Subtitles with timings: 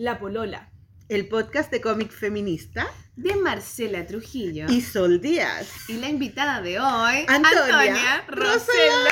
[0.00, 0.70] La Polola.
[1.10, 2.86] El podcast de cómic feminista
[3.16, 4.64] de Marcela Trujillo.
[4.70, 5.68] y Sol Díaz.
[5.88, 9.10] Y la invitada de hoy, Antonia Antonia, Roseló.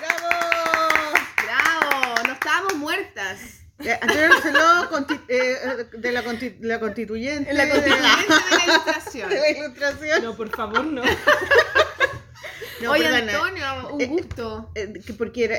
[0.00, 1.14] ¡Bravo!
[1.44, 2.14] ¡Bravo!
[2.26, 3.38] No estábamos muertas.
[3.78, 7.54] Eh, Antonio Roseló, eh, de la, conti- la constituyente.
[7.54, 9.30] La de constituyente de la ilustración.
[9.30, 10.24] de la ilustración.
[10.24, 11.02] No, por favor, no.
[12.80, 14.70] No, Oye, perdona, Antonio, un Eh, gusto.
[14.76, 15.56] eh, que porque era,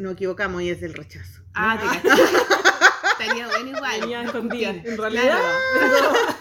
[0.00, 1.42] nos equivocamos y es del rechazo.
[1.54, 2.22] Ah, te caché.
[3.26, 4.00] Estaría bueno igual.
[4.00, 4.70] Venía escondida.
[4.70, 5.02] En Claro.
[5.02, 5.38] realidad,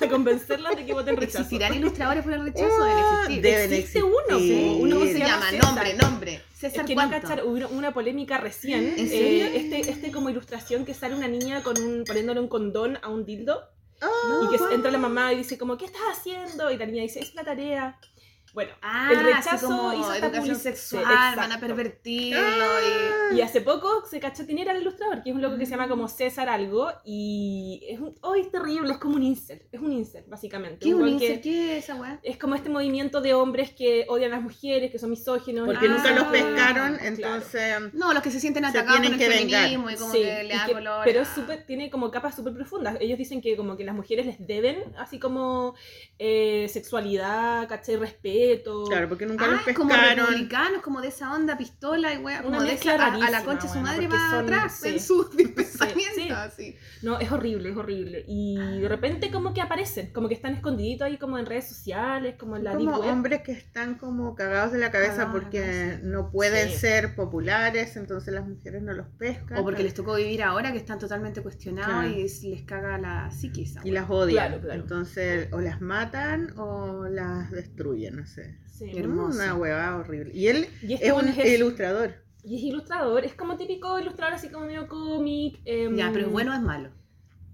[0.01, 1.39] a convencerlas de que voten rechazo.
[1.39, 2.83] ¿Existirán ilustradores por el rechazo?
[2.83, 3.41] Deben existir.
[3.41, 5.49] Deben Existe uno, po, uno ¿Cómo que se llama llama?
[5.51, 5.65] César.
[5.65, 6.33] Nombre, nombre.
[6.35, 7.27] Es César que no ¿cuánto?
[7.27, 8.95] cachar, hubo una polémica recién.
[8.97, 12.97] ¿En eh, este, este como ilustración que sale una niña con un, poniéndole un condón
[13.01, 13.61] a un dildo
[14.01, 16.69] Ah, y que entra la mamá y dice como, ¿qué estás haciendo?
[16.69, 17.97] Y la niña dice, es la tarea.
[18.55, 23.31] Bueno, Ah, el rechazo como hizo esta educación sexual, van a pervertirlo Ah.
[23.33, 23.35] y...
[23.37, 25.71] Y hace poco se cachó quién era el ilustrador, que es un loco que se
[25.71, 29.81] llama como César algo, y es un, oh, es terrible, es como un incel, es
[29.81, 30.79] un incel, básicamente.
[30.79, 31.41] ¿Qué es Un un que- incel?
[31.41, 32.19] ¿Qué es esa weá?
[32.23, 35.65] Es como este movimiento de hombres que odian a las mujeres, que son misóginos.
[35.65, 36.97] Porque nunca Ah, los pescaron, claro.
[37.03, 37.93] entonces...
[37.93, 40.53] No, los que se sienten Se atacados por el feminismo y como Sí, que le
[40.55, 41.01] da que- color.
[41.03, 42.95] pero es súper- tiene como capas súper profundas.
[43.01, 45.75] Ellos dicen que como que las mujeres les deben así como
[46.19, 47.97] eh, sexualidad, ¿cachai?
[47.97, 48.44] Respeto.
[48.87, 50.25] Claro, porque nunca Ah, los como pescaron.
[50.27, 53.63] republicanos, como de esa onda, pistola y wea, como de esa, a, a la concha
[53.67, 54.89] de su bueno, madre va son- atrás sí.
[54.89, 56.13] en sus pensamientos.
[56.15, 56.29] sí.
[56.31, 56.75] así.
[57.01, 58.23] No, es horrible, es horrible.
[58.27, 62.35] Y de repente como que aparecen, como que están escondiditos ahí como en redes sociales,
[62.37, 63.09] como en la como web.
[63.11, 68.47] hombres que están como cagados de la cabeza porque no pueden ser populares, entonces las
[68.47, 69.57] mujeres no los pescan.
[69.59, 72.09] O porque les tocó vivir ahora que están totalmente cuestionados Claro.
[72.09, 73.75] y es- les caga la psiquis.
[73.83, 74.47] y las odian.
[74.47, 74.81] Claro, claro.
[74.81, 78.57] Entonces, o las matan o las destruyen, no sé.
[78.71, 78.91] Sí.
[78.95, 79.37] Hermoso.
[79.37, 80.31] Una huevada horrible.
[80.33, 82.13] Y él Y es un es ilustrador.
[82.43, 85.59] Y es ilustrador, es como típico ilustrador así como medio cómic.
[85.65, 86.89] em, Ya, pero es bueno o es malo.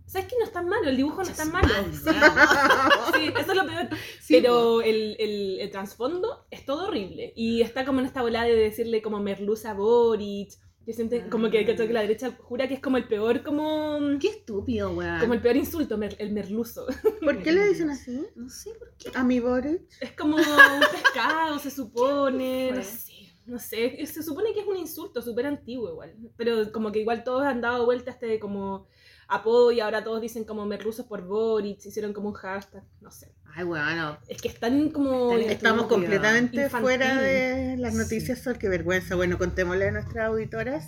[0.06, 0.90] ¿Sabes que no es tan malo?
[0.90, 1.70] El dibujo no es tan malo.
[1.94, 2.10] Sí,
[3.14, 3.88] sí, eso es lo peor.
[4.20, 7.32] Sí, pero el, el, el trasfondo es todo horrible.
[7.38, 10.52] Y está como en esta volada de decirle como Merluza Boric.
[10.86, 11.88] Que siente como que, ¿cachai?
[11.88, 15.20] que la derecha jura que es como el peor, como, Qué estúpido, weón.
[15.20, 16.88] como el peor insulto, mer- el merluzo.
[17.24, 18.26] ¿Por qué le dicen así?
[18.36, 19.12] No sé por qué.
[19.14, 19.82] A mi Boric.
[20.00, 20.44] Es como un
[20.92, 22.72] pescado, se supone.
[22.72, 23.12] No sé.
[23.46, 27.24] No sé, se supone que es un insulto súper antiguo igual, pero como que igual
[27.24, 28.86] todos han dado vuelta a este como
[29.28, 33.34] apodo y ahora todos dicen como merluzos por Boric, hicieron como un hashtag, no sé.
[33.56, 34.18] Ay, weón, no.
[34.28, 35.34] Es que están como...
[35.38, 36.80] Están Estamos completamente Infantil.
[36.82, 38.00] fuera de las Sí.
[38.00, 38.58] noticias, Sol.
[38.58, 39.16] Qué vergüenza.
[39.16, 40.88] Bueno, contémosle a nuestras auditoras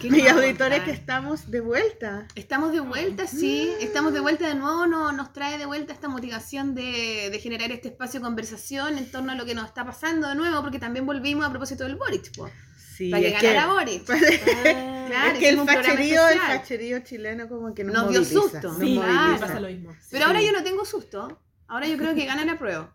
[0.00, 2.26] ¿Qué y nos va a auditores que estamos de vuelta.
[2.34, 6.08] Estamos de vuelta, sí, estamos de vuelta de nuevo, no, nos trae de vuelta esta
[6.08, 9.86] motivación de, de generar este espacio de conversación en torno a lo que nos está
[9.86, 12.50] pasando de nuevo, porque también volvimos a propósito del Boric, po,
[12.98, 14.10] Sí, para que es que, ganara Boric.
[14.10, 14.14] Ah,
[15.08, 18.60] Claro, es que el facherío, el facherío chileno como que nos, Nos dio susto.
[18.68, 19.38] nos Sí, moviliza.
[19.40, 19.96] pasa lo mismo.
[20.10, 22.94] Pero ahora yo no tengo susto, ahora yo creo que gana la prueba.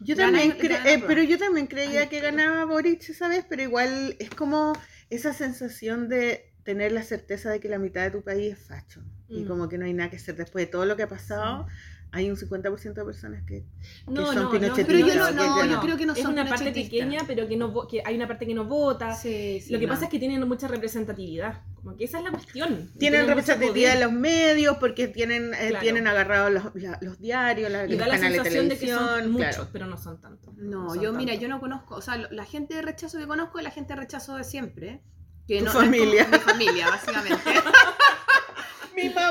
[0.00, 3.28] Yo Gana- también gana eh, pero yo también creía Ay, que qué ganaba Boric esa
[3.28, 4.72] vez, pero igual es como
[5.10, 9.02] esa sensación de tener la certeza de que la mitad de tu país es facho
[9.28, 9.48] y Mm.
[9.48, 11.66] como que no hay nada que hacer después de todo lo que ha pasado.
[12.16, 13.64] Hay un 50% de personas que
[14.08, 16.20] No, son no, no, pinochetistas, Pero yo no, que no, yo creo que no es
[16.22, 19.14] son una parte pequeña, pero que, no, que hay una parte que no vota.
[19.14, 19.92] Sí, sí, Lo que no.
[19.92, 21.60] pasa es que tienen mucha representatividad.
[21.74, 22.90] Como que esa es la cuestión.
[22.98, 25.82] tienen representatividad en los medios porque tienen, eh, Claro.
[25.82, 28.88] tienen agarrados los, la- los diarios, la- Y los da la de sensación de que
[28.88, 29.68] son muchos, claro.
[29.72, 30.54] pero no son tantos.
[30.56, 33.58] No, son yo mira, yo no conozco, o sea, la gente de rechazo que conozco
[33.58, 35.00] es la gente de rechazo de siempre.
[35.46, 36.26] Que Tu no, no es como familia.
[36.32, 37.38] mi familia, básicamente.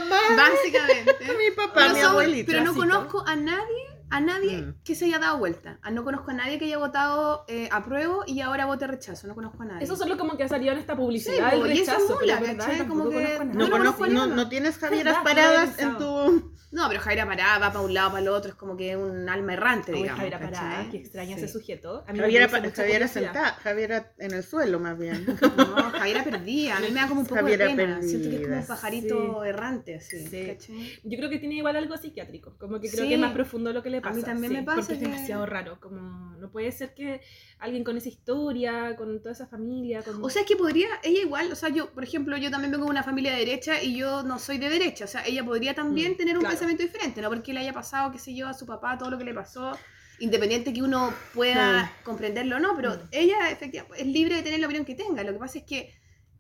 [0.02, 1.16] Mamá, básicamente.
[1.38, 2.52] mi papá, No mi son- abuelita.
[2.52, 4.76] pero no conozco a nadie, a nadie Mm.
[4.84, 5.80] que se haya dado vuelta.
[5.82, 9.28] Ah, No conozco a nadie que haya votado eh, apruebo y ahora vote rechazo.
[9.28, 9.84] No conozco a nadie.
[9.84, 12.88] Eso solo como que ha salido en esta Sí, publicidad y eso rechazo.
[12.88, 14.06] Como que No, conozco,
[14.50, 16.54] tienes Javieras paradas en tu...
[16.72, 18.98] No, pero Javiera Parada va para un lado, para el otro, es como que es
[18.98, 20.18] un alma errante, digamos.
[20.18, 20.60] Javiera ¿cachai?
[20.60, 21.44] Parada, que extraña Sí.
[21.44, 22.04] ese sujeto.
[22.06, 25.26] A mí me Javiera, mucha Javiera sentada, Javiera en el suelo más bien.
[25.58, 26.76] No, Javiera perdida.
[26.76, 28.02] A mí me da como un poco Javiera de pena.
[28.02, 28.68] Siento que es como un perdida.
[28.68, 30.28] pajarito errante, así.
[30.28, 31.00] Sí.
[31.06, 33.08] Yo creo que tiene igual algo psiquiátrico, como que creo Sí.
[33.10, 34.18] que es más profundo lo que le A pasa.
[34.18, 37.22] mí también sí, me pasa Porque es que- demasiado raro, como no puede ser que
[37.60, 40.24] alguien con esa historia, con toda esa familia, con...
[40.24, 42.86] O sea, es que podría, ella igual, o sea, yo, por ejemplo, yo también vengo
[42.86, 45.74] de una familia de derecha y yo no soy de derecha, o sea, ella podría
[45.74, 46.54] también Mm, tener un claro.
[46.54, 49.18] pensamiento diferente, no porque le haya pasado, qué sé yo, a su papá, todo lo
[49.18, 49.78] que le pasó,
[50.20, 53.00] independiente que uno pueda comprenderlo o no, pero Mm.
[53.12, 55.94] ella efectivamente es libre de tener la opinión que tenga, lo que pasa es que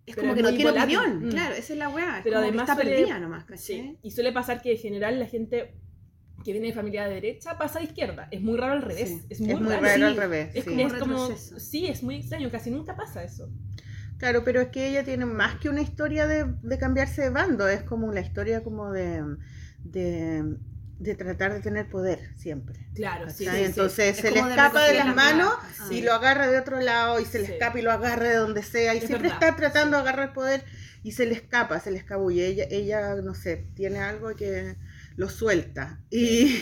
[0.06, 0.98] es Pero como es que no tiene volátil.
[0.98, 1.30] opinión, Mm.
[1.32, 3.46] claro, esa es la weá, es Pero además está suele- perdida nomás.
[3.56, 5.74] Sí, y suele pasar que en general la gente
[6.46, 8.28] que viene de familia de derecha pasa de izquierda.
[8.32, 9.10] Es muy raro al revés.
[9.10, 9.26] Sí.
[9.30, 9.82] Es muy, Es muy raro.
[9.84, 10.04] raro sí.
[10.04, 10.50] al revés.
[10.54, 10.70] Es sí.
[10.70, 13.50] como, es como- sí, es muy extraño, casi nunca pasa eso.
[14.18, 17.68] Claro, pero es que ella tiene más que una historia de, de cambiarse de bando,
[17.68, 19.22] es como una historia como de,
[19.84, 20.56] de,
[21.00, 22.88] de tratar de tener poder siempre.
[22.96, 23.44] Claro, sí.
[23.46, 23.64] sí, sí.
[23.64, 25.92] Entonces Es se le de escapa de recoger las manos weas.
[25.92, 26.06] y Ah.
[26.06, 27.54] lo agarra de otro lado y se le Sí.
[27.54, 30.32] escapa y lo agarra de donde sea y Es siempre verdad, está tratando de agarrar
[30.34, 30.64] poder
[31.04, 32.48] y se le escapa, se le escabulle.
[32.48, 34.78] Ella, ella, no sé, tiene algo que
[35.16, 36.02] lo suelta.
[36.10, 36.56] Y,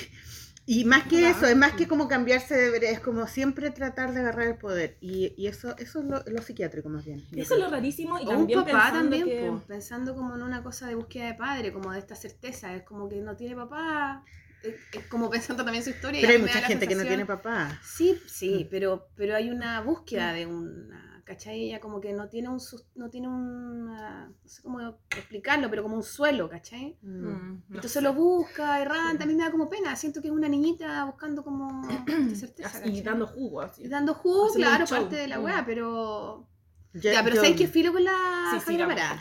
[0.66, 4.22] y más que eso, es más que como cambiarse de es como siempre tratar de
[4.22, 4.98] agarrar el poder.
[5.02, 7.24] Y, y eso, eso es lo, lo psiquiátrico más bien.
[7.36, 9.40] Eso es lo rarísimo y O un también papá pensando también, que...
[9.40, 12.84] po, pensando como en una cosa de búsqueda de padre, como de esta certeza, es
[12.84, 14.24] como que no tiene papá,
[14.62, 16.22] es, es como pensando también su historia.
[16.22, 17.80] y Pero hay mucha gente que no tiene papá.
[17.82, 18.62] Sí, Mm.
[18.62, 21.64] sí, pero, pero hay una búsqueda de una, ¿cachai?
[21.70, 24.80] Ella como que no tiene un, sus- no tiene una, no sé cómo
[25.16, 26.98] explicarlo, pero como un suelo, ¿cachai?
[27.02, 27.08] Mm.
[27.26, 28.02] Mm, no Entonces sé.
[28.02, 31.44] lo busca, errante, a mí me da como pena, siento que es una niñita buscando
[31.44, 31.82] como
[32.36, 33.02] certeza, ¿cachai?
[33.02, 33.84] dando jugo, así.
[33.84, 35.44] Y dando jugo, un claro, parte de la Mm.
[35.44, 36.48] weá, pero...
[36.94, 38.12] Yo- ya, pero yo- ¿sabes qué filo con la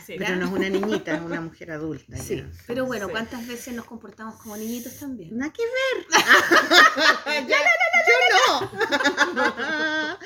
[0.05, 0.15] Sí.
[0.17, 2.17] Pero no es una niñita, es una mujer adulta.
[2.17, 2.45] Sí, ya.
[2.67, 3.11] pero bueno, Sí.
[3.11, 5.35] ¿cuántas veces nos comportamos como niñitos también?
[5.37, 6.05] Nada que ver.
[7.47, 8.69] Ya, yo no.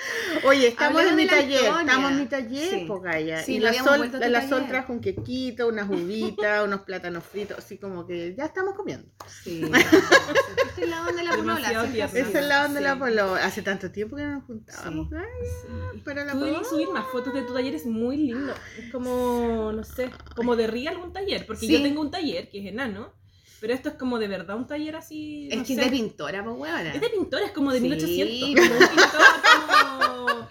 [0.44, 1.82] Oye, estamos en mi taller, Antonia.
[1.82, 6.82] estamos en mi taller, y la sol, la sol trajo un quequito, unas uvitas, unos
[6.82, 9.08] plátanos fritos, así como que ya estamos comiendo.
[9.44, 9.64] Sí.
[9.64, 11.72] Esta es la onda de la polola.
[11.72, 13.00] Esa es la onda de la Sí.
[13.00, 13.36] polo.
[13.36, 15.10] Hace tanto tiempo que no nos juntábamos.
[15.10, 15.16] Sí.
[15.16, 16.34] Ay, la
[16.66, 18.54] subir más fotos tu taller, es muy lindo.
[18.78, 21.46] Es como, no sé, como de real un taller.
[21.46, 21.72] Porque Sí.
[21.74, 23.14] yo tengo un taller que es enano,
[23.62, 25.50] pero esto es como de verdad un taller así.
[25.52, 26.94] Es que es de pintora, pues huevona.
[26.94, 28.50] Es de pintor, es como de Sí, 1800.
[28.56, 29.22] pero- Como un pintor
[30.36, 30.48] como.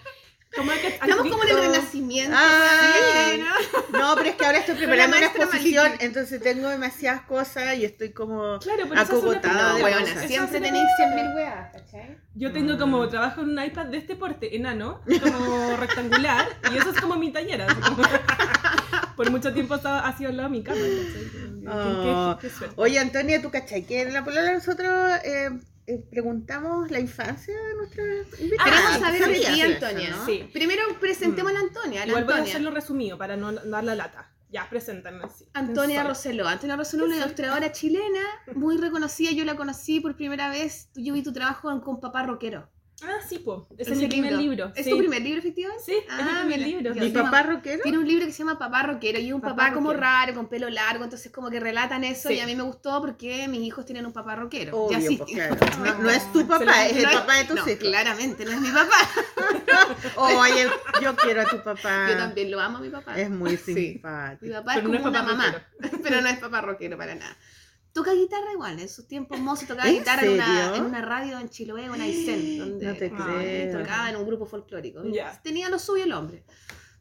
[0.57, 2.35] Como el que- Estamos como en el renacimiento.
[2.37, 3.41] Ah, sí,
[3.91, 3.99] ¿no?
[3.99, 8.11] No, pero es que ahora estoy preparando una exposición, entonces tengo demasiadas cosas y estoy
[8.11, 8.59] como...
[8.59, 11.23] Claro, pero acogotada de siempre tenéis pintura.
[11.31, 12.17] 100.000 weas, ¿cachai?
[12.35, 12.79] Yo tengo Mm.
[12.79, 17.15] como, trabajo en un iPad de este porte, enano, como rectangular, y eso es como
[17.15, 17.61] mi taller.
[17.63, 18.03] así como-
[19.15, 20.79] por mucho tiempo estaba así al lado de mi cama.
[20.79, 21.67] ¿cachai?
[21.67, 22.37] Oh.
[22.39, 22.75] qué- qué suerte.
[22.77, 23.83] Oye, Antonia, ¿tú cachai?
[23.83, 24.89] Que en la polola nosotros
[25.23, 25.49] eh,
[26.09, 28.03] preguntamos la infancia de nuestra
[28.39, 28.69] invitada.
[28.69, 30.09] Queremos ¿Tú saber ti, eso, Antonia.
[30.09, 30.25] no?
[30.25, 30.49] Sí.
[30.53, 32.01] Primero presentemos a la Antonia.
[32.01, 34.33] La Igual voy a hacerlo resumido para no dar la lata.
[34.49, 35.23] Ya, preséntame.
[35.35, 35.45] sí.
[35.53, 36.03] Antonia.
[36.03, 36.47] Roseló.
[36.47, 38.21] Antonia Roseló, una ilustradora chilena,
[38.55, 39.31] muy reconocida.
[39.31, 40.89] Yo la conocí por primera vez.
[40.95, 42.69] Yo vi tu trabajo en Con Papá Rockero.
[43.03, 43.67] Ah, sí, po.
[43.77, 44.71] Ese es mi primer libro.
[44.75, 44.89] ¿Es sí.
[44.89, 45.83] tu primer libro, efectivamente?
[45.85, 46.67] Sí, es mi Ah, primer mira.
[46.67, 46.95] libro.
[46.95, 47.83] ¿Mi papá rockero?
[47.83, 50.33] Tiene un libro que se llama Papá Rockero y es un papá, Papá como raro,
[50.33, 52.35] con pelo largo, entonces como que relatan eso Sí.
[52.35, 54.75] y a mí me gustó porque mis hijos tienen un papá rockero.
[54.75, 55.15] Obvio, Ya sí.
[55.17, 55.55] pues, claro.
[55.85, 57.77] No, no es tu papá, es el No papá de tus no, hijos.
[57.79, 58.97] claramente, no es mi papá.
[60.15, 60.67] Oye,
[61.01, 62.07] yo quiero a tu papá.
[62.09, 63.15] Yo también lo amo a mi papá.
[63.19, 63.73] Es muy Sí.
[63.75, 64.45] simpático.
[64.45, 65.67] Mi papá Pero es no como una papá mamá,
[66.03, 67.37] pero no es papá rockero para nada.
[67.93, 71.39] Toca guitarra igual, en sus tiempos mozos tocaba ¿En guitarra en una, en una radio
[71.39, 73.11] en Chiloé, en Aysén, donde No te Ay,
[73.69, 73.79] creo.
[73.79, 75.03] tocaba en un grupo folclórico.
[75.05, 75.39] Ya.
[75.41, 76.43] Tenía lo suyo el hombre.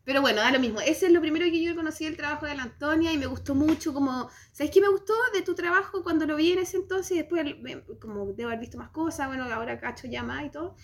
[0.05, 0.81] Pero bueno, da lo mismo.
[0.81, 3.57] Ese es lo primero que yo conocí del trabajo de la Antonia y me gustó
[3.57, 4.31] mucho como...
[4.53, 7.45] ¿Sabes qué me gustó de tu trabajo cuando lo vi en ese entonces y después
[7.61, 10.77] me- como debo haber visto más cosas, bueno, ahora cacho ya más y todo?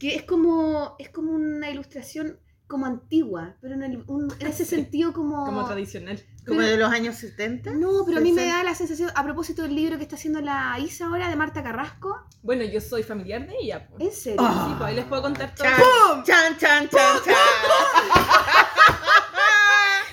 [0.00, 4.64] Que es como, es como una ilustración como antigua, pero en, el- un- en ese
[4.64, 5.46] sentido como...
[5.46, 6.20] Como tradicional.
[6.46, 7.72] Como Pero- de los años 70.
[7.72, 8.56] No, pero a mí me 60.
[8.58, 11.62] da la sensación, a propósito del libro que está haciendo la Isa ahora de Marta
[11.62, 13.88] Carrasco, Bueno, yo soy familiar de ella.
[13.88, 13.96] po.
[13.98, 14.40] ¿en serio?
[14.42, 15.66] Sí, pues ahí les puedo contar todo.
[15.66, 17.34] Chan, chan, chan, chan, chan.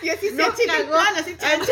[0.01, 0.95] Y así No, cagó.
[1.15, 1.67] así Chan, chan,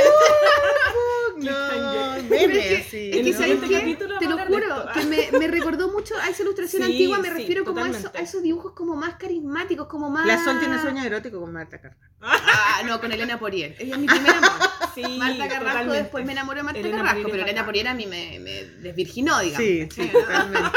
[1.43, 3.37] No, meme, es que- ¿no?
[3.37, 3.79] ¿sabes siguiente qué?
[3.79, 7.27] capítulo Te lo juro, que me, me recordó mucho a esa ilustración Sí, antigua, me
[7.29, 10.25] sí, refiero como a, eso- a esos dibujos como más carismáticos, como más...
[10.25, 12.01] La Sol tiene sueño erótico con Marta Carrasco.
[12.73, 13.75] Ah, no, con Elena Porier.
[13.79, 14.51] Ella es mi primer amor.
[14.95, 16.01] Sí, Marta Carrasco totalmente.
[16.03, 17.65] después me enamoró de Marta Elena Carrasco, pero Elena.
[17.65, 19.65] Porier a mí me, me desvirginó, digamos.
[19.65, 20.19] Sí, sí, ¿no?
[20.19, 20.69] totalmente.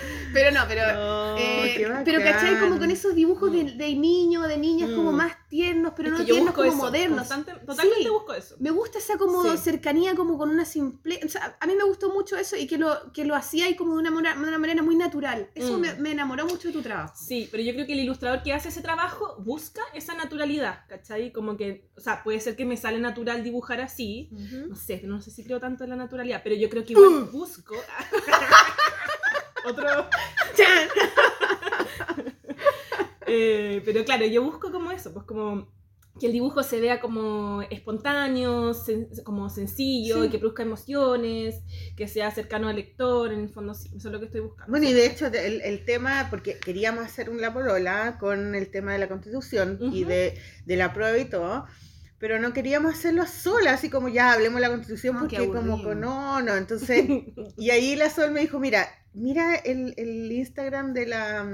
[0.32, 1.36] Pero no, pero...
[1.36, 2.60] Eh, pero ¿cachai?
[2.60, 5.16] Como con esos dibujos de, de niños, de niñas como Mm.
[5.16, 7.18] más tiernos, pero Es no tiernos como eso, modernos.
[7.26, 8.08] constante- totalmente Sí.
[8.08, 8.54] busco eso.
[8.60, 9.58] Me gusta esa como Sí.
[9.58, 11.18] cercanía, como con una simple...
[11.24, 13.74] O sea, a mí me gustó mucho eso y que lo, que lo hacía y
[13.74, 15.50] como de una, de una manera muy natural.
[15.56, 15.80] Eso Mm.
[15.80, 17.12] me, me enamoró mucho de tu trabajo.
[17.20, 21.32] Sí, pero yo creo que el ilustrador que hace ese trabajo busca esa naturalidad, ¿cachai?
[21.32, 24.30] Como que, o sea, puede ser que me sale natural dibujar así,
[24.68, 27.24] no sé, no sé si creo tanto en la naturalidad, pero yo creo que igual
[27.32, 27.74] busco...
[29.66, 29.86] Otro...
[33.32, 35.68] Eh, pero claro, yo busco como eso, pues como
[36.18, 40.26] que el dibujo se vea como espontáneo, sen- como sencillo, Sí.
[40.26, 41.60] y que produzca emociones,
[41.96, 44.70] que sea cercano al lector, en el fondo sí, eso es lo que estoy buscando.
[44.72, 48.68] Bueno, y de hecho el, el tema, porque queríamos hacer un La Polola con el
[48.70, 50.08] tema de la constitución y Ujú.
[50.10, 51.66] de, de la prueba y todo,
[52.18, 55.52] pero no queríamos hacerlo sola, así como ya hablemos de la constitución, No, qué porque
[55.52, 57.06] como no, no, entonces,
[57.56, 61.46] y ahí la Sol me dijo, mira, mira el, el Instagram de la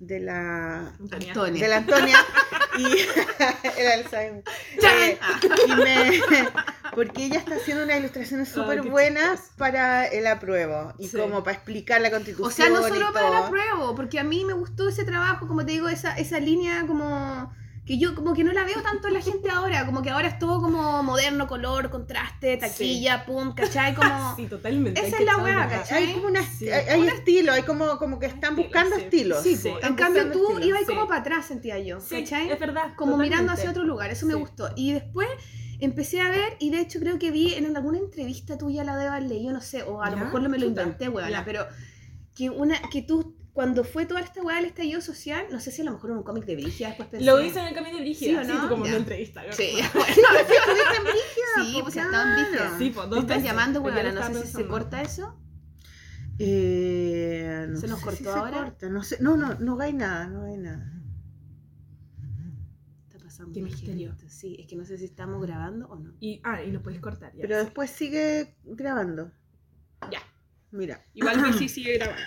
[0.00, 1.28] de la Antonia.
[1.28, 1.62] Antonia.
[1.62, 2.16] de la Antonia
[2.78, 2.84] Y
[3.80, 4.44] el Alzheimer.
[4.80, 5.18] Eh,
[5.66, 6.20] y me,
[6.94, 11.16] porque ella está haciendo unas ilustraciones súper buenas para el apruebo y Sí.
[11.16, 12.46] como para explicar la constitución.
[12.48, 15.66] O sea, no solo para el apruebo, porque a mí me gustó ese trabajo, como
[15.66, 17.52] te digo, esa, esa línea como
[17.88, 20.28] que yo como que no la veo tanto en la gente ahora, como que ahora
[20.28, 23.94] es todo como moderno, color, contraste, taquilla, pum, ¿cachai?
[23.94, 24.08] Como...
[24.36, 25.00] Sí, totalmente.
[25.00, 26.04] Esa es la weá, ¿cachai?
[26.08, 26.68] Hay como una, Sí.
[26.68, 29.02] hay, hay estilo, hay como, como que están Estilo, buscando sí.
[29.02, 29.42] estilos.
[29.42, 29.68] Sí, Sí.
[29.70, 30.86] Están en cambio tú ibas sí.
[30.86, 32.50] como para atrás, sentía yo, Sí, ¿cachai?
[32.50, 32.92] es verdad.
[32.94, 34.38] como mirando hacia otro lugar, eso me Sí.
[34.38, 34.68] gustó.
[34.76, 35.26] Y después
[35.80, 39.06] empecé a ver, y de hecho creo que vi en alguna entrevista tuya la de
[39.06, 41.42] haber leído, no sé, o a lo mejor no me lo inventé, Ya.
[41.42, 41.66] pero
[42.34, 45.82] que una, que tú, cuando fue toda esta weá del estallido social, no sé si
[45.82, 47.26] a lo mejor en un cómic de Brigia después pensé.
[47.26, 48.68] Lo hice en el camino de ¿Sí Brígida, o sí, no?
[48.68, 48.90] como Ya.
[48.90, 49.42] una entrevista.
[49.44, 49.52] ¿no?
[49.52, 50.06] Sí, bueno,
[50.38, 51.48] ¿Estuviste en Brígida?
[51.56, 52.78] sí, Po, pues estaba en Brigia.
[52.78, 55.36] Sí, pues, dos ¿Te están llamando, yo No sé si se corta eso.
[56.38, 58.58] Eh, no ¿Se nos sé cortó si se ahora?
[58.58, 60.92] corta, No, sé, no, no, no hay nada, no hay nada.
[63.08, 63.52] Está pasando.
[63.54, 64.14] Qué misterio.
[64.28, 66.14] Sí, es que no sé si estamos grabando o no.
[66.20, 67.32] Y, ah, y lo podéis cortar.
[67.34, 67.64] Ya, Pero sí.
[67.64, 69.32] después sigue grabando.
[70.12, 70.20] Ya.
[70.70, 71.04] Mira.
[71.12, 72.22] Igual que sí sigue grabando.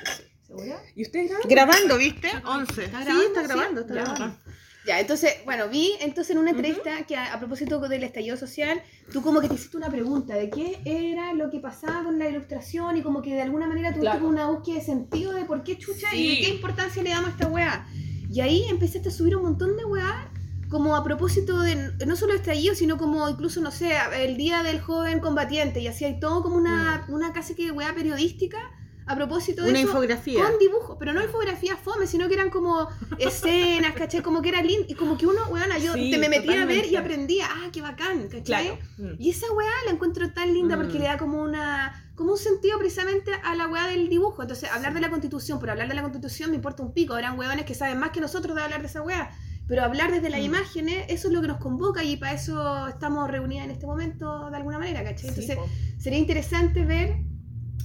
[0.58, 0.64] Sí.
[0.64, 0.82] ¿Segura?
[0.96, 1.50] ¿Y ustedes graban?
[1.50, 2.30] Grabando, ¿viste?
[2.46, 2.86] 11.
[2.86, 3.48] ¿Está sí, grabando, está sí?
[3.48, 4.02] grabando, está Ya.
[4.04, 4.38] grabando.
[4.84, 8.82] Ya, entonces, bueno, vi entonces en una entrevista que a, a propósito del estallido social,
[9.14, 12.28] tú como que te hiciste una pregunta de qué era lo que pasaba con la
[12.28, 14.22] ilustración y como que de alguna manera tuviste Claro.
[14.22, 16.42] como una búsqueda de sentido de por qué chucha y de Sí.
[16.42, 17.86] qué importancia le damos a esta weá.
[18.32, 20.32] Y ahí empezaste a subir un montón de weá
[20.68, 21.76] como a propósito de
[22.08, 26.06] no solo estallido, sino como incluso, no sé, el día del joven combatiente y así
[26.06, 28.58] hay todo como una, una casi que weá periodística
[29.06, 29.88] a propósito de Una eso.
[29.90, 30.44] infografía.
[30.44, 34.22] Con dibujos, pero no infografías fome, sino que eran como escenas, ¿cachai?
[34.22, 34.86] Como que era lindo.
[34.88, 37.48] Y como que uno, weona, yo Sí, te me metía a ver y aprendía.
[37.50, 38.44] Ah, qué bacán, ¿cachai?
[38.44, 38.78] Claro.
[38.98, 39.14] Mm.
[39.20, 41.02] Y esa weá la encuentro tan linda porque Mm.
[41.02, 44.44] le da como una como un sentido precisamente a la weá del dibujo.
[44.44, 47.18] Entonces, hablar de la constitución, por hablar de la constitución me importa un pico.
[47.18, 49.32] Eran weones que saben más que nosotros de hablar de esa weá.
[49.68, 50.46] Pero hablar desde las Mm.
[50.46, 54.50] imágenes, eso es lo que nos convoca y para eso estamos reunidas en este momento
[54.52, 55.30] de alguna manera, ¿cachai?
[55.30, 55.58] Entonces,
[55.98, 57.16] sería interesante ver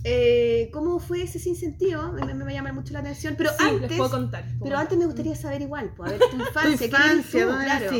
[0.04, 2.12] eh, cómo fue ese sinsentido.
[2.12, 3.34] Me, me va a llamar mucho la atención.
[3.36, 4.44] Pero Sí, les antes, puedo contar.
[4.44, 4.82] les puedo pero contar.
[4.82, 7.50] antes me gustaría saber igual, pues, a ver, tu Tu infancia, ¿quién eres infancia, tú?
[7.50, 7.90] ¿dónde Claro.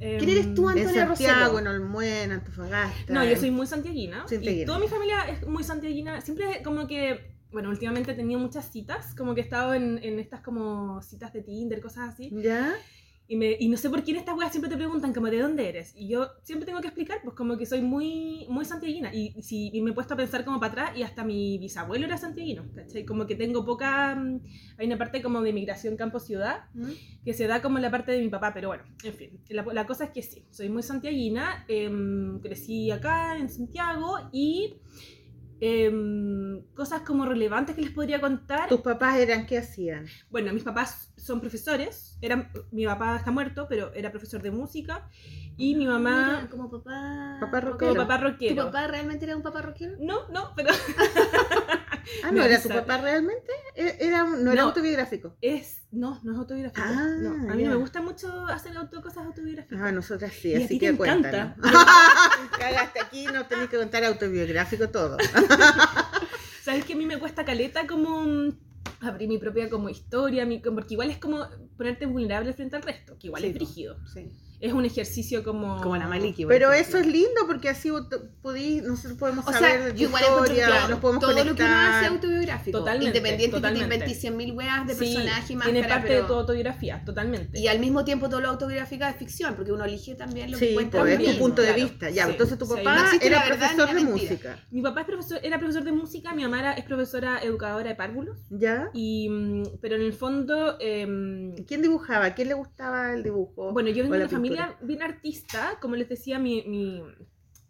[0.00, 1.58] em, ¿Quién eres tú, En Antonia Santiago, Rosero?
[1.58, 3.12] en Olmuén, Antofagasta.
[3.12, 4.20] No, yo soy muy santiaguina.
[4.28, 4.62] Santiaguina.
[4.62, 6.20] Y toda mi familia es muy santiaguina.
[6.20, 10.18] Siempre como que, bueno, últimamente he tenido muchas citas, como que he estado en, en
[10.18, 12.30] estas como citas de Tinder, cosas así.
[12.32, 12.72] ¿Ya?
[13.32, 15.40] Y, me, y no sé por qué en estas weas siempre te preguntan como de
[15.40, 15.94] dónde eres.
[15.96, 19.10] Y yo siempre tengo que explicar, pues como que soy muy, muy santiaguina.
[19.14, 22.04] Y, si, y me he puesto a pensar como para atrás y hasta mi bisabuelo
[22.04, 23.06] era santiaguino, ¿cachai?
[23.06, 24.14] Como que tengo poca...
[24.16, 24.40] mm,
[24.76, 26.90] Hay una parte como de migración campo-ciudad ¿Mm?
[27.24, 29.64] que se da como en la parte de mi papá, pero bueno, en fin, la,
[29.72, 34.74] la cosa es que sí, soy muy santiaguina, em, crecí acá en Santiago y
[35.60, 38.68] em, cosas como relevantes que les podría contar.
[38.68, 40.06] ¿Tus papás eran qué hacían?
[40.28, 45.08] Bueno, mis papás son profesores, eran, mi papá está muerto, pero era profesor de música
[45.56, 47.36] y mi mamá Mira, como papá.
[47.40, 47.94] Papá como rockero.
[47.94, 48.64] papá ¿Tu rockero.
[48.66, 49.92] papá realmente era un papá rockero?
[50.00, 50.70] No, no, pero
[52.24, 53.52] Ah, ¿no era tu papá realmente?
[53.76, 54.68] E- Era, no era No.
[54.68, 55.36] autobiográfico.
[55.40, 56.82] es no, no es autobiográfico.
[56.84, 57.68] Ah, no, a mí ya.
[57.70, 59.78] me gusta mucho hacer auto cosas autobiográficas.
[59.80, 61.54] Ah, nosotras sí, Y a así ti que te encanta.
[62.58, 65.16] Cagaste aquí, no tenés que contar autobiográfico todo.
[66.62, 68.24] ¿Sabes que a mí me cuesta caleta como
[69.00, 71.46] abrir mi propia como historia, mi- porque igual es como
[71.76, 73.58] ponerte vulnerable frente al resto, que igual Sí, es po.
[73.58, 73.98] brígido.
[74.06, 74.30] Sí.
[74.62, 75.80] Es un ejercicio como...
[75.82, 76.46] Como la Maliki.
[76.46, 76.98] Pero ejemplo.
[77.00, 80.06] eso es lindo porque así ut- podí, nosotros podemos O saber sea, de tu yo
[80.06, 82.78] igual encuentro historia, claro, nos podemos todo lo que uno hace autobiográfico.
[82.78, 83.98] Totalmente, Independiente totalmente.
[84.06, 86.22] que te 100.000 weas de Sí, personaje y tiene máscara, parte pero...
[86.22, 87.58] de tu autobiografía, totalmente.
[87.58, 90.68] Y al mismo tiempo todo lo autobiográfico es ficción, porque uno elige también lo que
[90.68, 91.38] Sí, cuenta pues tu mismo.
[91.40, 91.82] punto de claro.
[91.82, 92.10] vista.
[92.10, 94.12] Ya, Sí, entonces tu papá No era verdad profesor de mentira.
[94.30, 94.58] música.
[94.70, 97.96] Mi papá es profesor, era profesor de música, mi mamá era- es profesora educadora de
[97.96, 98.90] párvulos, ¿Ya?
[98.94, 100.76] y, mm, pero en el fondo...
[100.78, 102.30] em, ¿Quién dibujaba?
[102.34, 103.72] ¿Quién le gustaba el dibujo?
[103.72, 104.51] Bueno, yo vengo de una familia
[104.82, 107.02] bien artista, como les decía, mi, mi,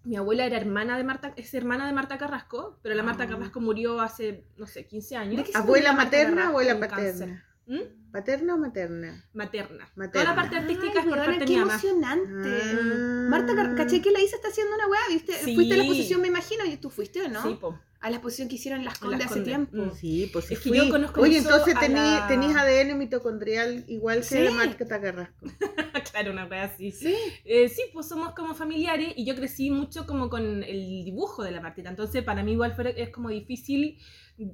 [0.05, 3.29] mi abuela era hermana de Marta, es hermana de Marta Carrasco, pero la Marta Ah.
[3.29, 5.37] Carrasco murió hace, no sé, 15 años.
[5.37, 7.45] ¿De qué se ¿Abuela materna abuela paterna?
[7.67, 8.11] ¿Mm?
[8.13, 9.25] ¿Paterna o materna?
[9.33, 9.89] Materna.
[10.13, 11.73] Toda la parte artística es por weona, parte de qué mi mamá.
[11.75, 12.49] emocionante.
[12.75, 13.27] Ah.
[13.31, 15.33] Marta, caché que la Isa está haciendo una weá, ¿viste?
[15.35, 15.55] Sí.
[15.55, 17.43] Fuiste a la exposición, me imagino, y tú fuiste, ¿o no?
[17.43, 17.79] Sí, po.
[18.01, 19.71] A la exposición que hicieron en Las En Las Condes hace Condes.
[19.71, 19.93] tiempo.
[19.95, 19.97] Mm.
[19.97, 20.79] Sí, pues sí Es que fui.
[20.79, 24.39] yo conozco Oye, entonces la- tenís ADN mitocondrial igual que Sí.
[24.39, 25.47] de Marta Carrasco.
[26.13, 26.91] claro, una wea así.
[26.91, 27.15] Sí.
[27.45, 31.53] Eh, sí, pues somos como familiares y yo crecí mucho como con el dibujo de
[31.53, 31.91] la Martita.
[31.91, 33.99] Entonces, para mí igual fue, es como difícil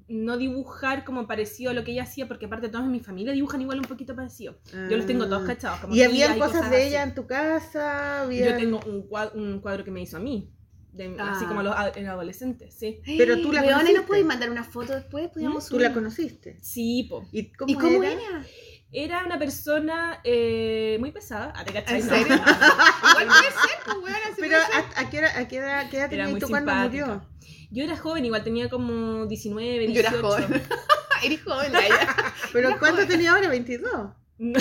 [0.08, 3.32] no dibujar como parecido a lo que ella hacía, porque aparte todos en mi familia
[3.32, 4.58] dibujan igual un poquito parecido.
[4.90, 5.46] Yo los tengo todos Ah.
[5.46, 5.80] cachados.
[5.80, 6.86] Como ¿Y había cosas de así.
[6.88, 8.22] ella en tu casa?
[8.22, 8.50] Había...
[8.50, 10.52] Yo tengo un cuadro, un cuadro que me hizo a mí,
[10.92, 11.48] de- así Ah.
[11.48, 13.00] como los ad- en adolescentes, sí.
[13.18, 13.98] Pero tú la Weona, ¿y conociste.
[13.98, 15.28] nos podéis mandar una foto después?
[15.30, 16.58] Podíamos ¿Tú la conociste?
[16.60, 17.26] Sí, po.
[17.32, 18.12] ¿Y cómo, ¿Y cómo era?
[18.12, 18.44] era?
[18.90, 21.52] Era una persona eh, muy pesada.
[21.54, 22.00] Ah, ¿te cachai?
[22.00, 22.36] ¿En No, serio?
[22.36, 23.10] no, no, no.
[23.10, 24.56] Igual puede ser, pues, weón, Pero.
[24.56, 27.22] ¿a, a qué edad, a qué edad, qué edad Era tenías tú cuando murió?
[27.70, 29.92] Yo era joven, igual tenía como 19, 18.
[29.92, 30.62] Yo era joven.
[31.22, 32.16] Eres joven, Laia.
[32.52, 33.08] ¿Pero Era cuánto joven.
[33.08, 33.48] tenía ahora?
[33.52, 34.14] ¿22?
[34.38, 34.58] No,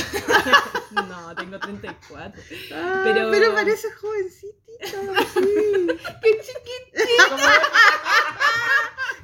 [1.08, 2.42] no, tengo 34.
[2.74, 3.54] Ah, Pero- pero...
[3.54, 4.56] parece jovencitito,
[5.36, 5.88] sí.
[6.24, 7.30] Qué chiquito.
[7.30, 7.44] Como-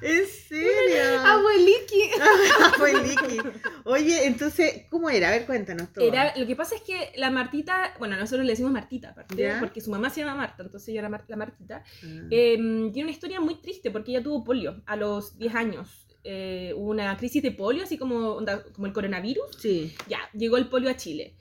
[0.03, 1.19] ¿En serio?
[1.25, 2.10] Abueliki.
[2.77, 3.38] Fue Licky.
[3.86, 5.29] Oye, entonces, ¿cómo era?
[5.29, 6.05] A ver, cuéntanos todo.
[6.05, 9.60] Era, lo que pasa es que la Martita, bueno, nosotros le decimos Martita, aparte, Ya.
[9.60, 11.83] porque su mamá se llama Marta, entonces yo era Mar- la Martita.
[12.03, 12.07] Ah.
[12.31, 16.07] Eh, tiene una historia muy triste porque ella tuvo polio a los 10 años.
[16.25, 18.39] Eh, hubo una crisis de polio, así como,
[18.74, 19.45] como el coronavirus.
[19.60, 19.93] Sí.
[20.07, 21.36] Ya, llegó el polio a Chile.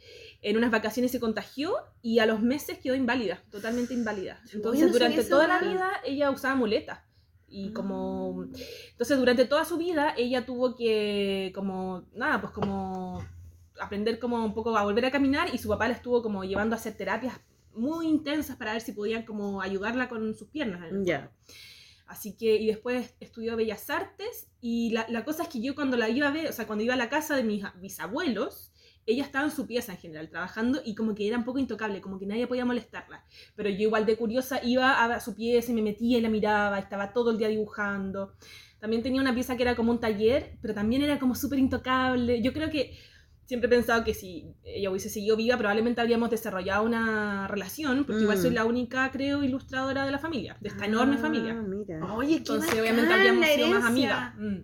[0.45, 4.43] En unas vacaciones se contagió y a los meses quedó inválida, totalmente inválida.
[4.53, 6.99] Entonces, no durante toda la vida ella usaba muletas.
[7.53, 7.73] Y Ah.
[7.75, 8.47] como...
[8.91, 13.23] Entonces, durante toda su vida ella tuvo que, como, nada, pues como
[13.79, 16.75] aprender como un poco a volver a caminar y su papá la estuvo como llevando
[16.75, 17.39] a hacer terapias
[17.75, 20.81] muy intensas para ver si podían como ayudarla con sus piernas.
[21.05, 21.21] Ya.
[21.21, 21.33] fondo.
[22.07, 25.97] Así que, y después estudió Bellas Artes y la, la cosa es que yo cuando
[25.97, 28.72] la iba a ver, o sea, cuando iba a la casa de mis bisabuelos,
[29.07, 32.01] ella estaba en su pieza en general, trabajando y como que era un poco intocable,
[32.01, 33.25] como que nadie podía molestarla.
[33.57, 36.79] Pero yo igual de curiosa iba a su pieza y me metía y la miraba,
[36.79, 38.35] estaba todo el día dibujando.
[38.79, 42.43] También tenía una pieza que era como un taller, pero también era como súper intocable.
[42.43, 42.97] Yo creo que
[43.45, 48.23] siempre he pensado que si ella hubiese seguido viva, probablemente habríamos desarrollado una relación, porque
[48.23, 48.43] igual Mm.
[48.43, 51.55] soy la única, creo, ilustradora de la familia, de esta enorme Ah, familia.
[51.55, 52.15] Mira.
[52.15, 54.35] Oye, qué Entonces, bacán, obviamente, habríamos sido más amigas.
[54.39, 54.59] Mm.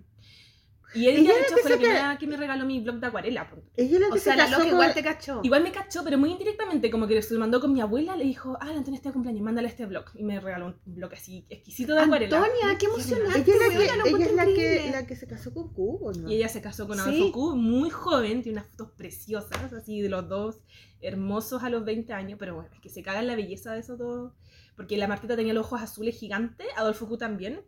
[0.94, 3.50] Y ella, Ella de hecho, fue la primera que me regaló mi blog de acuarela.
[3.76, 5.40] Ella la que O sea, se la casó loca con- igual te cachó.
[5.42, 8.24] Igual me cachó, pero muy indirectamente, como que se lo mandó con mi abuela, le
[8.24, 10.04] dijo, ah, Antonia está de cumpleaños, mándale este blog.
[10.14, 12.38] Y me regaló un blog así exquisito de acuarela.
[12.38, 13.38] Antonia, qué emocionante.
[13.38, 14.90] Ella es la lo que, ella es encuentro la que, increíble.
[14.92, 16.30] la que se casó con Cubo, ¿no?
[16.30, 17.02] Y ella se casó con Sí.
[17.02, 20.60] Adolfo Q, muy joven, tiene unas fotos preciosas, así de los dos,
[21.02, 23.98] hermosos a los 20 años, pero bueno, es que se cagan la belleza de esos
[23.98, 24.32] dos,
[24.74, 27.60] porque la Martita tenía los ojos azules gigantes, Adolfo Q también,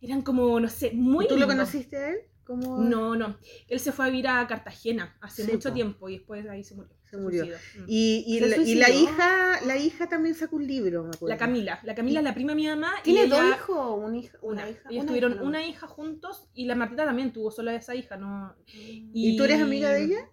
[0.00, 1.56] eran como, no sé, muy ¿Tú lo lindos.
[1.56, 2.16] conociste a él?
[2.44, 2.78] ¿Cómo?
[2.78, 3.36] No, no,
[3.68, 5.74] él se fue a vivir a Cartagena hace Sí, mucho po.
[5.74, 6.92] tiempo y después ahí se murió.
[7.08, 7.44] Se murió.
[7.44, 7.84] Mm.
[7.86, 11.28] Y, y, ¿Se la, y hija, la hija también sacó un libro, me acuerdo.
[11.28, 12.90] La Camila, la Camila es la prima de mi mamá.
[13.00, 14.38] y ¿Tiene dos hijos o un hijo?
[14.40, 14.80] Una, Una hija.
[14.90, 15.46] Ellos Una tuvieron hija, ¿no?
[15.48, 18.54] una hija juntos y la Martita también tuvo solo esa hija, ¿no?
[18.66, 20.28] ¿Y tú eres amiga de ella?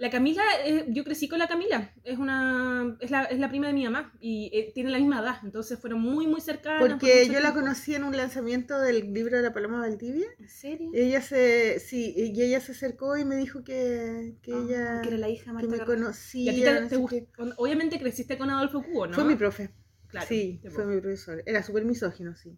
[0.00, 3.66] La Camila, eh, yo crecí con la Camila, es una es la, es la prima
[3.66, 6.80] de mi mamá y eh, tiene la misma edad, entonces fueron muy muy cercanas.
[6.80, 7.60] por Porque yo la tiempo.
[7.60, 10.26] conocí en un lanzamiento del libro de la Paloma Valdivia.
[10.38, 10.90] ¿En serio?
[10.94, 15.08] Ella se, sí, y ella se acercó y me dijo que, que Ah, ella que
[15.08, 16.52] era la hija de que Marta me conocía.
[16.52, 17.54] ¿Y a ti te, no.
[17.58, 19.14] Obviamente creciste con Adolfo Cubo, ¿no?
[19.14, 19.70] Fue mi profe.
[20.08, 21.42] Claro, sí, fue mi profesor.
[21.46, 22.56] Era súper misógino, sí.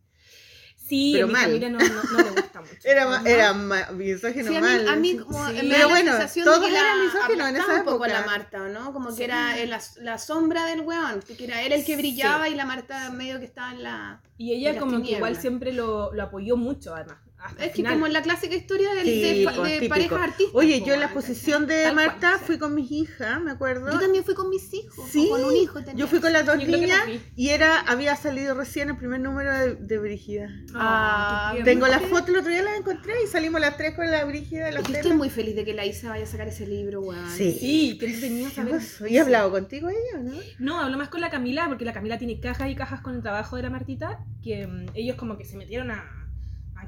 [0.88, 1.42] Sí, pero a mi mal.
[1.44, 2.76] familia no, no, no le gusta mucho.
[2.84, 4.88] Era, ma- era ma- misógino Sí, a mí, mal.
[4.88, 5.52] a mí como Sí.
[5.54, 7.84] me da Pero la bueno, sensación todos de que la eran misóginos en esa un
[7.84, 8.20] poco época.
[8.20, 8.92] la Marta, ¿no?
[8.92, 9.18] Como Sí.
[9.18, 11.96] que era el- la, la sombra del weón, que era él el que Sí.
[11.96, 14.20] brillaba y la Marta medio que estaba en la...
[14.36, 17.18] Y ella como que igual siempre lo, lo apoyó mucho, además.
[17.44, 17.94] Hasta Es que final.
[17.94, 20.54] como en la clásica historia del- Sí, de, pues, de parejas artistas.
[20.54, 22.44] Oye, yo en la exposición de Tal cual, Marta sí.
[22.46, 23.90] fui con mis hijas, me acuerdo.
[23.90, 25.94] Yo también fui con mis hijos, Sí, o con un hijo tenía.
[25.94, 27.00] Yo fui con las dos Yo niñas
[27.34, 30.48] y era había salido recién el primer número de, de Brígida.
[30.74, 31.64] Ah, tierno.
[31.64, 32.08] Tengo las ¿sí?
[32.08, 34.84] fotos, el otro día las encontré y salimos las tres con la Brígida de las
[34.86, 37.28] Yo estoy muy feliz de que la Isa vaya a sacar ese libro, weón.
[37.30, 37.52] Sí.
[37.58, 38.72] Sí, que entretenido ¿Qué saber.
[38.74, 39.06] pasó?
[39.06, 40.32] ¿Y he hablado contigo ella no?
[40.58, 43.22] No, hablo más con la Camila, porque la Camila tiene cajas y cajas con el
[43.22, 46.21] trabajo de la Martita, que mm, ellos como que se metieron a,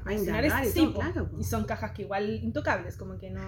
[0.03, 1.29] a indagar y todo, claro.
[1.39, 3.41] Y son cajas que igual intocables, como que no...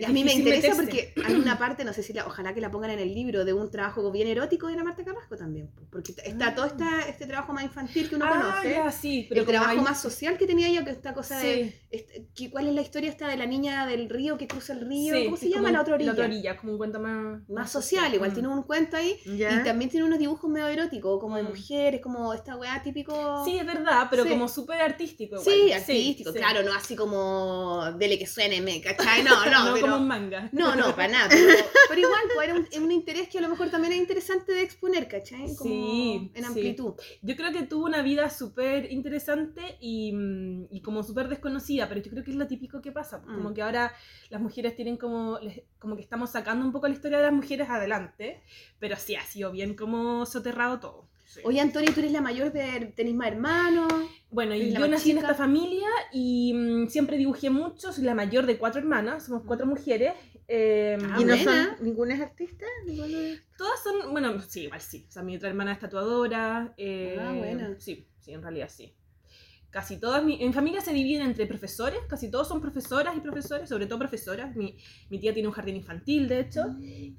[0.00, 2.60] Y a mí me interesa porque hay una parte, no sé si la, ojalá que
[2.60, 5.68] la pongan en el libro, de un trabajo bien erótico de la Marta Carrasco también.
[5.68, 8.70] po, Porque está todo esta, este trabajo más infantil que uno Ah, conoce.
[8.70, 11.78] ya, sí, pero el trabajo hay- más social que tenía ella, que esta cosa de.
[11.90, 14.80] Este, que- ¿Cuál es la historia esta de la niña del río que cruza el
[14.88, 15.14] río?
[15.14, 15.70] sí, ¿Cómo se llama?
[15.70, 16.06] La otra orilla.
[16.08, 17.40] La otra orilla, como un cuento más...
[17.48, 18.34] Más social, igual Mm.
[18.34, 19.16] tiene un cuento ahí.
[19.24, 21.48] Y también tiene unos dibujos medio eróticos, como de Mm.
[21.48, 23.44] mujeres, como esta weá típico.
[23.44, 25.44] Sí, es verdad, pero como súper artístico igual.
[25.54, 29.22] Sí, artístico, claro, no así como dele que suene, me, ¿cachai?
[29.22, 30.48] No, no, no pero, como manga.
[30.52, 31.54] no, no, para nada, pero,
[31.88, 34.52] pero igual, pues era un, es un interés que a lo mejor también es interesante
[34.52, 35.54] de exponer, ¿cachai?
[35.56, 36.44] Como Sí, en sí.
[36.44, 36.94] amplitud.
[37.22, 42.00] Yo creo que tuvo una vida súper interesante y, mm, y como súper desconocida, pero
[42.00, 43.54] yo creo que es lo típico que pasa, pues, como Mm.
[43.54, 43.92] que ahora
[44.30, 45.38] las mujeres tienen como,
[45.78, 48.42] como que estamos sacando un poco la historia de las mujeres adelante,
[48.78, 51.09] pero sí, ha sido bien como soterrado todo.
[51.32, 51.40] Sí.
[51.44, 52.92] Oye, Antonio, tú eres la mayor de.
[52.96, 53.92] ¿Tenéis más hermanos?
[54.30, 58.04] Bueno, y ¿eres la yo nací en esta familia y mm, siempre dibujé mucho, soy
[58.04, 60.12] la mayor de cuatro hermanas, somos cuatro mujeres.
[60.48, 61.76] eh, Ah, ¿Y no buena.
[61.76, 62.66] son, ninguna es artista?
[62.86, 65.04] ¿Ninguna es- Todas son, bueno, sí, igual sí.
[65.08, 66.74] O sea, mi otra hermana es tatuadora.
[66.76, 67.76] eh, Ah, buena.
[67.78, 68.94] Sí, sí, en realidad sí.
[69.70, 73.68] Casi todas, mi, en familia se dividen entre profesores, casi todos son profesoras y profesores,
[73.68, 74.56] sobre todo profesoras.
[74.56, 74.76] Mi,
[75.10, 76.62] mi tía tiene un jardín infantil, de hecho,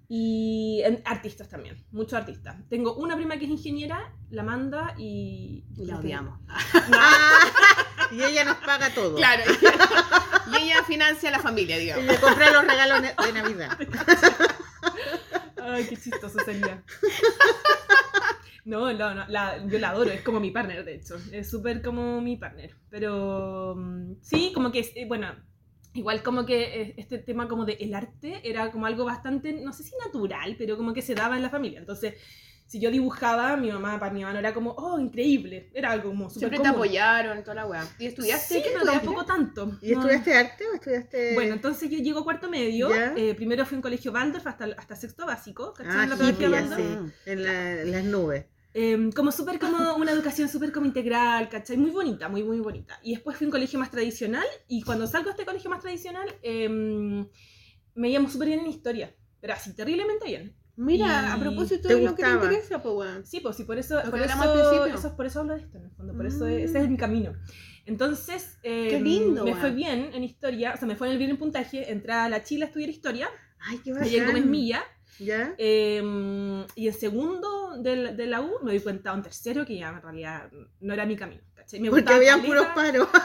[0.09, 2.57] y en- artistas también, muchos artistas.
[2.69, 5.63] Tengo una prima que es ingeniera, la manda y...
[5.77, 6.39] Y la odiamos.
[6.49, 7.39] Ah,
[8.11, 9.15] y ella nos paga todo.
[9.15, 9.43] Claro.
[10.51, 12.03] y ella financia a la familia, digamos.
[12.03, 13.77] Ella compra los regalos de Navidad.
[15.63, 16.83] Ay, qué chistoso sería.
[18.63, 21.15] No, no, no, la- yo la adoro, es como mi partner, de hecho.
[21.31, 22.75] Es súper como mi partner.
[22.89, 25.27] Pero mm, sí, como que, eh, bueno,
[25.93, 29.73] igual como que eh, este tema como de el arte era como algo bastante, no
[29.73, 31.79] sé si natural, pero como que se daba en la familia.
[31.79, 32.15] Entonces,
[32.71, 35.69] si yo dibujaba, mi mamá, para mi mamá no era como, oh, increíble.
[35.73, 36.75] Era algo como súper Siempre te común.
[36.75, 37.85] apoyaron, toda la weá.
[37.99, 38.55] ¿Y estudiaste?
[38.55, 39.05] Sí, ¿Qué pero estudiaste?
[39.05, 39.77] tampoco tanto.
[39.81, 39.99] ¿Y No.
[39.99, 41.33] estudiaste arte o estudiaste...?
[41.33, 42.89] Bueno, entonces yo llego a cuarto medio.
[43.17, 45.73] Eh, primero fui a un colegio Waldorf hasta, hasta sexto básico.
[45.73, 45.97] ¿cachai?
[45.97, 46.79] Ah, En la pedagogía hippie, Waldorf.
[46.79, 48.45] así, en, la- en las nubes.
[48.73, 51.75] Eh, como súper como una educación súper como integral, ¿cachai?
[51.75, 52.97] Muy bonita, muy, muy bonita.
[53.03, 55.81] Y después fui a un colegio más tradicional y cuando salgo de este colegio más
[55.81, 56.69] tradicional eh,
[57.95, 60.55] me llamo súper bien en historia, pero así, terriblemente bien.
[60.81, 63.25] Mira, a propósito ¿Te de lo que te interesa, pues weón.
[63.25, 64.33] Sí, pues sí, por eso, por eso,
[64.87, 66.49] eso- por eso hablo de esto, en el fondo, por eso Mm.
[66.49, 67.33] ese es mi camino.
[67.85, 71.37] Entonces, eh, Qué lindo, me fue bien en historia, o sea, me fue bien en
[71.37, 74.51] puntaje, entré a la Chile a estudiar historia, Ay, qué allá en Gómez bacán.
[74.51, 74.83] Milla,
[75.19, 75.53] ¿Ya?
[75.57, 76.01] Eh,
[76.75, 79.89] y en segundo de la, de la U me di cuenta en tercero que ya
[79.89, 81.41] en realidad no era mi camino.
[81.55, 81.79] ¿cachai?
[81.79, 83.07] Me Porque habían puros paros.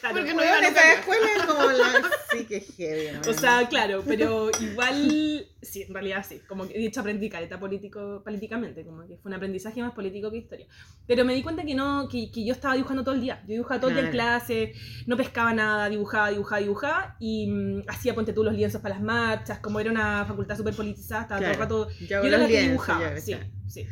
[0.00, 0.16] Claro.
[0.16, 2.10] Porque no iban a esa escuela es como la...
[2.30, 3.28] Sí, que heavy.
[3.28, 6.40] O sea, claro, pero igual, sí, en realidad sí.
[6.46, 10.30] Como que, de hecho, aprendí caleta político, políticamente, como que fue un aprendizaje más político
[10.30, 10.66] que historia.
[11.06, 13.40] Pero me di cuenta que no, que, que yo estaba dibujando todo el día.
[13.42, 14.72] Yo dibujaba todo el día en clase,
[15.06, 19.04] no pescaba nada, dibujaba, dibujaba, dibujaba, y mm, hacía, ponte tú, los lienzos para las
[19.04, 21.68] marchas, como era una facultad súper politizada, estaba Claro.
[21.68, 23.34] todo el rato Yo Yo hago era la que dibujaba, ya, sí,
[23.66, 23.86] sí.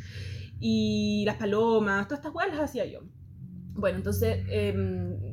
[0.61, 3.01] Y las palomas, todas estas weas las hacía yo.
[3.77, 4.73] Bueno, entonces eh,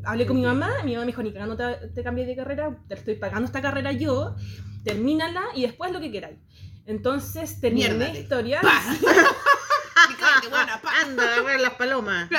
[0.03, 2.75] hablé con mi mamá, mi mamá me dijo, ni cagando te, te cambies de carrera,
[2.87, 4.35] te estoy pagando esta carrera yo,
[4.83, 6.39] termínala y después lo que queráis.
[6.85, 8.19] Entonces terminé Miérdate.
[8.19, 8.59] historia.
[8.61, 10.49] Cállate,
[10.81, 10.91] pa.
[11.05, 12.29] Anda, agarrar las palomas.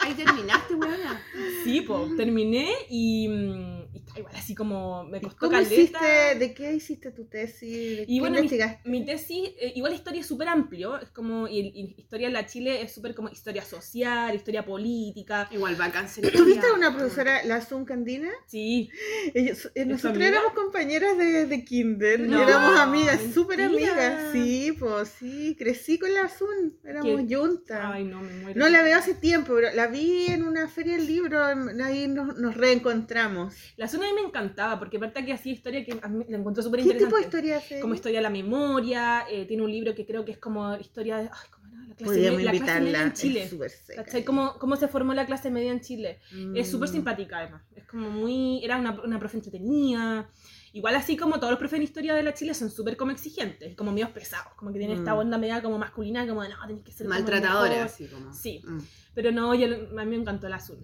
[0.00, 1.22] Ahí terminaste, weona.
[1.64, 3.87] Sí, pues, terminé y, mm,
[4.18, 5.72] igual así como me ¿Y costó ¿Cómo caleta.
[5.74, 6.34] hiciste?
[6.38, 7.96] ¿De qué hiciste tu tesis?
[7.98, 8.40] ¿De Y qué bueno,
[8.84, 12.46] mi, tesis, eh, igual historia es súper amplio, es como, y, y historia en la
[12.46, 16.30] Chile es súper como historia social, historia política, Igual va a cáncer.
[16.32, 18.30] ¿Tuviste una profesora, la Zoom Candina?
[18.46, 18.90] sí,
[19.34, 20.28] Ellos- eh, ¿Es tu nosotros amiga?
[20.28, 26.12] éramos compañeras de, de kinder, No, éramos amigas, súper amigas, sí, pues sí, crecí con
[26.12, 27.36] la Zoom, éramos ¿Qué?
[27.36, 27.80] juntas.
[27.82, 28.58] ay no, me muero.
[28.58, 32.08] No la veo hace tiempo, pero la vi en una feria del libro, en- ahí
[32.08, 33.54] nos, nos reencontramos.
[33.76, 36.62] La a mí me encantaba, porque aparte que hacía historia que a mí la encontró
[36.62, 37.06] súper ¿Qué interesante.
[37.06, 37.80] tipo de historia hace?
[37.80, 41.16] Como historia de la memoria, eh, tiene un libro que creo que es como historia
[41.18, 41.22] de...
[41.24, 41.78] Ay, ¿cómo era?
[41.88, 43.48] La clase, Podríamos me- la clase media en es Chile.
[43.48, 44.24] súper seca.
[44.24, 46.20] ¿Cómo, ¿Cómo se formó la clase media en Chile?
[46.54, 46.92] Es súper Mm.
[46.92, 47.62] simpática además.
[47.74, 48.64] Es como muy...
[48.64, 50.28] Era una, una profe entretenida.
[50.74, 53.74] Igual así como todos los profes en historia de la Chile son súper como exigentes,
[53.74, 55.18] como medios pesados, como que tienen esta Mm.
[55.18, 57.86] onda media como masculina, como de no, tenés que ser Maltratadora, mejor".
[57.86, 58.32] así como.
[58.34, 58.62] Sí.
[58.66, 58.78] Mm.
[59.14, 60.78] Pero no, yo, a mí me encantó el azul.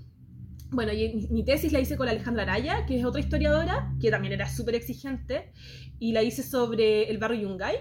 [0.75, 4.33] Bueno, y mi, tesis la hice con Alejandra Araya, que es otra historiadora, que también
[4.33, 5.53] era súper exigente,
[6.01, 7.77] y la hice sobre el barrio Yungay,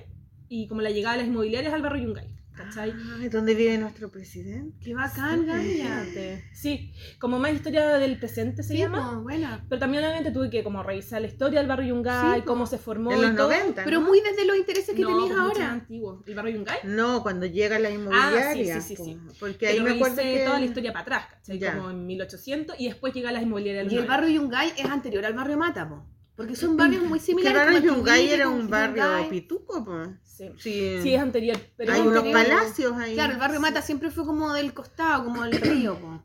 [0.47, 2.93] y como la llegada de las inmobiliarias al barrio Yungay, ¿cachai?
[3.19, 4.77] Ay, ¿Dónde vive nuestro presidente?
[4.83, 5.45] Qué bacán.
[5.45, 6.43] Fíjate.
[6.53, 9.65] Sí, como más historia del presente se Sí, llama, po, buena.
[9.69, 12.77] pero también obviamente tuve que como revisar la historia del barrio Yungay, Sí, cómo se
[12.77, 13.49] formó En y los todo.
[13.49, 13.83] 90.
[13.83, 14.07] Pero ¿no?
[14.07, 15.71] muy desde los intereses que No, tenías pues ahora.
[15.71, 16.23] antiguo.
[16.25, 16.77] ¿El barrio Yungay?
[16.83, 18.77] No, cuando llega la inmobiliaria.
[18.77, 20.43] Ah, sí, sí, sí, po, Porque ahí Pero me acuerdo que...
[20.45, 21.59] toda la historia para atrás, ¿cachai?
[21.59, 21.75] Ya.
[21.77, 24.13] Como en 1800, y después llega las inmobiliarias de Y el 90.
[24.21, 26.05] barrio Yungay es anterior al barrio Mata, po.
[26.35, 27.57] Porque son barrios muy el similares.
[27.61, 29.29] barrio el Yungay era un barrio Yungay.
[29.29, 30.09] pituco, pues.
[30.23, 30.49] Sí.
[30.57, 30.97] Sí.
[31.03, 31.57] Sí, es anterior.
[31.77, 33.13] Pero Hay es unos palacios ahí.
[33.13, 36.23] Claro, el barrio Mata siempre fue como del costado, como del río, po.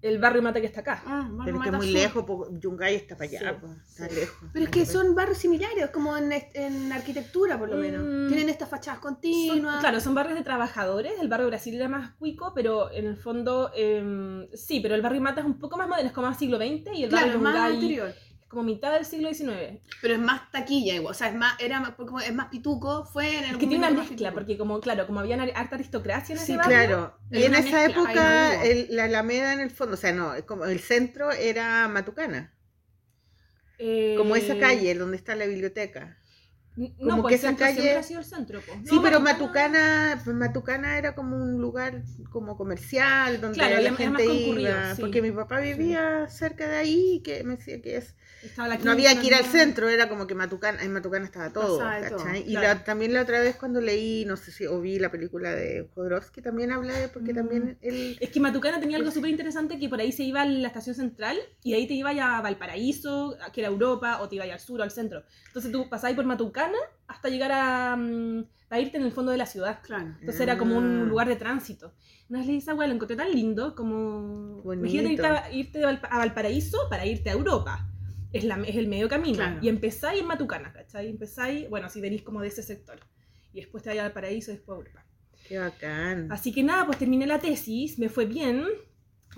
[0.00, 1.02] el barrio Mata que está acá.
[1.06, 1.94] Ah, Pero es que Mata muy Sur.
[1.96, 4.48] lejos, po, Yungay está para allá, Sí, po, está lejos.
[4.52, 8.04] Pero es que son barrios similares, como en, en arquitectura, por lo menos.
[8.04, 8.28] Mm.
[8.28, 9.80] Tienen estas fachadas Son- continuas.
[9.80, 11.14] claro, son barrios de trabajadores.
[11.20, 15.20] El barrio Brasil era más cuico, pero en el fondo em, sí, pero el barrio
[15.20, 17.32] Mata es un poco más moderno, es como más siglo XX y el Claro, barrio
[17.38, 18.14] es más Yungay anterior.
[18.52, 19.80] Como mitad del siglo XIX.
[20.02, 21.10] Pero es más taquilla igual.
[21.12, 23.66] O sea, es más, era más, como es más pituco, fue en el Es que
[23.66, 26.70] tiene una mezcla, porque como, claro, como había harta aristocracia en ese Sí, barrio.
[26.76, 27.18] claro.
[27.30, 30.44] Y en esa mezcla, época el- la Alameda en el fondo, o sea, no, es
[30.44, 32.52] como el centro era Matucana,
[33.78, 36.18] eh, como esa calle donde está la biblioteca.
[36.74, 38.60] No, Como pues que esa calle- siempre ha sido el centro.
[38.62, 38.72] po.
[38.84, 39.28] Sí, No, pero Matucana-
[40.08, 45.00] Matucana, pues Matucana era como un lugar como comercial donde Claro, la gente iba, sí.
[45.02, 49.18] porque mi papá vivía cerca de ahí, que me decía que es estaba no había
[49.20, 52.40] que ir al centro, era como que Matucana, en Matucana estaba todo, de.
[52.40, 52.78] Y claro.
[52.78, 55.88] la- también la otra vez cuando leí, no sé si o vi la película de
[55.94, 57.36] Jodorowsky, también hablé de, porque Mm.
[57.36, 60.46] también él Es que Matucana tenía algo súper interesante que por ahí se iba a
[60.46, 64.36] la estación central y ahí te iba ya a Valparaíso, que era Europa, o te
[64.36, 65.22] iba ya al sur o al centro.
[65.48, 69.38] Entonces tú pasabas por Matucana hasta llegar a, mm, a irte en el fondo de
[69.38, 69.80] la ciudad.
[69.82, 70.14] Claro.
[70.20, 70.78] Entonces era como Ah.
[70.78, 71.92] un lugar de tránsito.
[72.30, 74.62] Una vez esa weá, lo encontré tan lindo como...
[74.62, 74.86] Bonito.
[74.96, 77.86] Imagínate irte, a, irte de a Valparaíso para irte a Europa.
[78.32, 79.36] Es, la, es el medio camino.
[79.36, 79.58] Claro.
[79.62, 81.08] Y empezáis en Matucana, ¿cachai?
[81.08, 82.98] Empezáis, bueno, si venís como de ese sector.
[83.52, 85.06] Y después te vais a Valparaíso y después a Europa.
[85.46, 86.32] qué bacán.
[86.32, 88.64] Así que nada, pues terminé la tesis, me fue bien.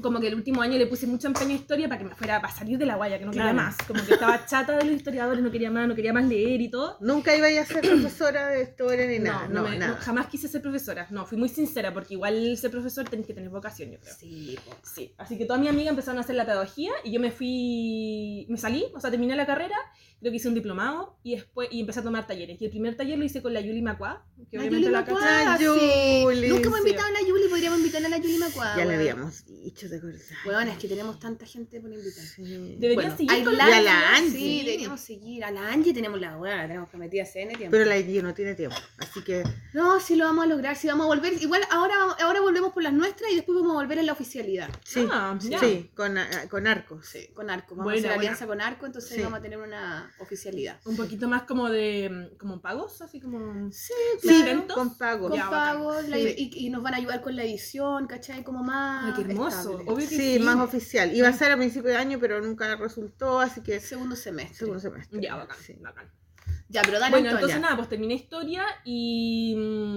[0.03, 2.41] Como que el último año le puse mucho empeño a historia para que me fuera,
[2.41, 3.57] para salir de la guaya, que no quería Claro.
[3.69, 3.77] más.
[3.87, 6.69] Como que estaba chata de los historiadores, no quería más, no quería más leer y
[6.69, 6.97] todo.
[7.01, 9.95] Nunca iba a ser profesora de historia ni nada, no, no, me- nada.
[9.95, 11.07] no, jamás quise ser profesora.
[11.11, 14.15] No, fui muy sincera porque igual ser profesor tenés que tener vocación, yo creo.
[14.19, 14.59] Sí.
[14.83, 18.47] Sí, así que todas mis amigas empezaron a hacer la pedagogía y yo me fui,
[18.49, 19.77] me salí, o sea, terminé la carrera,
[20.25, 22.59] creo que hice un diplomado y después y empecé a tomar talleres.
[22.59, 25.59] Y el primer taller lo hice con la Yuli Macua, que La obviamente Yuli la
[25.59, 25.65] sí.
[25.65, 26.87] Yuli, Nunca hemos sí.
[26.89, 28.65] invitado a la Yuli, podríamos invitar a la Yuli Macua.
[28.77, 29.01] Ya le weón.
[29.01, 30.21] habíamos dicho de acordar.
[30.47, 32.25] Weón, es que tenemos tanta gente por invitar.
[32.25, 32.43] Sí.
[32.79, 34.65] Deberían Bueno, seguir con la- la Sí, Angie.
[34.65, 35.45] deberíamos seguir.
[35.45, 37.73] A la Angie tenemos la weá, la tenemos prometida hace N tiempo.
[37.73, 39.43] Pero la Gigi no tiene tiempo, así que
[39.75, 41.35] No, sí lo vamos a lograr, sí vamos a volver.
[41.43, 44.71] Igual ahora, ahora volvemos por las nuestras y después vamos a volver en la oficialidad.
[44.85, 46.17] sí, Ah, sí, con,
[46.49, 47.07] con arcos.
[47.07, 47.75] Sí, con Arco.
[47.75, 48.21] Vamos Buena, a hacer buena.
[48.21, 49.21] alianza con Arco, entonces Sí.
[49.21, 50.81] vamos a tener una oficialidad.
[50.87, 54.67] Un poquito más como de como pagos, así como Sí, claro.
[54.75, 55.29] con pago.
[55.29, 56.35] Con Ya, pagos la- Sí.
[56.55, 58.45] y, y nos van a ayudar con la edición, ¿cachai?
[58.45, 59.07] Como más.
[59.17, 59.73] Ay, qué hermoso.
[59.87, 60.39] Obvio que Sí, sí.
[60.39, 61.15] más oficial.
[61.15, 64.57] Iba a ser a principio de año, pero nunca resultó, así que Segundo semestre.
[64.59, 65.21] segundo semestre.
[65.21, 65.75] Ya, bacán, Sí.
[65.81, 66.11] bacán.
[66.69, 69.97] Ya, pero dale Bueno, entonces nada, pues terminé historia y mm,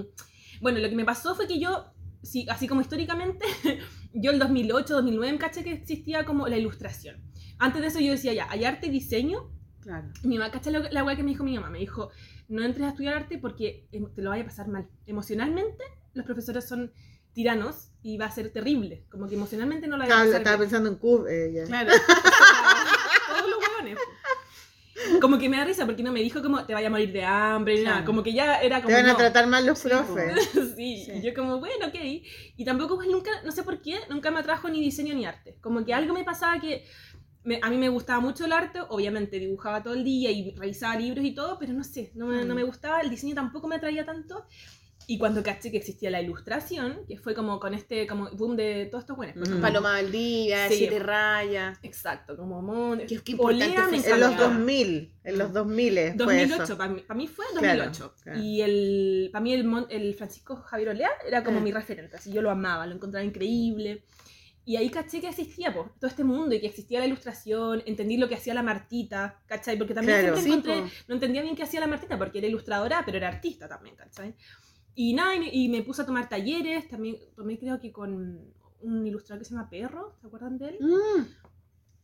[0.62, 1.92] bueno, lo que me pasó fue que yo,
[2.24, 3.46] sí, así como históricamente,
[4.14, 7.22] yo el 2008, 2009 caché que existía como la ilustración.
[7.60, 9.52] Antes de eso yo decía ya, hay arte y diseño.
[9.88, 10.08] Claro.
[10.24, 12.10] Mi mamá, caché la, la weá que me dijo mi mamá, me dijo,
[12.50, 14.86] no entres a estudiar arte porque em- te lo vaya a pasar mal.
[15.06, 15.82] Emocionalmente,
[16.14, 16.92] los profesores son
[17.32, 19.06] tiranos y va a ser terrible.
[19.10, 20.60] Como que emocionalmente no lo vaya a Estaba, bien.
[20.60, 21.26] pensando en Cub.
[21.30, 21.64] eh.
[21.68, 21.92] Claro.
[23.30, 23.98] Todos los hueones.
[25.22, 27.24] Como que me da risa porque no me dijo como te vaya a morir de
[27.24, 27.98] hambre ni nada.
[27.98, 28.06] Claro.
[28.08, 28.90] Como que ya era como.
[28.90, 29.18] Te van a no.
[29.18, 30.50] tratar mal los Sí, profes.
[30.76, 31.12] sí, Sí.
[31.16, 31.96] y yo como, bueno, ok.
[32.58, 35.56] Y tampoco pues nunca, no sé por qué, nunca me atrajo ni diseño ni arte.
[35.62, 36.84] Como que algo me pasaba que
[37.48, 40.96] me- a mí me gustaba mucho el arte, obviamente dibujaba todo el día y revisaba
[41.00, 43.76] libros y todo, pero no sé, no me, no me gustaba, el diseño tampoco me
[43.78, 44.46] atraía tanto.
[45.10, 48.88] Y cuando caché que existía la ilustración, que fue como con este como boom de
[48.92, 49.48] todos estos buenos.
[49.48, 49.62] Ujú.
[49.62, 50.76] Paloma Valdivia, Sí.
[50.80, 51.80] Siete Rayas.
[51.82, 53.00] Exacto, como mon...
[53.08, 54.50] Qué- qué importante Olea me En los encantaba.
[54.50, 56.78] 2000, en los 2000 fue 2008, eso.
[56.78, 58.14] para mí, para mí fue Claro, 2008.
[58.22, 58.40] claro.
[58.42, 61.62] Y el, para mí el, mon- el Francisco Javier Olea era como Ah.
[61.62, 64.04] mi referente, así yo lo amaba, lo encontraba increíble.
[64.70, 68.18] Y ahí caché que existía po, todo este mundo y que existía la ilustración, entendí
[68.18, 69.78] lo que hacía la Martita, ¿cachai?
[69.78, 70.36] Porque también Claro.
[70.36, 71.06] siempre Sí, encontré, po.
[71.08, 74.36] no entendía bien qué hacía la Martita, porque era ilustradora, pero era artista también, ¿cachai?
[74.94, 78.52] Y nada, y me, y me puse a tomar talleres, también tomé creo que con
[78.82, 80.78] un ilustrador que se llama Perro, ¿se acuerdan de él?
[80.82, 81.22] Mm.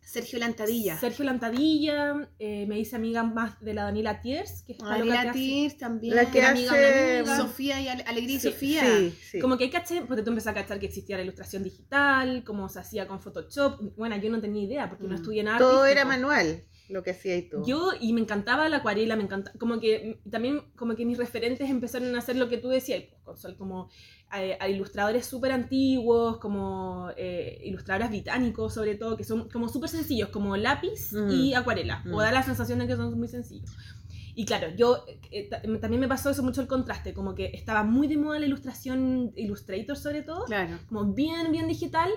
[0.05, 0.97] Sergio Lantadilla.
[0.99, 5.77] Sergio Lantadilla, eh, me hice amiga más de la Daniela Tiers, que está hace- Tirs
[5.77, 6.15] también.
[6.15, 7.37] La que Una amiga, hace- una amiga.
[7.37, 8.83] Sofía y Ale- Alegría y Sofía.
[8.85, 9.39] Sí, sí.
[9.39, 12.79] Como que caché, porque tú empecé a cachar que existía la ilustración digital, cómo se
[12.79, 13.95] hacía con Photoshop.
[13.97, 15.15] Bueno, yo no tenía idea porque no Mm.
[15.15, 15.57] estudié nada.
[15.57, 17.63] Todo era manual, lo que hacía y tú.
[17.65, 21.69] Yo, y me encantaba la acuarela, me encantaba, como que también como que mis referentes
[21.69, 23.89] empezaron a hacer lo que tú decías, pues, con sol- como
[24.59, 30.29] a ilustradores súper antiguos, como eh, ilustradores británicos sobre todo, que son como súper sencillos,
[30.29, 31.29] como lápiz Mm.
[31.29, 32.13] y acuarela, Mm.
[32.13, 33.69] o da la sensación de que son muy sencillos.
[34.35, 37.83] Y claro, yo eh, ta- también me pasó eso mucho el contraste, como que estaba
[37.83, 40.79] muy de moda la ilustración Illustrator sobre todo, Claro.
[40.89, 42.09] como bien, bien digital,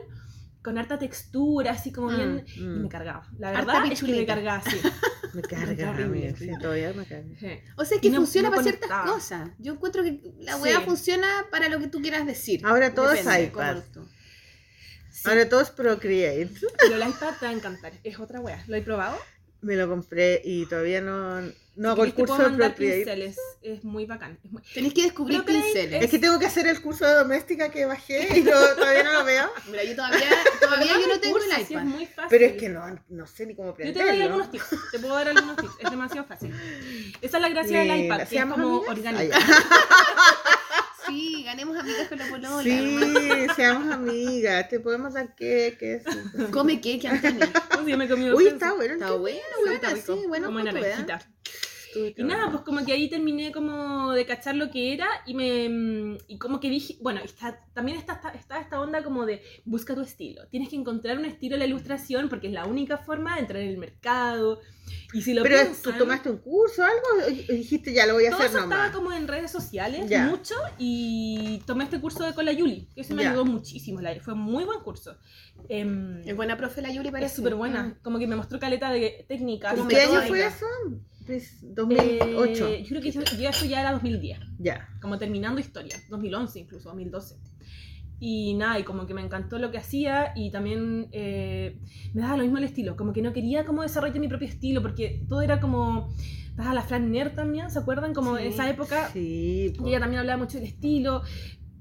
[0.62, 2.44] con harta textura, así como Mm, bien...
[2.58, 3.22] Mm, Y me cargaba.
[3.38, 4.76] La verdad es que me cargaba así.
[5.36, 5.42] me
[5.86, 7.28] carga, amiga, sí, todavía me carga.
[7.38, 7.60] Sí.
[7.76, 9.50] O sea que No- funciona no para ciertas cosas.
[9.58, 10.62] Yo encuentro que la Sí.
[10.62, 12.60] weá funciona para lo que tú quieras decir.
[12.64, 13.78] Ahora todo es Depende, iPad.
[15.24, 16.50] Ahora todo es Procreate.
[16.78, 17.92] pero el iPad te va a encantar.
[18.04, 18.62] Es otra wea.
[18.68, 19.16] ¿Lo he probado?
[19.66, 21.40] Me lo compré y todavía no,
[21.74, 22.96] no hago el curso de Procreate.
[22.98, 23.36] pinceles.
[23.62, 24.38] Es muy bacán.
[24.44, 26.04] Es muy- Tenés que descubrir Procreate pinceles.
[26.04, 29.12] Es que tengo que hacer el curso de doméstica que bajé y no- todavía no
[29.12, 29.50] lo veo.
[29.70, 30.28] Mira, yo todavía,
[30.60, 31.82] todavía yo no tengo el sí, iPad.
[31.82, 32.28] es muy fácil.
[32.30, 34.24] Pero es que no, no sé ni cómo Yo te doy aprenderlo.
[34.26, 34.66] algunos tips.
[34.92, 35.72] Te puedo dar algunos tips.
[35.80, 36.54] Es demasiado fácil.
[37.20, 38.98] Esa es la gracia del iPad, que es ¿Seamos como amigas?
[38.98, 39.38] orgánica.
[41.06, 42.62] Sí, ganemos amigas con la polola.
[42.62, 44.68] Sí, seamos amigas.
[44.68, 46.44] Te podemos dar qué, qué sí.
[46.50, 47.46] Come qué, que Antonio.
[47.70, 48.04] ¿Cómo se llama?
[48.04, 48.94] He comido Uy, está bueno.
[48.94, 50.28] Está bueno, bueno, sí, rico.
[50.28, 50.66] bueno, Como en
[51.96, 52.14] ¿eh?
[52.16, 55.68] Y nada, pues como que ahí terminé como de cachar lo que era y me
[55.68, 59.42] mm, y como que dije, bueno, está, también está, está, está esta onda como de
[59.64, 60.46] busca tu estilo.
[60.48, 63.62] Tienes que encontrar un estilo en la ilustración porque es la única forma de entrar
[63.62, 64.60] en el mercado.
[65.12, 68.14] Y si lo Pero piensan, tú tomaste un curso o algo y dijiste ya lo
[68.14, 70.26] voy a todo hacer eso estaba como en redes sociales Ya.
[70.26, 73.30] mucho y tomé este curso de con la Yuli, que eso me Ya.
[73.30, 75.16] ayudó muchísimo, la- fue muy buen curso.
[75.68, 77.30] Em, Es buena profe la Yuri, parece.
[77.30, 79.74] es súper buena, como que me mostró caleta de técnicas.
[79.74, 80.66] Como ¿Y qué año fue eso?
[81.26, 82.68] Pues, 2008.
[82.68, 84.88] Eh, yo creo que eso, ya eso ya era 2010, Ya.
[85.00, 87.36] como terminando historia, 2011 incluso, 2012.
[88.18, 91.78] Y nada, y como que me encantó lo que hacía y también eh,
[92.14, 94.80] me daba lo mismo el estilo, como que no quería como desarrollar mi propio estilo
[94.80, 96.08] porque todo era como,
[96.48, 98.14] estaba la Fran también, ¿se acuerdan?
[98.14, 98.54] Como en Sí.
[98.54, 99.74] esa época Sí.
[99.76, 99.84] po.
[99.86, 101.22] y ella también hablaba mucho del estilo.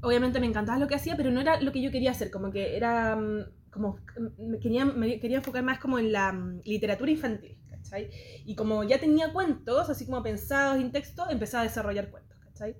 [0.01, 2.29] Obviamente me encantaba lo que hacía, pero no era lo que yo quería hacer.
[2.31, 3.15] Como que era.
[3.15, 7.57] mm, como mm, me quería, me quería enfocar más como en la mm, literatura infantil,
[7.89, 8.09] ¿cachai?
[8.45, 12.75] Y como ya tenía cuentos, así como pensados en texto, empecé a desarrollar cuentos, ¿cachai?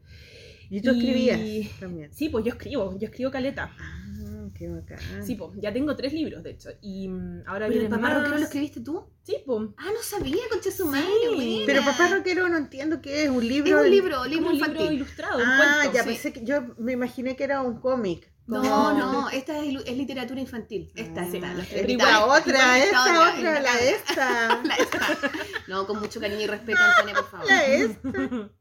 [0.70, 2.12] ¿Y tú y- escribías también?
[2.14, 3.72] Sí, pues yo escribo, yo escribo caleta.
[3.80, 4.98] Ah, qué bacán.
[5.24, 6.70] Sí, pues ya tengo tres libros, de hecho.
[6.82, 8.14] Y mm, ahora Pero papá más.
[8.16, 9.04] rockero lo escribiste tú.
[9.24, 9.70] Sí, pues.
[9.78, 11.06] Ah, no sabía, concha su madre.
[11.38, 11.64] Sí.
[11.68, 13.78] Pero papá rockero no entiendo qué es, un Es libro.
[13.78, 14.94] un de- libro, libro un libro infantil.
[14.94, 15.94] ilustrado, un Ah, cuento.
[15.98, 16.10] ya sí.
[16.10, 18.32] pensé que yo me imaginé que era un cómic.
[18.48, 20.92] No, como- no, esta es, es literatura infantil.
[20.96, 21.32] Esta, Ah, esta.
[21.32, 21.40] sí.
[21.40, 22.26] La gritando.
[22.28, 24.62] otra, esta esta otra, la esta.
[24.64, 25.32] La esta.
[25.68, 27.48] No, con mucho cariño y respeto, Antonia, por favor.
[27.48, 28.50] La esta.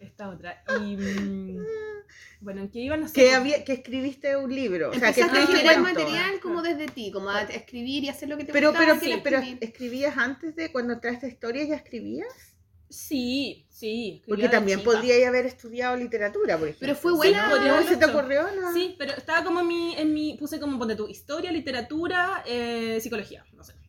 [0.00, 0.62] Esta otra.
[0.80, 0.96] Y.
[0.96, 1.58] mm,
[2.40, 3.14] bueno, ¿en qué iban a hacer?
[3.24, 4.90] Que, había, que escribiste un libro.
[4.90, 8.08] O sea, que Empezaste a escribiste generar material como desde ti, como a escribir y
[8.08, 8.86] hacer lo que te Pero, gustaba.
[8.98, 9.42] pero, que era pero.
[9.60, 12.28] ¿escribías antes de cuando entraste a historia ya escribías?
[12.88, 14.22] Sí, sí.
[14.28, 14.90] Porque también chica.
[14.90, 16.80] podrías haber estudiado literatura, por ejemplo.
[16.80, 17.48] Pero fue Sí, buena.
[17.50, 18.42] podría ¿No se te ocurrió?
[18.60, 18.72] No.
[18.72, 22.98] Sí, pero estaba como en mi, en mi puse como, ponte tu historia, literatura, eh,
[23.00, 23.44] psicología.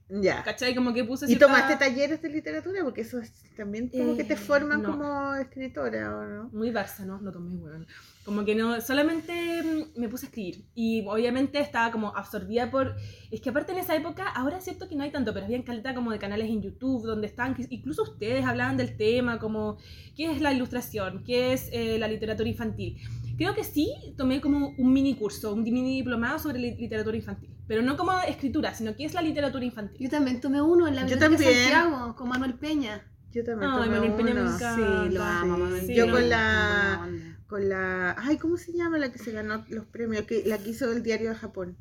[0.10, 0.42] Ya.
[0.44, 0.74] ¿Cachai?
[0.74, 2.84] Como que puse ¿Y cierta- tomaste talleres de literatura?
[2.84, 4.92] Porque eso es- también como que te Eh, forman no.
[4.92, 6.50] como escritora, ¿o no?
[6.52, 7.22] Muy Barça, ¿no?
[7.22, 7.86] No tomé, weón.
[8.26, 10.66] Como que no, solamente mm, me puse a escribir.
[10.74, 12.96] Y obviamente estaba como absorbida por...
[13.30, 15.64] Es que aparte en esa época, ahora es cierto que no hay tanto, pero había
[15.64, 19.78] caleta como de canales en YouTube donde estaban, incluso ustedes hablaban del tema, como
[20.16, 22.98] qué es la ilustración, qué es eh, la literatura infantil.
[23.38, 27.50] Creo que sí tomé como un mini curso, un mini diplomado sobre li- literatura infantil.
[27.70, 29.98] Pero no como escritura, sino qué es la literatura infantil.
[30.02, 31.72] Yo también tomé uno en la Yo Biblioteca de también.
[31.72, 33.06] Santiago con Manuel Peña.
[33.32, 34.76] Yo también tomé Manuel Peña me encanta.
[34.76, 35.62] Sí, lo amo, Sí.
[35.62, 37.10] Manuel Sí, Yo con la
[37.48, 40.24] con la ay, ¿cómo se llama la que se ganó los premios?
[40.24, 41.78] Que la que hizo el diario de Japón.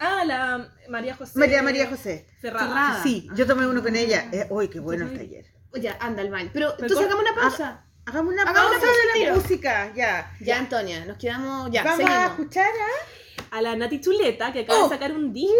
[0.00, 1.38] Ah, la María José.
[1.38, 2.28] María María José.
[2.40, 2.66] Ferrada.
[2.66, 3.02] Ferrada.
[3.04, 4.28] Sí, yo tomé uno con ella.
[4.32, 5.46] Eh, uy, qué bueno el taller.
[5.72, 6.50] Oye, anda al baño.
[6.52, 7.84] Pero entonces hagamos una pausa.
[8.04, 9.34] Hagamos una Hagamos pausa de la tiro.
[9.36, 10.32] música, ya.
[10.40, 11.70] Ya, Antonia, nos quedamos.
[11.70, 13.23] Ya, Vamos a escuchar a
[13.56, 14.88] A la Nati Chuleta, que acaba Oh.
[14.88, 15.54] de sacar un disco.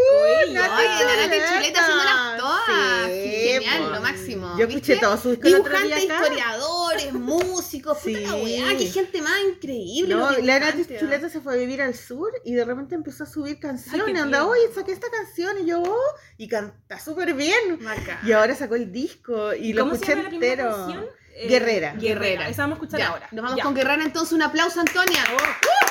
[0.49, 0.67] ella.
[0.69, 3.07] Nati Oye, la Nati Chuleta haciéndolas todas.
[3.07, 4.59] Sí, Genial, lo máximo.
[4.59, 8.43] Yo escuché todo su disco el otro Dibujantes, historiadores, músicos, puta la Sí.
[8.43, 10.15] weá, qué gente más increíble.
[10.15, 13.23] No, la Nati dibujantes, Chuleta se fue a vivir al sur y de repente empezó
[13.23, 14.21] a subir canciones.
[14.21, 17.79] Anda, oye, saqué esta canción y yo, oh, y canta súper bien.
[17.81, 18.19] Bacán.
[18.27, 20.89] Y ahora sacó el disco y lo ¿Cómo se escuché entero.
[21.37, 21.95] Eh, Guerrera.
[21.95, 22.49] Guerrera.
[22.49, 23.29] Esa vamos a escuchar Ya, ahora.
[23.33, 23.63] Nos vamos Ya.
[23.65, 24.33] con Guerrera entonces.
[24.33, 25.25] Un aplauso, Antonia.
[25.29, 25.84] Ya.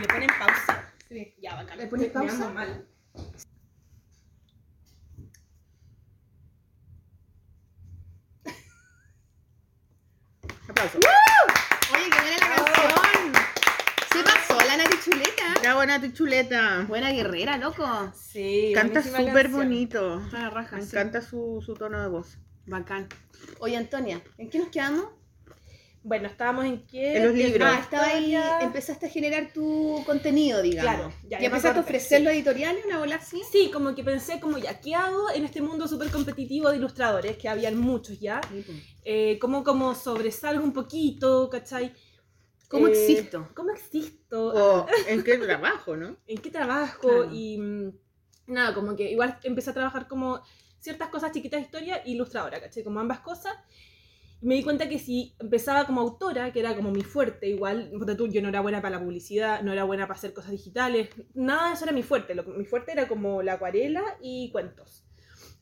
[0.00, 0.92] Le ponen pausa.
[1.08, 1.34] Sí.
[1.40, 1.78] Ya, bacán.
[1.78, 2.48] ¿Le ando pausa?
[2.50, 2.86] mal.
[10.68, 10.98] Aplauso.
[11.94, 13.32] Oye, que buena la canción.
[14.12, 15.54] Se pasó la Nati Chuleta.
[15.60, 16.84] Bravo, Nati Chuleta.
[16.86, 18.12] Buena guerrera, loco.
[18.14, 18.72] Sí.
[18.74, 19.62] Canta buenísima súper canción.
[19.68, 20.20] bonito.
[20.24, 20.76] Está la raja.
[20.76, 20.88] Me sí.
[20.96, 22.38] encanta su, su tono de voz.
[22.66, 23.08] Bacán.
[23.60, 25.06] Oye, Antonia, ¿en qué nos quedamos?
[26.08, 27.16] Bueno, estábamos en qué.
[27.18, 27.68] En los libros.
[27.70, 28.60] Ah, estaba ahí, Historia.
[28.62, 30.94] empezaste a generar tu contenido, digamos.
[30.94, 32.24] Claro, ya, y empezaste a acordé, ofrecer sí.
[32.24, 33.42] los editoriales, una bola así.
[33.52, 37.36] Sí, como que pensé, como ya, ¿qué hago en este mundo súper competitivo de ilustradores?
[37.36, 38.40] Que habían muchos ya.
[39.04, 41.92] Eh, ¿Cómo como sobresalgo un poquito, cachai?
[42.68, 43.46] ¿Cómo Eh, existo?
[43.54, 44.48] ¿Cómo existo?
[44.48, 46.16] O en qué trabajo, ¿no?
[46.26, 47.30] en qué trabajo Claro.
[47.34, 47.92] y mm,
[48.46, 50.40] nada, como que igual empecé a trabajar como
[50.78, 52.82] ciertas cosas chiquitas de historia ilustradora, ¿cachai?
[52.82, 53.52] Como ambas cosas.
[54.40, 57.90] Y me di cuenta que si empezaba como autora, que era como mi fuerte, igual,
[58.30, 61.68] yo no era buena para la publicidad, no era buena para hacer cosas digitales, nada
[61.68, 62.34] de eso era mi fuerte.
[62.34, 65.04] Lo, mi fuerte era como la acuarela y cuentos.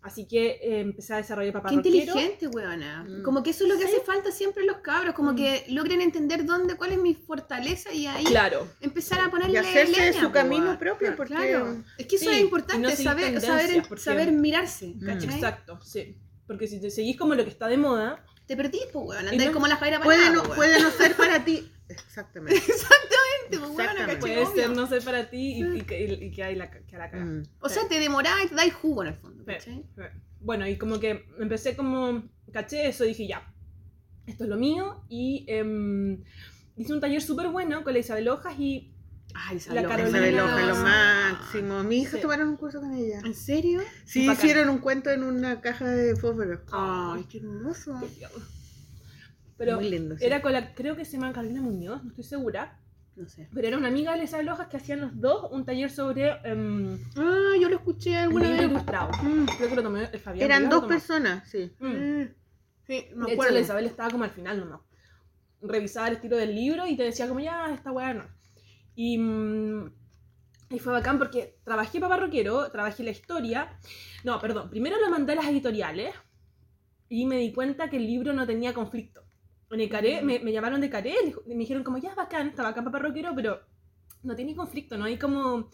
[0.03, 1.97] Así que eh, empecé a desarrollar papá Qué rockero.
[1.97, 3.03] inteligente, weona.
[3.09, 3.23] Mm.
[3.25, 3.95] Como que eso es lo que Sí.
[3.97, 5.37] hace falta siempre en los cabros, como Mm.
[5.37, 8.69] que logren entender dónde, cuál es mi fortaleza y ahí Claro.
[8.83, 10.79] empezar a ponerle Y hacerse leña, su camino weón.
[10.79, 11.35] propio, porque...
[11.35, 11.83] Claro.
[11.99, 15.09] Es que eso Sí, es importante, no saber, saber, porque- saber mirarse, Mm.
[15.09, 16.19] Exacto, sí.
[16.47, 19.25] Porque si te seguís como lo que está de moda, Te perdís, pues, weón.
[19.25, 21.71] Y Andáis no- como la Jaira Puede no, puede no ser para ti.
[21.89, 22.57] Exactamente.
[22.57, 24.17] Exactamente, pues, Exactamente.
[24.17, 24.55] puede Obvio.
[24.55, 27.11] ser no ser para ti y, y que, y que hay la, que a la
[27.11, 27.31] cagada.
[27.31, 27.43] Mm.
[27.61, 29.45] O sea, te demorás y te dais jugo en el fondo.
[30.41, 32.23] Bueno, y como que empecé como
[32.53, 33.53] caché eso dije, ya,
[34.27, 35.05] esto es lo mío.
[35.09, 36.23] Y em,
[36.77, 38.93] hice un taller súper bueno con la Isabel Hojas y
[39.39, 40.45] Ay, La Isabel Carolina.
[40.45, 41.83] Hoja, lo máximo.
[41.83, 42.23] Mi hija sí.
[42.23, 43.21] tomaron un curso con ella.
[43.25, 43.81] ¿En serio?
[44.05, 44.47] Sí, Bacán.
[44.47, 46.61] hicieron un cuento en una caja de fósforo.
[46.73, 48.01] Ay, qué hermoso.
[48.19, 48.27] Qué.
[49.59, 50.17] Pero Muy lindo.
[50.19, 50.25] sí.
[50.25, 52.79] era con la, creo que se llama Carolina Muñoz, no estoy segura.
[53.15, 53.49] No sé.
[53.55, 56.29] Pero era una amiga de la Isabel Hojas que hacían los dos un taller sobre
[56.45, 58.63] em, Ah, yo lo escuché alguna vez.
[58.63, 59.11] ilustrado.
[59.23, 60.45] Mm, Creo que lo tomé el Fabián.
[60.51, 61.75] Eran dos personas, sí.
[61.79, 61.87] Mm.
[61.87, 62.29] mm.
[62.87, 63.55] Sí, me De hecho, acuerdo.
[63.55, 64.81] la Isabel estaba como al final nomás.
[65.63, 68.25] Revisaba el estilo del libro y te decía como, ya, esta weá no.
[68.97, 69.93] Y, mm,
[70.71, 73.79] y fue bacán porque trabajé papá rockero, trabajé la historia.
[74.25, 76.15] No, perdón, primero lo mandé a las editoriales
[77.09, 79.23] y me di cuenta que el libro no tenía conflicto.
[79.71, 81.15] Me, llamaron de Caré
[81.47, 83.61] me dijeron como, ya, bacán, está bacán papá rockero, pero
[84.23, 85.71] no tiene conflicto, no hay como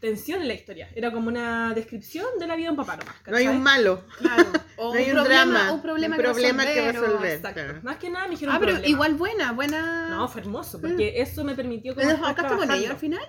[0.00, 0.88] tensión en la historia.
[0.94, 3.14] Era como una descripción de la vida de un papá nomás.
[3.26, 4.04] No hay un malo.
[4.18, 4.44] Claro.
[4.78, 6.98] O No hay un problema, drama, Un problema, un problema que que resolver.
[6.98, 7.32] o- resolver.
[7.36, 7.60] Exacto.
[7.62, 7.80] claro.
[7.82, 8.90] Más que nada me dijeron Ah, pero problema.
[8.90, 10.08] igual buena, buena.
[10.10, 13.22] No, fue hermoso, porque eso me permitió como ¿Te estar desbancaste con ellos al final?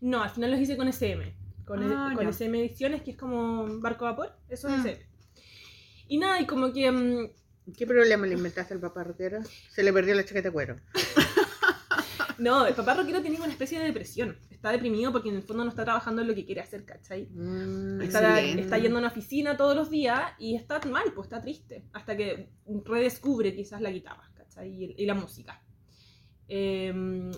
[0.00, 1.34] No, al final los hice con SM.
[1.64, 2.30] Con, Ah, con ya.
[2.30, 4.36] SM Ediciones, que es como barco a vapor.
[4.48, 4.86] Eso es Mm.
[4.86, 5.06] SM.
[6.08, 6.90] Y nada, y como que...
[6.90, 7.30] mm,
[7.76, 9.38] ¿Qué problema le inventaste al papá rockero?
[9.70, 10.76] Se le perdió la chaqueta de cuero.
[12.38, 14.36] no, el papá rockero tiene una especie de depresión.
[14.58, 17.28] Está deprimido porque en el fondo no está trabajando en lo que quiere hacer, ¿cachai?
[17.30, 21.40] Mm, Está, está yendo a una oficina todos los días y está mal, pues está
[21.40, 21.84] triste.
[21.92, 22.48] Hasta que
[22.84, 24.68] redescubre quizás la guitarra, ¿cachai?
[24.68, 25.62] Y, y la música.
[26.48, 26.92] Eh,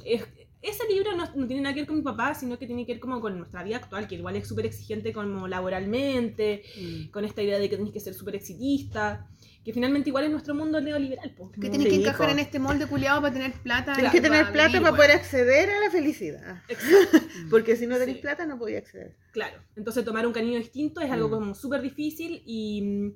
[0.05, 0.29] es-
[0.63, 2.93] ese libro no, no tiene nada que ver con mi papá, sino que tiene que
[2.93, 6.63] ver como con nuestra vida actual, que igual es súper exigente como laboralmente,
[7.11, 9.27] con esta idea de que tenés que ser súper exitista,
[9.65, 11.35] que finalmente igual es nuestro mundo neoliberal.
[11.37, 11.51] pues.
[11.53, 12.33] Que tienes que Sí, encajar po.
[12.33, 13.93] en este molde culiado para tener plata.
[13.93, 16.63] Tienes que tener plata vivir, para poder acceder a la felicidad.
[16.69, 17.19] Exacto,
[17.51, 18.23] Porque si no tenés Sí.
[18.23, 19.17] plata no podía acceder.
[19.33, 19.59] claro.
[19.77, 21.31] Entonces tomar un camino distinto es algo Mm.
[21.33, 23.07] como súper difícil y mm,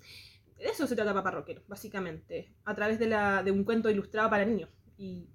[0.59, 4.28] de eso se trata Papá Rockero, básicamente, a través de, la, de un cuento ilustrado
[4.30, 4.68] para niños.
[4.99, 5.26] Y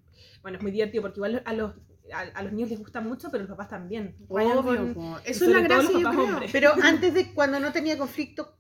[0.42, 1.74] bueno, es muy divertido porque igual a los,
[2.14, 4.16] a, a los niños les gusta mucho, pero los papás también.
[4.28, 6.24] Obvio, con- Eso es la gracia, yo creo.
[6.24, 6.52] hombres.
[6.52, 8.56] Pero antes de cuando no tenía conflicto,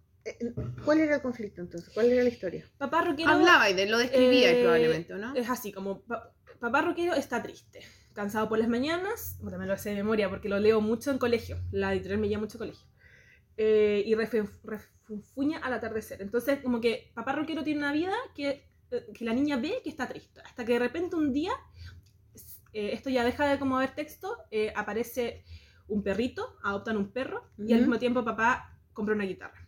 [0.85, 1.91] ¿cuál era el conflicto entonces?
[1.93, 2.65] ¿Cuál era la historia?
[2.77, 5.35] Papá Rockero Hablaba y de, lo describía eh, probablemente, ¿o ¿no?
[5.35, 7.79] Es así, como pa- papá rockero está triste,
[8.13, 11.17] cansado por las mañanas, bueno, me lo sé de memoria porque lo leo mucho en
[11.17, 12.85] colegio, la editorial me lleva mucho colegio,
[13.57, 16.21] eh, y refunfuña al atardecer.
[16.21, 19.89] Entonces, como que papá rockero tiene una vida que, eh, que la niña ve que
[19.89, 21.53] está triste, hasta que de repente un día,
[22.73, 25.43] eh, esto ya deja de como haber texto, eh, aparece
[25.87, 29.58] un perrito, adoptan un perro, y al mismo tiempo papá compra una guitarra.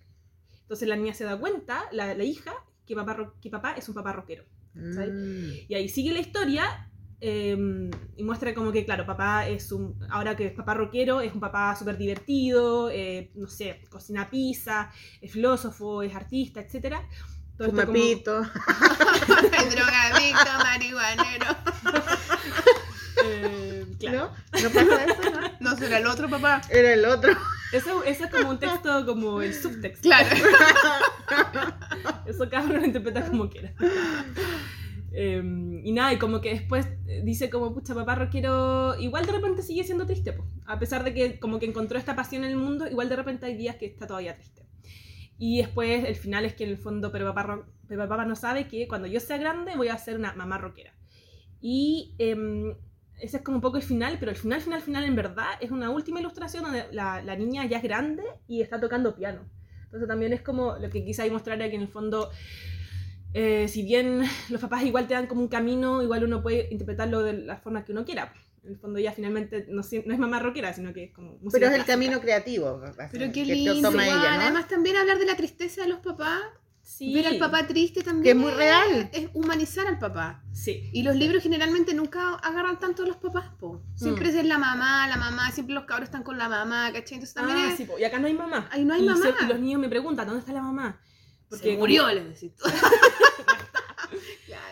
[0.72, 2.54] Entonces la niña se da cuenta, la, la hija,
[2.88, 4.46] que papá, ro- que papá es un papá rockero.
[4.74, 5.52] Mm.
[5.68, 10.38] Y ahí sigue la historia eh, y muestra como que, claro, papá es un, ahora
[10.38, 15.30] que es papá rockero, es un papá súper divertido, eh, no sé, cocina pizza, es
[15.34, 16.96] filósofo, es artista, etc.
[17.58, 18.42] Fuma como- pito.
[19.72, 21.48] Drogadicto, marihuanero.
[24.08, 24.32] Eh, claro.
[24.54, 24.62] ¿No?
[24.62, 25.32] ¿No pasa eso?
[25.32, 25.52] ¿no?
[25.72, 26.62] No será el otro papá.
[26.70, 27.34] Era el otro.
[27.72, 30.02] Eso, eso es como un texto como el subtexto.
[30.02, 30.28] Claro.
[32.26, 33.74] Eso cada uno lo interpreta como quiera.
[35.14, 35.42] Eh,
[35.84, 39.62] y nada, y como que después eh, dice como, pucha, papá rockero, igual de repente
[39.62, 40.46] sigue siendo triste, po.
[40.66, 43.46] a pesar de que como que encontró esta pasión en el mundo, igual de repente
[43.46, 44.66] hay días que está todavía triste.
[45.38, 48.36] Y después el final es que en el fondo, pero papá, ro- pero papá no
[48.36, 50.94] sabe que cuando yo sea grande voy a ser una mamá rockera.
[51.60, 52.76] Y em,
[53.22, 55.72] ese es como un poco el final, pero el final, final, final en verdad es
[55.72, 59.42] una última ilustración donde la, la niña ya es grande y está tocando piano.
[59.86, 62.30] Entonces también es como lo que quise ahí mostrar era que en el fondo,
[63.34, 67.24] eh, si bien los papás igual te dan como un camino, igual uno puede interpretarlo
[67.24, 68.34] de la forma que uno quiera.
[68.64, 71.52] En el fondo ya finalmente no, no es mamá rockera, sino que es como música
[71.54, 71.94] Pero es el clásica.
[71.94, 72.82] camino creativo.
[73.12, 73.90] Pero qué que lindo.
[73.90, 74.20] toma igual.
[74.20, 74.42] ella, ¿no?
[74.44, 76.42] Además, también hablar de la tristeza de los papás.
[76.84, 77.14] Sí.
[77.14, 78.24] Ver al papá triste también.
[78.24, 79.10] Que es muy real.
[79.14, 80.44] Es humanizar al papá.
[80.52, 80.90] Sí.
[80.94, 83.82] Y los libros generalmente nunca agarran tanto a los papás, po.
[83.96, 84.38] Siempre Mm.
[84.38, 87.16] es la mamá, la mamá, siempre los cabros están con la mamá, ¿cachai?
[87.16, 87.78] Entonces también Ah, es...
[87.78, 88.68] sí, po, y acá no hay mamá.
[88.72, 89.22] Ahí no hay y mamá.
[89.40, 91.00] se- y los niños me preguntan, ¿dónde está la mamá?
[91.52, 92.52] Se como- murió, les decís.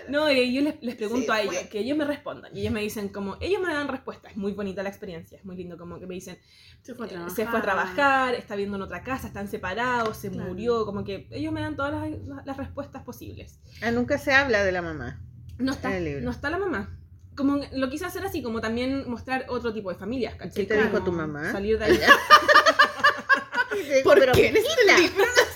[0.10, 1.70] No, y yo les, les pregunto Sí, a ellos, fue.
[1.70, 2.56] que ellos me respondan.
[2.56, 4.30] Y ellos me dicen como, ellos me dan respuesta.
[4.30, 6.38] Es muy bonita la experiencia, es muy lindo como que me dicen,
[6.82, 7.36] Se fue a eh, trabajar.
[7.36, 10.50] se fue a trabajar, está viviendo en otra casa, están separados, se Claro.
[10.50, 13.60] murió, como que ellos me dan todas las, las- las respuestas posibles.
[13.82, 15.22] Ah, nunca se habla de la mamá.
[15.58, 16.96] No está, no está la mamá.
[17.36, 20.66] Como lo quise hacer así, como también mostrar otro tipo de familias, ¿cachai?
[20.66, 21.52] ¿Qué te dijo tu mamá?
[21.52, 22.00] Salir de ahí.
[24.04, 24.50] ¿Por Pero, qué?
[24.50, 24.98] Priscila,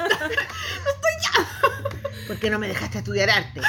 [2.28, 3.62] ¿Por qué no me dejaste estudiar arte?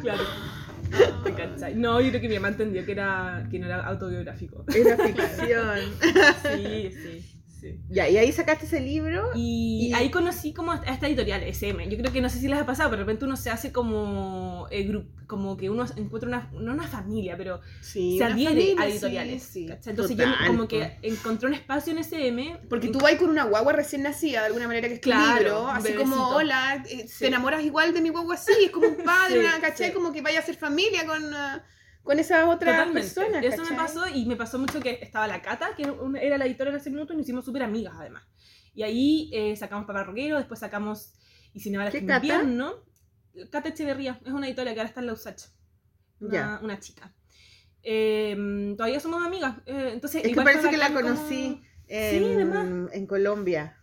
[0.00, 0.24] claro.
[1.74, 4.64] No, yo creo que mi mamá entendió que, era, que no era autobiográfico.
[4.74, 5.78] Era ficción.
[6.42, 7.37] Sí, sí.
[7.60, 7.76] Sí.
[7.88, 9.30] Ya, y ahí sacaste ese libro.
[9.34, 11.88] Y, Y- ahí conocí como a esta editorial, SM.
[11.88, 13.72] Yo creo que no sé si les ha pasado, pero de repente uno se hace
[13.72, 18.52] como, eh, gru- como que uno encuentra una, no una familia, pero Sí, se adhiere
[18.54, 19.42] familia, a editoriales.
[19.42, 19.66] sí.
[19.68, 22.60] Entonces Total, yo como que encontré un espacio en SM.
[22.68, 25.38] Porque tú vas con una guagua recién nacida, de alguna manera que es tu Claro,
[25.38, 26.10] libro, un así bebecito.
[26.10, 27.18] como, hola, eh, Sí.
[27.20, 29.88] te enamoras igual de mi guagua así, es como un padre, Sí, una, ¿cachai?
[29.88, 29.92] sí.
[29.94, 31.62] Como que vaya a ser familia con, ah,
[32.02, 33.00] con esas otras Totalmente.
[33.00, 35.82] personas, Eso me pasó y me pasó mucho que estaba la Cata, que
[36.22, 38.24] era la editora de ese minuto, y nos hicimos súper amigas además.
[38.74, 41.14] Y ahí eh, sacamos Papá Roquero, después sacamos
[41.52, 42.24] Y Cine Balas ¿Qué en Cata?
[42.24, 42.74] invierno.
[43.50, 45.42] Cata Echeverría, es una editora que ahora está en la USACH.
[46.20, 46.60] Una, Ya.
[46.62, 47.14] una chica.
[47.82, 49.56] Eh, todavía somos amigas.
[49.66, 53.76] eh, entonces, Es que parece que la como- conocí Sí, en, en Colombia.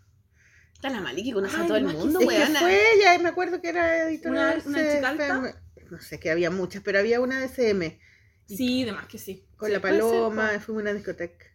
[0.73, 2.27] Está la Maliki que conoce Ay, a todo el mundo, sí.
[2.29, 5.61] Es que fue ella, me acuerdo que era editora Una- una chica alta.
[5.91, 7.99] No sé, que había muchas, pero había una de CM.
[8.47, 9.45] Sí, de más que sí.
[9.57, 11.45] Con Sí, la ser, paloma, fuimos a una discoteca.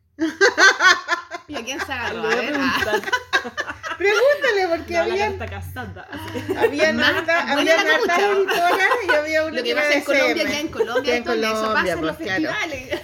[1.49, 2.23] ¿Y a quién se agarró?
[2.25, 2.53] A ver.
[3.99, 6.09] Pregúntale, porque No, Cata está casada.
[6.55, 6.63] la
[7.95, 11.33] hartas editoras y había una Lo que pasa en Colombia, en Colombia, Ya en esto-
[11.35, 12.55] eso Colombia, pasa en los pues, claro.
[12.59, 13.01] festivales.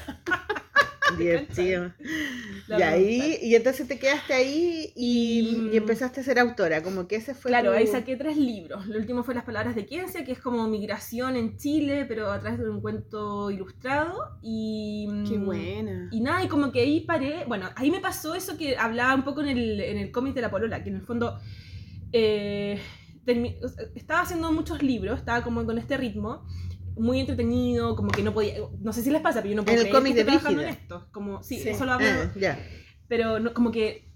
[1.19, 1.93] Divertido.
[2.69, 6.83] La Y ahí, y entonces te quedaste ahí y, Y- y empezaste a ser autora,
[6.83, 8.87] como que ese fue Claro, tu- ahí saqué tres libros.
[8.87, 12.41] El último fue Las Palabras de Quiencia, que es como migración en Chile, pero a
[12.41, 14.39] través de un cuento ilustrado.
[14.43, 16.09] Y, Qué mm, buena.
[16.11, 17.45] Y nada, y como que ahí paré.
[17.47, 20.41] Bueno, ahí me pasó eso que hablaba un poco en el, en el cómic de
[20.41, 21.39] la Polola, que en el fondo
[22.13, 22.81] eh,
[23.95, 26.47] estaba haciendo muchos libros, estaba como con este ritmo.
[26.97, 28.55] Muy entretenido, como que no podía.
[28.81, 30.69] No sé si les pasa, pero yo no puedo En el cómic de trabajando en
[30.69, 31.07] esto.
[31.13, 31.69] Como, sí, Sí.
[31.69, 32.59] eso lo hablo Ah, ya.
[33.07, 34.11] pero no- como que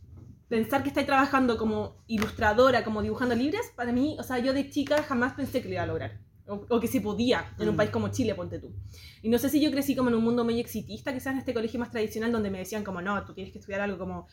[0.48, 4.68] pensar que estáis trabajando como ilustradora, como dibujando libros, para mí, o sea, yo de
[4.70, 6.18] chica jamás pensé que lo iba a lograr.
[6.48, 7.76] O, o que se podía en un Mm.
[7.76, 8.74] país como Chile, ponte tú.
[9.22, 11.54] Y no sé si yo crecí como en un mundo muy exitista, quizás en este
[11.54, 14.26] colegio más tradicional donde me decían como, no, tú tienes que estudiar algo como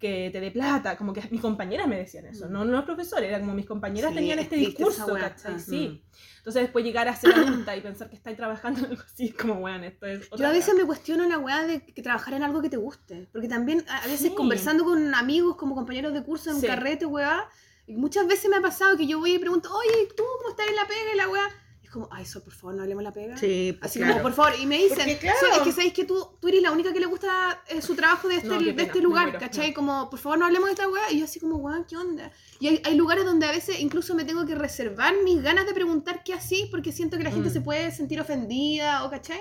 [0.00, 3.28] que te dé plata, como que mis compañeras me decían eso, no, no los profesores,
[3.28, 5.14] era como mis compañeras Sí, tenían es este discurso.
[5.14, 5.60] ¿cachai?
[5.60, 6.02] Sí.
[6.38, 9.34] Entonces después llegar a ser adulta y pensar que estáis trabajando en algo así, es
[9.34, 10.20] como, bueno, esto es...
[10.22, 10.58] Yo otra a wea".
[10.58, 13.28] veces me cuestiono la weá de que trabajar en algo que te guste.
[13.30, 14.34] Porque también a a veces Sí.
[14.34, 16.66] conversando con amigos, como compañeros de curso en un Sí.
[16.66, 17.46] carrete, weá,
[17.86, 20.66] y muchas veces me ha pasado que yo voy y pregunto, oye, ¿tú cómo estás
[20.68, 21.44] en la pega y la weá?
[21.90, 23.36] Y es como, ay, Sol, por favor, no hablemos de la pega.
[23.36, 24.12] Sí, pues, Así claro.
[24.14, 25.36] como, por favor, y me dicen, claro.
[25.40, 27.96] "Sol, es que sabéis que tú, tú eres la única que le gusta eh, su
[27.96, 29.70] trabajo de este, No, de pena, este lugar, muero, ¿cachai?
[29.70, 29.74] no.
[29.74, 31.10] Como, por favor, no hablemos de esta weá.
[31.10, 32.30] Y yo así como, weá, ¿qué onda?
[32.60, 35.74] Y hay, hay lugares donde a veces incluso me tengo que reservar mis ganas de
[35.74, 37.52] preguntar qué así, porque siento que la gente Mm.
[37.52, 39.40] se puede sentir ofendida, o ¿cachai?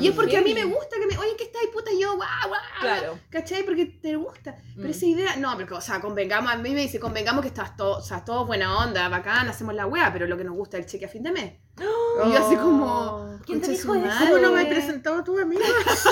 [0.00, 1.90] Y es porque a mí me gusta que me, oye, ¿qué está ahí, puta?
[1.90, 2.60] Y yo, guau, guau.
[2.80, 3.18] Claro.
[3.30, 3.64] ¿Cachai?
[3.64, 4.54] Porque te gusta.
[4.76, 4.90] Pero Mm.
[4.90, 7.98] esa idea, no, pero, o sea, convengamos, a mí me dice, convengamos que estás todo,
[7.98, 10.84] o sea, todo buena onda, bacán, hacemos la weá, pero lo que nos gusta es
[10.84, 11.52] el cheque a fin de mes.
[11.80, 14.06] Y yo así como, ¿Quién te dijo eso?
[14.20, 15.64] ¿Cómo no me presentó a tu amiga?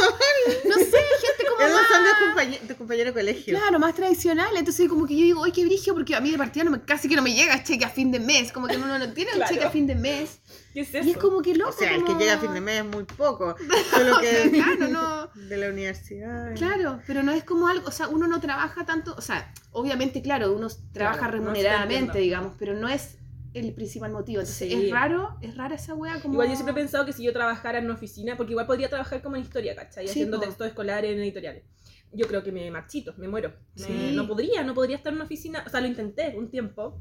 [0.64, 1.89] No sé, gente como Esos más...
[1.89, 3.59] son de compañe- de compañero de colegio.
[3.59, 4.57] Claro, más tradicional.
[4.57, 6.81] Entonces, como que yo digo, oye, qué brigio, porque a mí de partida no me,
[6.83, 8.51] casi que no me llega el cheque a fin de mes.
[8.53, 9.53] Como que uno no tiene un Claro.
[9.53, 10.41] cheque a fin de mes.
[10.79, 11.09] ¿Qué es eso?
[11.09, 11.70] Y es como que loco.
[11.70, 13.57] O sea, el que como- llega a fin de mes es muy poco.
[13.91, 15.26] Solo que Claro, no.
[15.49, 16.55] de la universidad.
[16.55, 20.22] Claro, pero no es como algo, o sea, uno no trabaja tanto, o sea, obviamente,
[20.22, 22.18] claro, uno trabaja Claro, no, remuneradamente, entiendo.
[22.20, 23.18] digamos, pero no es
[23.55, 24.39] el principal motivo.
[24.41, 24.87] Entonces, Sí.
[24.87, 26.35] es raro, es rara esa wea como...
[26.35, 28.89] Igual yo siempre he pensado que si yo trabajara en una oficina, porque igual podría
[28.89, 30.05] trabajar como en historia, ¿cachai?
[30.07, 30.45] Sí, Haciendo po.
[30.45, 31.64] textos escolares en editoriales.
[32.12, 33.53] Yo creo que me marchito, me muero.
[33.76, 34.12] Me- Sí.
[34.14, 35.64] no podría, no podría estar en una oficina.
[35.66, 37.01] O sea, lo intenté un tiempo.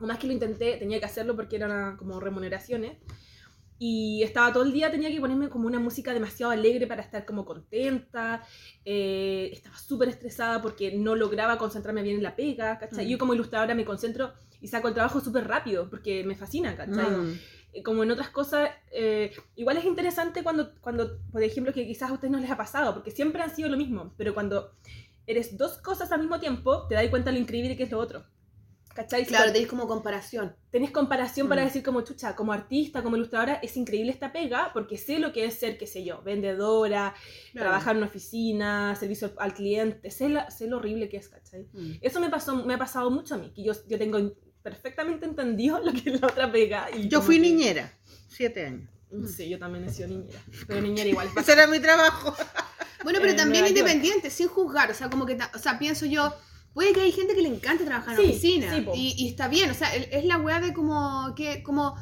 [0.00, 2.98] O más que lo intenté, tenía que hacerlo porque eran como remuneraciones.
[3.80, 7.24] Y estaba todo el día, tenía que ponerme como una música demasiado alegre para estar
[7.24, 8.42] como contenta.
[8.84, 13.06] Eh, estaba súper estresada porque no lograba concentrarme bien en la pega, ¿cachai?
[13.06, 13.08] Mm.
[13.08, 17.08] Yo como ilustradora me concentro y saco el trabajo súper rápido porque me fascina, ¿cachai?
[17.08, 17.38] Mm.
[17.72, 22.10] Eh, como en otras cosas, eh, igual es interesante cuando, cuando, por ejemplo, que quizás
[22.10, 24.72] a ustedes no les ha pasado, porque siempre han sido lo mismo, pero cuando
[25.26, 28.24] eres dos cosas al mismo tiempo, te das cuenta lo increíble que es lo otro.
[28.98, 29.24] ¿Cachai?
[29.26, 30.56] Claro, cuando tenéis como comparación.
[30.72, 31.64] tenés comparación para Mm.
[31.66, 35.44] decir como chucha, como artista, como ilustradora, es increíble esta pega, porque sé lo que
[35.44, 37.14] es ser, qué sé yo, vendedora,
[37.54, 41.68] trabajar en una oficina, servicio al cliente, sé, la- sé lo horrible que es, ¿cachai?
[41.72, 41.92] Mm.
[42.00, 44.18] Eso me, pasó, me ha pasado mucho a mí, que yo, yo tengo
[44.62, 46.88] perfectamente entendido lo que es la otra pega.
[46.92, 47.96] Y Yo fui que- niñera,
[48.26, 48.90] siete años.
[49.32, 50.40] Sí, yo también he sido niñera.
[50.66, 51.28] Pero niñera igual.
[51.36, 52.34] Ese era mi trabajo.
[53.04, 56.34] Bueno, pero en también independiente, sin juzgar, o sea, como que, o sea, pienso yo,
[56.78, 59.48] puede que hay gente que le encanta trabajar en Sí, oficina, sí, y, y está
[59.48, 61.96] bien, o sea, es la weá de como, que, como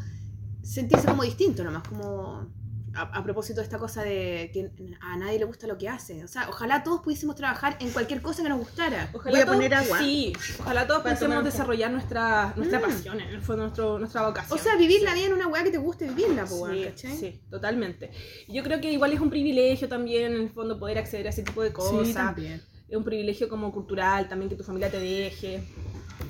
[0.63, 2.47] sentirse como distinto nomás, como
[2.95, 4.71] a, a propósito de esta cosa de que
[5.01, 8.21] a nadie le gusta lo que hace, o sea, ojalá todos pudiésemos trabajar en cualquier
[8.21, 9.09] cosa que nos gustara.
[9.15, 9.99] Ojalá Voy a todos- poner agua.
[9.99, 12.83] Sí, ojalá todos pudiésemos desarrollar nuestra, nuestra Mm.
[12.83, 14.59] pasión, en el fondo, nuestro, nuestra vocación.
[14.59, 17.17] O sea, vivir la vida en una weá que te guste vivirla, po, Sí, ¿cachai?
[17.17, 18.11] sí, totalmente.
[18.49, 21.43] Yo creo que igual es un privilegio también, en el fondo, poder acceder a ese
[21.43, 22.13] tipo de cosas.
[22.15, 22.63] también.
[22.89, 25.63] Es un privilegio como cultural también que tu familia te deje.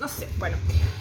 [0.01, 0.57] No sé, bueno.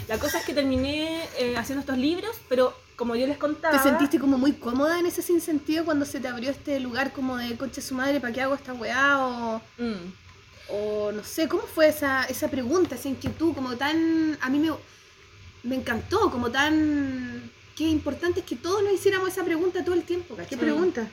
[0.07, 3.75] La cosa es que terminé eh, haciendo estos libros, pero como yo les contaba...
[3.75, 7.37] ¿Te sentiste como muy cómoda en ese sinsentido cuando se te abrió este lugar como
[7.37, 9.25] de concha su madre, ¿para qué hago esta weá?
[9.25, 10.13] O, Mm.
[10.69, 14.37] o no sé, ¿cómo fue esa, esa pregunta, esa inquietud, como tan...
[14.41, 14.71] A mí me,
[15.63, 17.51] me encantó, como tan...
[17.75, 20.49] Qué importante es que todos nos hiciéramos esa pregunta todo el tiempo, ¿cachai?
[20.51, 21.07] ¿Qué pregunta?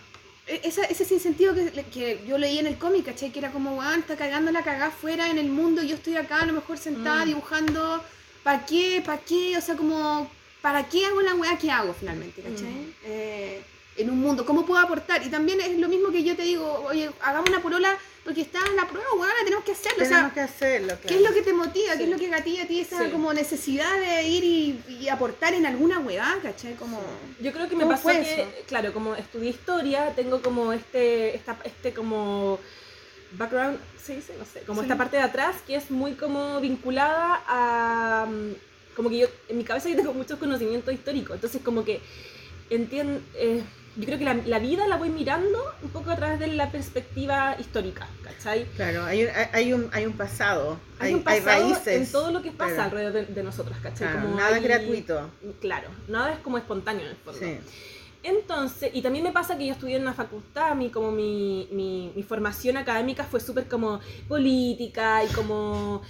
[0.47, 3.31] E- Esa, ese sinsentido que, que yo leí en el cómic, ¿cachai?
[3.31, 6.17] Que era como, weón, está cagando la cagada fuera en el mundo y yo estoy
[6.17, 7.29] acá a lo mejor sentada Mm.
[7.29, 8.05] dibujando.
[8.43, 9.03] ¿Para qué?
[9.05, 9.57] ¿Para qué?
[9.57, 10.29] O sea, como,
[10.61, 12.73] ¿para qué hago la weá que hago finalmente, ¿cachai?
[12.73, 12.93] Mm.
[13.05, 13.63] Eh,
[13.97, 15.23] en un mundo, ¿cómo puedo aportar?
[15.25, 18.59] Y también es lo mismo que yo te digo, oye, hagamos una polola porque está
[18.67, 19.97] en la prueba, weón, tenemos que hacerlo.
[20.05, 20.95] O sea, Tenemos que hacerlo.
[21.07, 21.97] ¿Qué es lo que te motiva?
[21.97, 23.11] ¿Qué es lo que gatilla a ti esa Sí.
[23.11, 26.75] como necesidad de ir y, y aportar en alguna weá, ¿cachai?
[26.75, 27.01] Como...
[27.41, 28.49] Yo creo que me ¿Cómo pasó que, eso?
[28.67, 32.59] claro, como estudié historia, tengo como este, esta, este como
[33.33, 34.35] background, ¿se dice?
[34.39, 34.87] No sé, como Sí.
[34.87, 39.59] esta parte de atrás que es muy como vinculada a, mm, como que yo, en
[39.59, 42.01] mi cabeza yo tengo muchos conocimientos históricos, entonces como que
[42.71, 43.21] entiendo,
[43.97, 46.71] yo creo que la, la vida la voy mirando un poco a través de la
[46.71, 48.65] perspectiva histórica, ¿cachai?
[48.77, 52.07] Claro, hay un, hay- hay un, hay un pasado, Hay, un pasado raíces.
[52.07, 52.83] en todo lo que pasa Claro.
[52.85, 54.09] alrededor de, de nosotros, ¿cachai?
[54.09, 55.31] Claro, Como nada hay- gratuito.
[55.61, 57.39] Claro, nada es como espontáneo en el fondo.
[57.41, 57.59] Sí.
[58.25, 62.13] Entonces, y también me pasa que yo estudié en una facultad, mi, como mi, mi,
[62.15, 66.03] mi formación académica fue súper como política y como,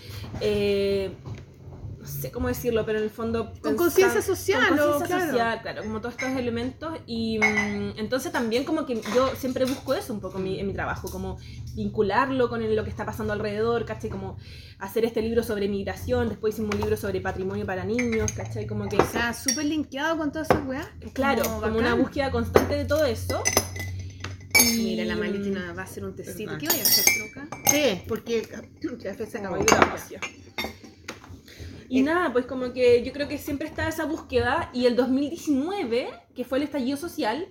[0.43, 1.11] eh,
[2.03, 3.53] no sé cómo decirlo, pero en el fondo...
[3.63, 5.31] Con conciencia social, Con conciencia claro.
[5.31, 6.99] social, claro, como todos estos elementos.
[7.07, 10.67] Y mm, entonces también como que yo siempre busco eso un poco en mi, en
[10.67, 11.39] mi trabajo, como
[11.77, 14.11] vincularlo con el- lo que está pasando alrededor, ¿cachai?
[14.11, 14.37] Como
[14.81, 18.67] hacer este libro sobre migración, después hicimos un libro sobre patrimonio para niños, ¿cachai?
[18.67, 18.97] Como que...
[18.97, 20.89] O sea, súper linkeado con todas esas weas.
[21.13, 23.43] Claro, Como una búsqueda constante de todo eso.
[24.61, 26.59] Y- Mira, la Malitina va a hacer un tecito.
[26.59, 27.49] ¿Qué voy a hacer, troca?
[27.71, 28.39] Sí, porque
[28.83, 29.57] el café se acabó.
[31.93, 36.09] Y nada, pues como que yo creo que siempre está esa búsqueda y el 2019,
[36.35, 37.47] que fue el estallido social,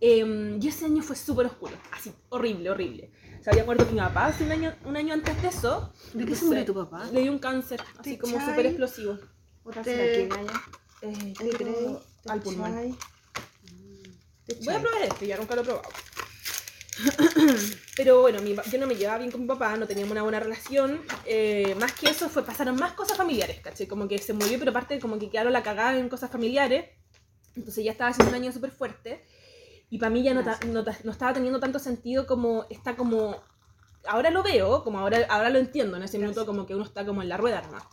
[0.00, 3.12] em, yo ese año fue súper oscuro, así, horrible, horrible.
[3.40, 5.92] Se había muerto mi papá hace un año, un año antes de eso.
[6.12, 7.08] ¿De qué se murió tu papá?
[7.12, 9.16] Le dio un cáncer, así ¿Te como súper explosivo.
[9.86, 10.28] Eh,
[11.38, 11.78] ¿Te creo- crees?
[12.24, 12.72] ¿Te al pulmón.
[14.64, 15.88] Voy a probar este, ya nunca lo he probado.
[17.96, 20.40] Pero bueno, mi yo no me llevaba bien con mi papá, no teníamos una buena
[20.40, 21.00] relación.
[21.26, 23.86] eh, más que eso, fue, pasaron más cosas familiares, ¿cachai?
[23.86, 26.86] Como que se murió, pero aparte como que quedaron la cagada en cosas familiares.
[27.56, 29.24] Entonces ya estaba haciendo un año súper fuerte.
[29.90, 33.42] Y para mí ya no, ta- no, no estaba teniendo tanto sentido como está como...
[34.06, 37.04] Ahora lo veo, como ahora, ahora lo entiendo, en ese minuto como que uno está
[37.04, 37.84] como en la rueda nomás.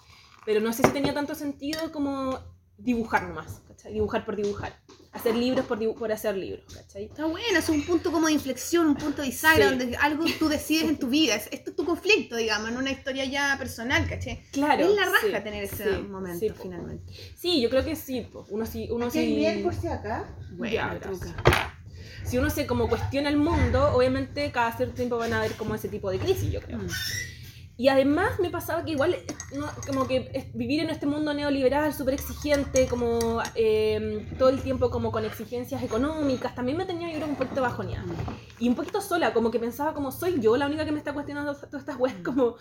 [0.45, 2.39] Pero no sé si tenía tanto sentido como
[2.77, 3.93] dibujar nomás, ¿cachai?
[3.93, 4.79] Dibujar por dibujar.
[5.15, 7.05] Hacer libros por, dibu- por hacer libros, ¿cachai?
[7.05, 9.75] Está bueno, es un punto como de inflexión, un punto de bisagra Sí.
[9.77, 11.35] donde algo tú decides en tu vida.
[11.35, 14.43] Es, esto es tu conflicto, digamos, en una historia ya personal, ¿caché?
[14.51, 14.83] Claro.
[14.83, 17.13] es la raja sí, tener ese sí, momento finalmente.
[17.37, 18.21] Sí, yo creo que sí.
[18.31, 18.45] po.
[18.49, 19.35] Uno sí, uno ¿Aquí hay sí.
[19.35, 20.25] miel por si acá?
[20.51, 20.99] Bueno, Ya.
[22.25, 25.75] Si uno se como cuestiona el mundo, obviamente cada cierto tiempo van a haber como
[25.75, 26.79] ese tipo de crisis, yo creo.
[26.79, 26.87] Mm.
[27.77, 29.15] Y además me pasaba que igual,
[29.53, 34.89] no, como que vivir en este mundo neoliberal súper exigente, como eh, todo el tiempo
[34.89, 38.05] como con exigencias económicas, también me tenía yo creo un poquito bajoneada.
[38.59, 41.11] Y un poquito sola, como que pensaba como soy yo la única que me está
[41.13, 42.55] cuestionando todas estas weas, como,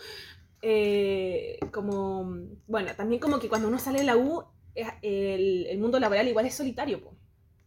[0.61, 2.29] eh, como,
[2.67, 4.43] bueno, también como que cuando uno sale de la U,
[5.01, 7.15] el, el mundo laboral igual es solitario, po.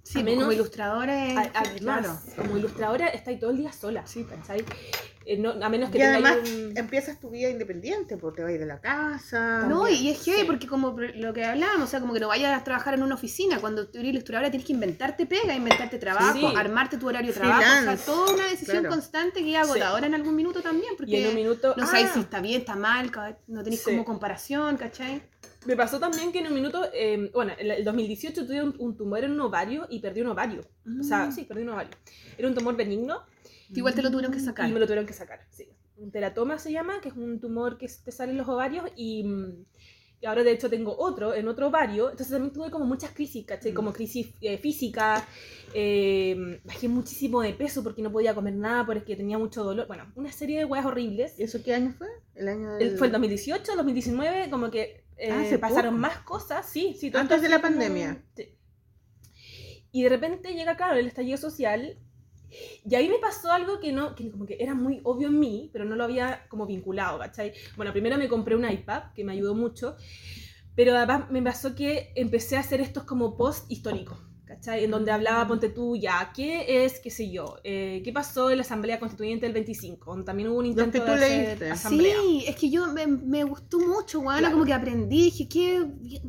[0.02, 1.36] Sí, pues, como menos- ilustradora es...
[1.54, 2.18] A- claro.
[2.36, 4.24] como ilustradora estáis todo el día sola, Sí.
[4.24, 4.64] ¿cachai?
[5.30, 6.72] Eh, no- a menos que Y además un...
[6.76, 9.66] empiezas tu vida independiente, porque te vas de la casa.
[9.68, 10.44] No, y, También, y es que, sí.
[10.46, 13.14] porque como lo que hablábamos, o sea, como que no vayas a trabajar en una
[13.14, 16.46] oficina, cuando tú eres ilustradora tienes que inventarte pega, inventarte trabajo, Sí.
[16.56, 18.88] armarte tu horario de trabajo, o sea, Freelance, toda una decisión claro.
[18.94, 21.74] constante que es agotadora en algún minuto también, porque Y en un minuto...
[21.76, 23.10] no sabes Ah, si está bien, está mal,
[23.48, 23.90] no tenéis Sí.
[23.90, 25.20] como comparación, ¿cachai?
[25.66, 28.96] Me pasó también que en un minuto, eh, bueno, en el 2018 tuve un, un
[28.96, 30.62] tumor en un ovario y perdí un ovario.
[30.98, 31.32] O sea, Mm.
[31.32, 31.90] sí, perdí un ovario.
[32.38, 33.24] Era un tumor benigno
[33.74, 34.68] Igual te lo tuvieron que sacar.
[34.68, 35.68] y me lo tuvieron que sacar, sí.
[35.96, 39.24] Un teratoma se llama, que es un tumor que te sale en los ovarios y,
[39.24, 39.64] mm,
[40.20, 42.10] y ahora de hecho tengo otro en otro ovario.
[42.10, 43.72] Entonces también tuve como muchas crisis, ¿cachai?
[43.72, 45.26] Como crisis eh, física.
[45.74, 49.86] eh, bajé muchísimo de peso porque no podía comer nada porque tenía mucho dolor.
[49.86, 51.38] Bueno, una serie de weas horribles.
[51.38, 52.08] ¿Y eso qué año fue?
[52.34, 52.88] El año del...
[52.88, 56.00] El- fue el 2018, 2019, como que eh, Ah, hace pasaron poco.
[56.00, 57.10] más cosas, sí, sí.
[57.14, 58.22] Antes de la como- pandemia.
[58.34, 58.54] sí.
[59.90, 61.98] Y de repente llega, claro, el estallido social.
[62.84, 65.70] Y ahí me pasó algo que no, que como que era muy obvio en mí,
[65.72, 67.52] pero no lo había como vinculado, ¿cachai?
[67.76, 69.96] Bueno, primero me compré un iPad, que me ayudó mucho,
[70.74, 74.18] pero además me pasó que empecé a hacer estos como post históricos,
[74.66, 77.56] En donde hablaba, ponte tú, ya, ¿qué es, qué sé yo?
[77.64, 80.10] eh, ¿Qué pasó en la Asamblea Constituyente del 25?
[80.10, 81.70] Donde también hubo un intento que tú de hacer leíste.
[81.70, 82.16] asamblea.
[82.20, 84.38] Sí, es que yo me, me gustó mucho, weón.
[84.40, 84.54] Claro.
[84.54, 85.86] Como que aprendí, dije, qué,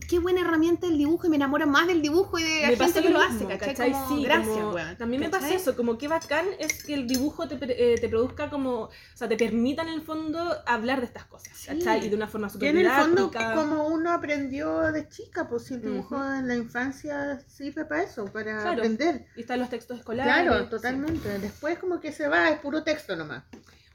[0.07, 2.75] qué buena herramienta el dibujo y me enamora más del dibujo y de la Me
[2.77, 3.67] gente que lo mismo, hace, ¿cachai?
[3.75, 3.91] ¿cachai?
[3.91, 4.97] Como, Sí, gracias, como- weón.
[4.97, 8.49] También me pasa eso, como qué bacán es que el dibujo te, eh, te produzca
[8.49, 11.67] como, o sea, te permita en el fondo hablar de estas cosas, Sí.
[11.67, 12.05] ¿cachai?
[12.05, 13.55] Y de una forma súper en el fondo, didáctica.
[13.55, 18.18] como uno aprendió de chica, pues si el dibujo en la infancia sirve para eso,
[18.25, 18.69] para Claro.
[18.81, 19.25] aprender.
[19.35, 20.33] Y están los textos escolares.
[20.43, 20.69] Claro, sí.
[20.69, 21.39] totalmente.
[21.39, 23.43] Después como que se va, es puro texto nomás.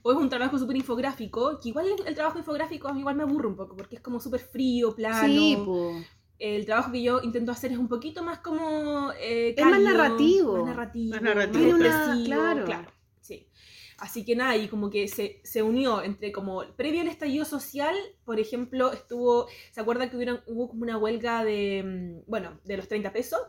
[0.02, 3.48] O es un trabajo súper infográfico, que igual el, el trabajo infográfico igual me aburre
[3.48, 5.26] un poco, porque es como súper frío, plano.
[5.26, 5.92] Sí, po.
[6.38, 9.12] El trabajo que yo intento hacer es un poquito más como...
[9.18, 10.56] eh, Es más cálido, narrativo.
[10.58, 11.14] Más narrativo.
[11.14, 11.58] Más narrativo.
[11.64, 12.86] Tiene una- expresivo, claro.
[13.20, 13.48] sí.
[13.96, 16.64] Así que nada, y como que se, se unió entre como...
[16.76, 17.94] Previo al estallido social,
[18.24, 19.46] por ejemplo, estuvo...
[19.70, 21.82] ¿Se acuerdan que hubieron, hubo como una huelga de...
[22.26, 23.40] mm, Bueno, de los 30 pesos?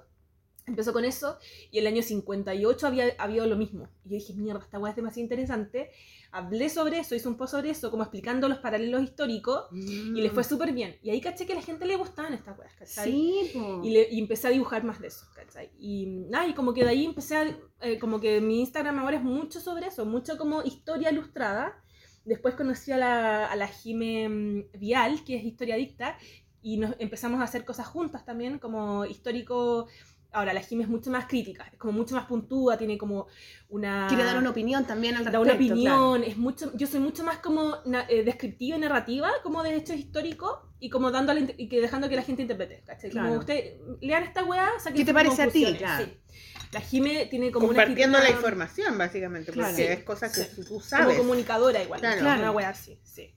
[0.68, 1.38] Empezó con eso
[1.70, 3.88] y el año 58 había habido lo mismo.
[4.04, 5.92] Y yo dije, mierda, esta weá es demasiado interesante.
[6.32, 10.30] Hablé sobre eso, hice un post sobre eso, como explicando los paralelos históricos y le
[10.32, 10.46] fue Mm.
[10.46, 10.98] súper bien.
[11.04, 13.12] Y ahí caché que a la gente le gustaban estas weas, ¿cachai?
[13.12, 13.82] Sí, po.
[13.84, 15.70] Y, le- y empecé a dibujar más de eso, ¿cachai?
[15.80, 19.18] Y nada, y como que de ahí empecé a, eh, como que mi Instagram ahora
[19.18, 21.80] es mucho sobre eso, mucho como historia ilustrada.
[22.26, 26.18] Después conocí a la, a la Jime mm, Vial, que es historia dicta,
[26.64, 29.88] y nos empezamos a hacer cosas juntas también, como histórico.
[30.36, 33.28] Ahora, la Jime es mucho más crítica, es como mucho más puntúa, tiene como
[33.70, 34.08] una...
[34.10, 35.42] Quiere dar una opinión también al da respecto.
[35.44, 36.30] una opinión, claro.
[36.32, 39.96] es mucho, yo soy mucho más como na- eh, descriptiva y narrativa, como de hechos
[39.96, 43.12] históricos, y como dando a la inter- y que dejando que la gente interprete, ¿cachai?
[43.12, 45.64] Como usted, lean esta weá, saquen ¿Qué te parece a ti?
[45.64, 46.06] conclusiones, Claro.
[46.06, 46.38] sí.
[46.74, 49.94] La Jime tiene como una Compartiendo la escritura información, básicamente, porque Claro.
[49.94, 50.64] es cosas que Sí.
[50.64, 51.18] tú como sabes.
[51.18, 52.42] comunicadora igual, Claro.
[52.42, 53.34] una weá así, sí.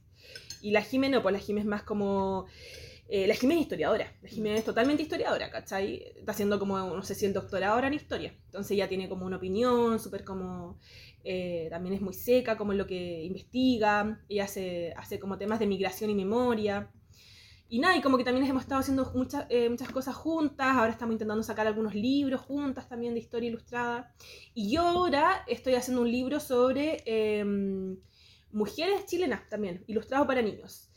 [0.63, 2.47] Y la Jime no, pues la Jime es más como...
[3.09, 6.03] eh, la Jime es historiadora, la Jime es totalmente historiadora, ¿cachai?
[6.17, 8.35] Está haciendo como, no sé si el doctorado ahora en historia.
[8.47, 10.79] Entonces ya tiene como una opinión, súper como...
[11.25, 15.67] eh, también es muy seca como lo que investiga, ella hace, hace como temas de
[15.67, 16.91] migración y memoria.
[17.71, 20.91] Y nada, y como que también hemos estado haciendo muchas, eh, muchas cosas juntas, ahora
[20.91, 24.15] estamos intentando sacar algunos libros juntas también de historia ilustrada.
[24.55, 27.99] Y yo ahora estoy haciendo un libro sobre em,
[28.53, 30.88] mujeres chilenas también, ilustrado para niños.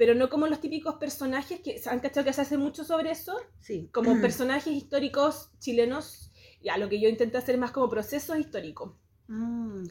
[0.00, 3.10] Pero no como los típicos personajes que se han cachado que se hace mucho sobre
[3.10, 3.90] eso, Sí.
[3.92, 6.30] como personajes históricos chilenos.
[6.62, 8.94] Ya, lo que yo intenté hacer más como procesos históricos.
[9.26, 9.88] Mm.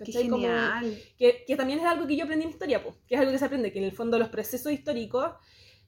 [1.20, 3.38] Que, que también es algo que yo aprendí en historia, po, que es algo que
[3.38, 5.32] se aprende, que en el fondo los procesos históricos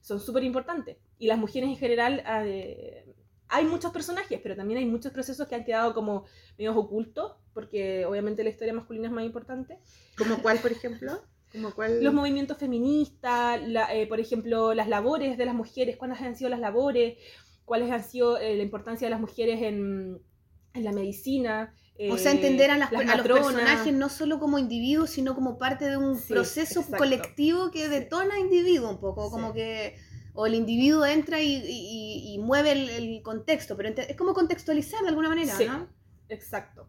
[0.00, 0.98] son súper importantes.
[1.18, 3.12] Y las mujeres en general, eh,
[3.48, 8.06] hay muchos personajes, pero también hay muchos procesos que han quedado como medios ocultos, porque
[8.06, 9.80] obviamente la historia masculina es más importante.
[10.16, 11.20] ¿Como cuál, por ejemplo?
[11.52, 12.02] ¿Como cuál?
[12.02, 16.50] Los movimientos feministas, la- eh, por ejemplo, las labores de las mujeres, cuáles han sido
[16.50, 17.18] las labores,
[17.64, 20.20] cuáles han sido eh, la importancia de las mujeres en,
[20.74, 21.74] en la medicina.
[22.10, 25.34] O sea, eh, entender a, las- las a los personajes no solo como individuos, sino
[25.34, 26.96] como parte de un Sí, proceso exacto.
[26.98, 29.30] colectivo que detona individuo un poco, Sí.
[29.32, 29.96] como que
[30.34, 31.62] o el individuo entra y,
[32.34, 35.66] y- mueve el, el contexto, pero es como contextualizar de alguna manera, Sí.
[35.66, 35.88] ¿no?
[36.30, 36.88] Exacto.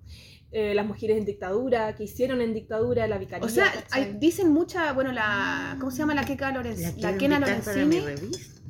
[0.56, 3.44] Eh, las mujeres en dictadura, que hicieron en dictadura, la vicaría.
[3.46, 7.02] O sea, hay- dicen mucha, bueno, la, ¿cómo se llama la Keka Lorenzini?
[7.02, 8.02] La Kena Lorenzini.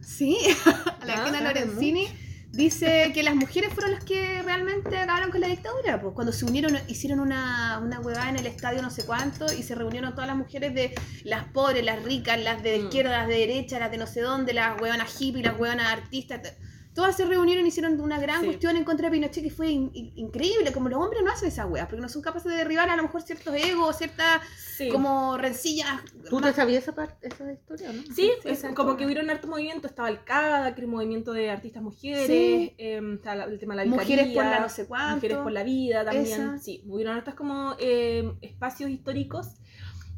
[0.01, 0.37] Sí,
[1.05, 2.07] la Ah, Kena Lorenzini
[2.51, 6.45] dice que las mujeres fueron las que realmente acabaron con la dictadura, pues cuando se
[6.45, 10.27] unieron, hicieron una, una huevada en el estadio no sé cuánto y se reunieron todas
[10.27, 12.83] las mujeres de las pobres, las ricas, las de Mm.
[12.83, 16.41] izquierda, las de derecha, las de no sé dónde, las huevanas hippies, las huevanas artistas.
[16.43, 16.55] t-
[16.93, 18.45] Todas se reunieron y hicieron una gran Sí.
[18.47, 20.71] cuestión en contra de Pinochet que fue in- in- increíble.
[20.71, 23.03] Como los hombres no hacen esas weas, porque no son capaces de derribar a lo
[23.03, 24.41] mejor ciertos egos, ciertas
[24.77, 24.89] Sí.
[24.89, 26.01] como rencillas.
[26.29, 28.03] ¿Tú más- te sabías esa, parte, esa historia no?
[28.13, 31.49] Sí, es como que hubieron harto movimiento, estaba el CADA, que era un movimiento de
[31.49, 32.73] artistas mujeres, Sí.
[32.77, 35.15] em, el tema de la Mujeres por la no sé cuánto.
[35.15, 36.57] Mujeres por la vida también, Esa.
[36.59, 39.47] sí, hubieron hartos como em, espacios históricos,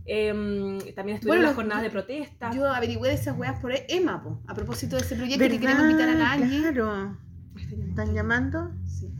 [0.06, 4.22] em, también estuvieron Bueno, las jornadas de protesta, Yo averigüé de esas weas por Emma,
[4.24, 5.62] po, a propósito de ese proyecto que ¿Verdad?
[5.62, 6.60] queremos invitar a la Angie.
[6.62, 7.18] Claro.
[7.90, 8.72] ¿Están llamando?
[8.86, 9.12] Sí.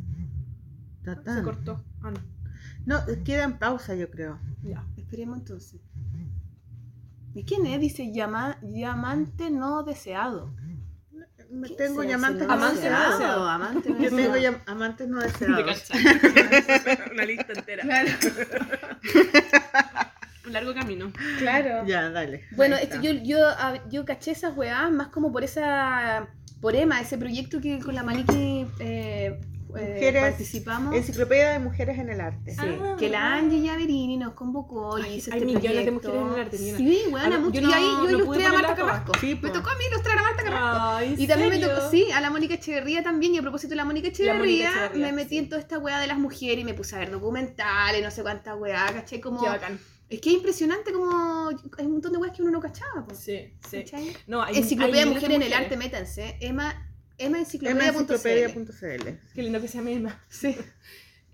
[1.04, 4.40] Se cortó, ah no, No, queda en pausa, yo creo.
[4.64, 4.84] ya.
[4.98, 5.80] Esperemos entonces.
[7.34, 7.80] ¿Y quién es?
[7.82, 10.54] Dice llama, llamante no deseado.
[11.52, 13.20] Me ¿Quién tengo llamantes no Amante no deseados.
[13.20, 13.48] deseado.
[13.48, 14.58] Amante no Yo tengo deseado.
[14.58, 15.90] llam- amantes no deseados.
[17.14, 17.84] Una lista entera.
[17.84, 18.10] Claro,
[20.46, 21.12] Un largo camino.
[21.40, 21.84] claro.
[21.88, 22.44] Ya, dale.
[22.56, 26.28] Bueno, esto, yo, yo, a- yo caché esas weas más como por esa.
[26.62, 29.40] por Emma, ese proyecto que con la Maliki eh, eh,
[29.70, 30.96] Mujeres- participamos.
[30.96, 32.52] Enciclopedia de Mujeres en el Arte.
[32.54, 33.36] Sí, Ah, que la.
[33.36, 36.58] Angie Yaverini nos convocó y Ay, hizo hay este millones de mujeres en el arte,
[36.58, 36.78] millones.
[36.78, 37.60] Sí, bueno, Ah, mucho.
[37.62, 39.12] yo y ahí no- yo no ilustré a Marta Carrasco.
[39.20, 40.80] Sí, Me tocó a mí ilustrar a Marta Carrasco.
[40.82, 43.76] Ay, Y también me tocó, sí, a la Mónica Echeverría también, y a propósito de
[43.76, 45.38] la Mónica Echeverría, Echeverría, me metí sí.
[45.40, 48.22] en toda esta weá de las mujeres y me puse a ver documentales, no sé
[48.24, 49.20] cuántas weá, ¿cachai?
[49.20, 49.78] Como, Qué bacán.
[50.10, 53.20] Es que es impresionante como hay un montón de weas que uno no cachaba, pues.
[53.20, 53.78] Sí, sí.
[53.80, 54.16] ¿cachai?
[54.28, 56.38] No, hay, Enciclopedia hay de miles Mujeres en el Arte, métanse.
[56.42, 59.10] Emma, Emma Enciclopedia.cl.
[59.34, 60.24] Qué lindo que se llame Emma.
[60.30, 60.56] Sí.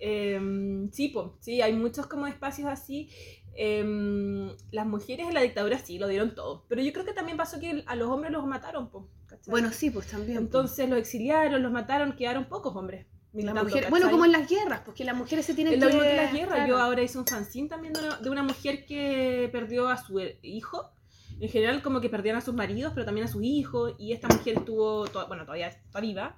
[0.04, 3.10] Eh, sí, po, sí, hay muchos como espacios así.
[3.54, 6.66] Eh, las mujeres en la dictadura sí, lo dieron todo.
[6.70, 9.52] Pero yo creo que también pasó que a los hombres los mataron, po, ¿cachai?
[9.52, 10.38] Bueno, sí, pues también.
[10.38, 13.06] Entonces los exiliaron, los mataron, quedaron pocos hombres.
[13.34, 15.94] Bueno, como en las guerras, porque las mujeres se tienen Es lo que...
[15.94, 16.56] mismo que las guerras.
[16.56, 16.68] claro.
[16.68, 20.92] Yo ahora hice un fanzine también de una, mujer que perdió a su hijo.
[21.40, 23.96] En general, como que perdían a sus maridos, pero también a sus hijos.
[23.98, 26.38] Y esta mujer estuvo, to- bueno, todavía está viva.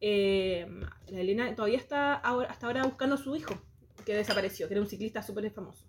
[0.00, 0.66] Eh,
[1.08, 3.54] la Elena todavía está ahora, hasta ahora buscando a su hijo,
[4.04, 5.86] que desapareció, que era un ciclista súper famoso,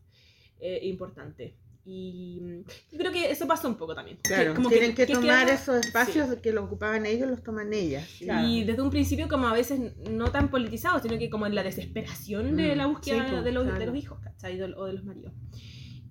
[0.59, 1.57] eh, importante.
[1.89, 4.17] Y mm, yo creo que eso pasó un poco también.
[4.21, 7.71] Claro, como tienen que, que tomar queda- esos espacios que lo ocupaban ellos, los toman
[7.73, 8.05] ellas.
[8.19, 8.45] Claro.
[8.45, 9.79] Y desde un principio como a veces
[10.09, 13.43] no tan politizados, sino que como en la desesperación de Mm, la búsqueda sí, pues,
[13.45, 13.79] de, los, claro.
[13.79, 14.57] de los hijos, ¿cachai?
[14.57, 15.31] De- o de los maridos.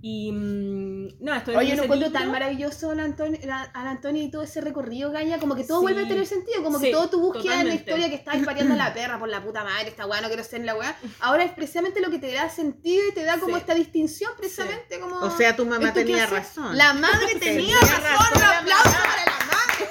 [0.09, 3.40] Y mm, nada, estoy Oye, no encuentro tan maravilloso al Antonio,
[3.74, 5.82] al Antonio y todo ese recorrido, Gaya, como que todo Sí.
[5.82, 8.44] vuelve a tener sentido, como que Sí, toda tu búsqueda en la historia que estabas
[8.46, 10.96] pateando a la perra por la puta madre, esta weá, no quiero ser la weá,
[11.18, 13.61] ahora es precisamente lo que te da sentido y te da como Sí.
[13.62, 15.16] esta distinción, precisamente como...
[15.18, 16.76] O sea, tu mamá ¿Esto qué tenía razón.
[16.78, 19.88] La madre tenía razón, un la aplauso para la madre.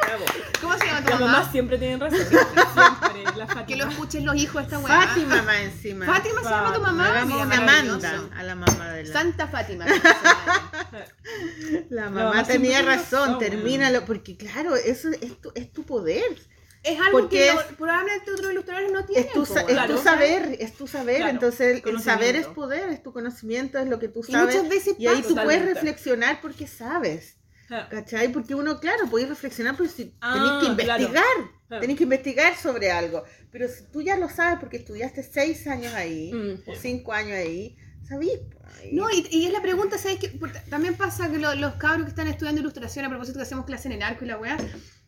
[0.00, 0.24] Bravo.
[0.60, 1.32] ¿Cómo se llama tu Las mamá?
[1.32, 2.18] mamás siempre tienen razón.
[2.26, 3.66] Siempre, la Fátima.
[3.66, 5.02] Que lo escuchen los hijos de esta weá.
[5.06, 6.06] Fátima más encima.
[6.06, 7.08] Fátima se llama tu mamá.
[7.08, 8.00] Hagamos Mira, una maravilloso.
[8.00, 9.12] manda a la mamá de la...
[9.12, 9.86] Santa Fátima.
[11.90, 16.22] La mamá tenía razón, razón, termínalo, porque claro, eso es tu, es tu poder.
[16.82, 19.26] Es algo Porque que es- lo- probablemente otros ilustradores no tienen.
[19.26, 19.96] Es tu, es Claro.
[19.96, 23.78] tu saber, es tu saber, Claro, entonces el, el saber es poder, es tu conocimiento,
[23.78, 24.54] es lo que tú Y sabes.
[24.54, 27.36] muchas veces Y ahí tú puedes reflexionar porque sabes,
[27.68, 28.28] ¿cachai?
[28.32, 31.24] Porque uno, claro, puedes reflexionar porque si Ah, tenés que investigar,
[31.68, 31.80] Claro.
[31.80, 33.24] tenés que investigar sobre algo.
[33.50, 36.70] Pero si tú ya lo sabes porque estudiaste seis años ahí, Mm.
[36.70, 37.76] o cinco años ahí,
[38.08, 38.38] sabís.
[38.52, 38.90] po, ahí.
[38.92, 40.28] No, y, y es la pregunta, ¿sabes qué?
[40.28, 43.64] Porque También pasa que lo- los cabros que están estudiando ilustración, a propósito que hacemos
[43.64, 44.56] clase en el arco y la weá,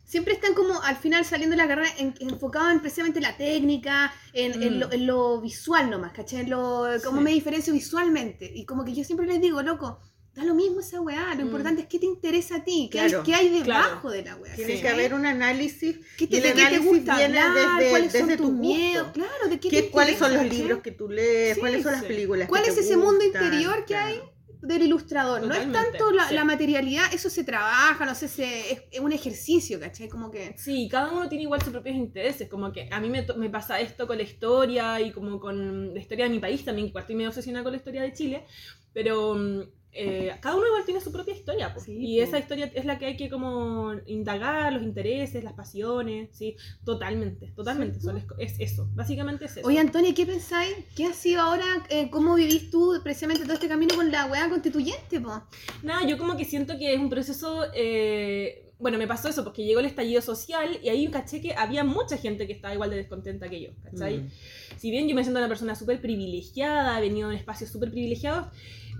[0.03, 4.13] siempre están como al final saliendo de la carrera en- enfocados en precisamente la técnica,
[4.33, 4.79] en, en Mm.
[4.79, 6.39] lo, en lo visual nomás, ¿cachai?
[6.41, 7.23] En lo, cómo Sí.
[7.25, 8.49] me diferencio visualmente.
[8.51, 9.99] Y como que yo siempre les digo, loco,
[10.37, 11.47] da lo mismo esa weá, lo Mm.
[11.47, 13.19] importante es qué te interesa a ti, qué, Claro.
[13.19, 14.09] hay, qué hay debajo Claro.
[14.11, 14.55] de la weá.
[14.55, 14.81] Tiene Sí.
[14.81, 15.97] que haber un análisis.
[16.17, 17.77] ¿Qué y te, el de qué te gusta viene hablar?
[17.79, 19.07] desde- ¿Cuáles son tus tu miedos?
[19.13, 21.55] Claro, ¿de qué, ¿Qué- te ¿Cuáles son los libros que tú lees?
[21.55, 24.21] Sí, ¿Cuáles son las películas ¿Cuál que es te ese mundo interior que hay
[24.61, 25.41] del ilustrador?
[25.43, 29.79] No es tanto la, materialidad, eso se trabaja, no sé, se, es, es un ejercicio,
[29.79, 30.07] ¿cachai?
[30.07, 30.53] Como que...
[30.57, 34.05] Sí, cada uno tiene igual sus propios intereses, como que a mí me pasa esto
[34.07, 37.29] con la historia y como con la historia de mi país también, que estoy medio
[37.29, 38.45] obsesionada con la historia de Chile,
[38.93, 39.61] pero mm,
[39.93, 41.79] eh, cada uno igual tiene su propia historia, po.
[41.79, 42.23] Sí, y po.
[42.23, 47.51] esa historia es la que hay que como indagar, los intereses, las pasiones, sí, totalmente,
[47.55, 49.67] totalmente, son es eso, básicamente es eso.
[49.67, 50.75] Oye, Antonio, ¿qué pensáis?
[50.95, 51.65] ¿Qué ha sido ahora?
[51.89, 55.41] eh, ¿Cómo vivís tú precisamente todo este camino con la weá constituyente, po?
[55.83, 57.65] Nada, yo como que siento que es un proceso.
[57.73, 61.83] eh, bueno, me pasó eso porque llegó el estallido social y ahí caché que había
[61.83, 64.19] mucha gente que estaba igual de descontenta que yo, ¿cachai?
[64.19, 64.29] Mm.
[64.77, 68.47] Si bien yo me siento una persona súper privilegiada, he venido en espacios súper privilegiados,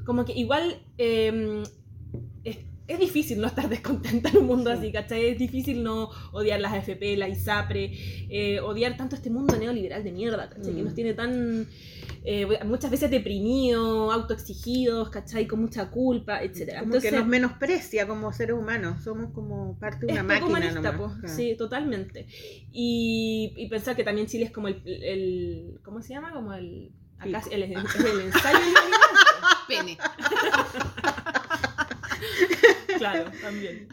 [0.08, 1.62] como que igual eh,
[2.44, 4.78] es, es difícil no estar descontenta en un mundo Sí.
[4.78, 5.26] así, ¿cachai?
[5.28, 7.92] Es difícil no odiar las AFP, la ISAPRE,
[8.30, 10.74] eh, odiar tanto este mundo neoliberal de mierda, ¿cachai?
[10.74, 10.86] Que Mm.
[10.86, 11.68] nos tiene tan.
[12.30, 15.48] eh, muchas veces deprimidos, autoexigidos, ¿cachai?
[15.48, 16.80] Con mucha culpa, etc.
[16.80, 20.72] Como que nos menosprecia como seres humanos, somos como parte de es una poco máquina
[20.72, 21.14] humanista, nomás.
[21.14, 21.20] po.
[21.22, 21.36] Claro.
[21.36, 22.28] sí, totalmente.
[22.74, 26.34] Y, y pensar que también Chile es como el, el- ¿cómo se llama?
[26.34, 28.60] Como el, acá el, el, el ensayo.
[29.68, 29.98] Pene.
[32.98, 33.88] claro, también.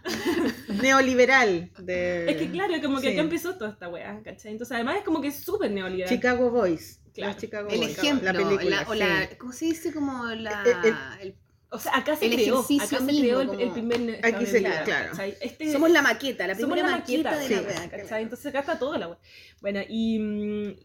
[0.69, 3.13] Neoliberal de Es que claro, como que Sí.
[3.13, 4.53] acá empezó toda esta weá, ¿cachai?
[4.53, 6.13] Entonces además es como que es súper neoliberal.
[6.15, 7.01] Chicago Boys.
[7.15, 7.35] Claro.
[7.39, 8.77] Chicago El Boys, ejemplo, la película.
[8.83, 8.99] la- o sí.
[8.99, 9.93] la, ¿cómo se dice?
[9.93, 10.63] Como la...
[10.65, 10.97] El-
[11.29, 11.35] el-
[11.75, 14.21] O sea, acá se El creó, ejercicio acá se mismo, creó el, como- el primer
[14.25, 15.11] Aquí se claro.
[15.11, 15.37] ¿cachai?
[15.41, 17.91] Este, somos la maqueta, la somos primera la maqueta, maqueta, de sí, la.
[17.91, 18.23] ¿cachai?
[18.23, 19.19] Entonces acá está toda la wea.
[19.61, 20.17] Bueno, y,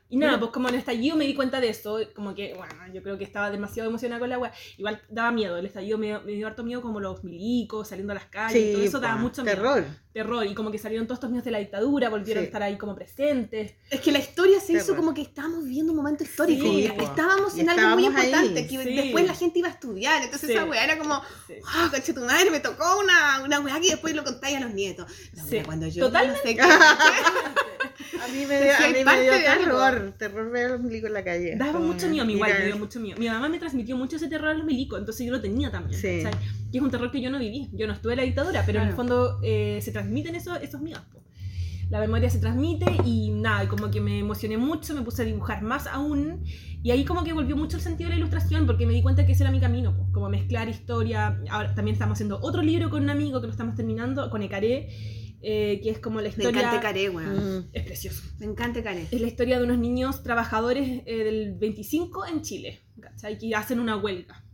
[0.09, 2.73] y nada, pues como en el estallido me di cuenta de eso, como que, bueno,
[2.93, 4.53] yo creo que estaba demasiado emocionada con la wea.
[4.77, 8.15] Igual daba miedo, el estallido me, me dio harto miedo como los milicos saliendo a
[8.15, 9.55] las calles, Sí, todo eso daba mucho miedo.
[9.55, 9.85] terror.
[10.13, 12.45] Terror, y como que salieron todos estos miedos de la dictadura, volvieron Sí.
[12.45, 13.75] a estar ahí como presentes.
[13.91, 14.97] Es que la historia se hizo Terror.
[14.97, 16.65] como que estábamos viviendo un momento histórico.
[16.65, 18.29] Y estábamos Y en algo muy estábamos ahí.
[18.29, 18.95] importante, que Sí.
[18.95, 20.23] después la gente iba a estudiar.
[20.23, 20.55] Entonces Sí.
[20.55, 21.53] esa weá era como, Sí.
[21.65, 24.73] ah, caché tu madre, me tocó una, una weá que después lo contáis a los
[24.73, 25.11] nietos.
[25.49, 25.61] Sí.
[25.65, 26.55] cuando yo Totalmente.
[26.55, 26.69] no sé.
[28.21, 29.63] A mí me, Sí, dio- a hay mí me parte dio de algo.
[29.65, 31.55] terror, terror ver a los milicos en la calle.
[31.55, 33.17] Daba mucho miedo, a mí igual, me dio mucho miedo.
[33.19, 35.99] Mi mamá me transmitió mucho ese terror a los milicos, entonces yo lo tenía también.
[35.99, 36.23] Sí.
[36.71, 37.69] Y es un terror que yo no viví.
[37.73, 40.81] Yo no estuve en la dictadura, pero en el fondo eh, se transmiten esos, esos
[40.81, 41.03] miedos.
[41.11, 41.23] po.
[41.89, 45.63] La memoria se transmite y nada, como que me emocioné mucho, me puse a dibujar
[45.63, 46.43] más aún.
[46.83, 49.25] Y ahí como que volvió mucho el sentido de la ilustración porque me di cuenta
[49.25, 51.41] que ese era mi camino, po, como mezclar historia.
[51.49, 54.89] Ahora también estamos haciendo otro libro con un amigo que lo estamos terminando, con Ecaré,
[55.41, 56.61] eh, que es como la Me historia...
[56.61, 57.59] encanta Caré, weón.
[57.59, 57.69] Mm.
[57.73, 58.23] Es precioso.
[58.39, 59.07] Me encanta Caré.
[59.09, 63.37] Es la historia de unos niños trabajadores eh, del 25 en Chile, ¿cachai?
[63.37, 64.45] Que hacen una huelga.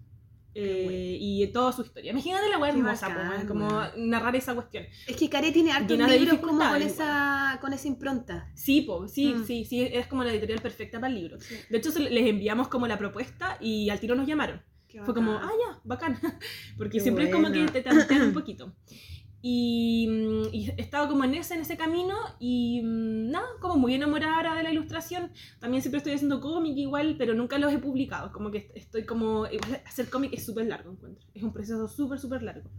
[0.58, 2.12] Eh, y toda su historia.
[2.12, 4.10] Imagínate la Qué hermosa, bacán, como weón.
[4.10, 4.86] narrar esa cuestión.
[5.06, 8.50] Es que Caré tiene hartos Llena de libros como con esa, con esa impronta.
[8.56, 9.46] Sí, po, sí, Mm.
[9.46, 11.38] sí, sí, es como la editorial perfecta para el libro.
[11.70, 14.62] De hecho, les enviamos como la propuesta y al tiro nos llamaron.
[15.04, 16.18] Fue como, ah, ya, bacán.
[16.78, 18.74] Porque Qué siempre es como que te tantean un poquito.
[19.48, 23.76] Y, mm, y he estado como en ese, en ese camino y mm, nada, como
[23.76, 25.32] muy enamorada ahora de la ilustración.
[25.60, 28.32] También siempre estoy haciendo cómic igual, pero nunca los he publicado.
[28.32, 29.46] Como que estoy como...
[29.86, 31.24] hacer cómic es súper largo, encuentro.
[31.36, 32.72] Es un proceso súper, súper largo.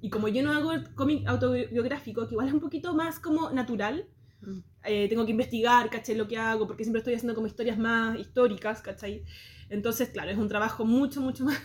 [0.00, 4.06] Y como yo no hago cómic autobiográfico, que igual es un poquito más como natural,
[4.42, 4.58] Mm.
[4.84, 6.16] eh, tengo que investigar, ¿cachai?
[6.16, 9.24] Lo que hago, porque siempre estoy haciendo como historias más históricas, ¿cachai?
[9.68, 11.58] Entonces, claro, es un trabajo mucho, mucho más,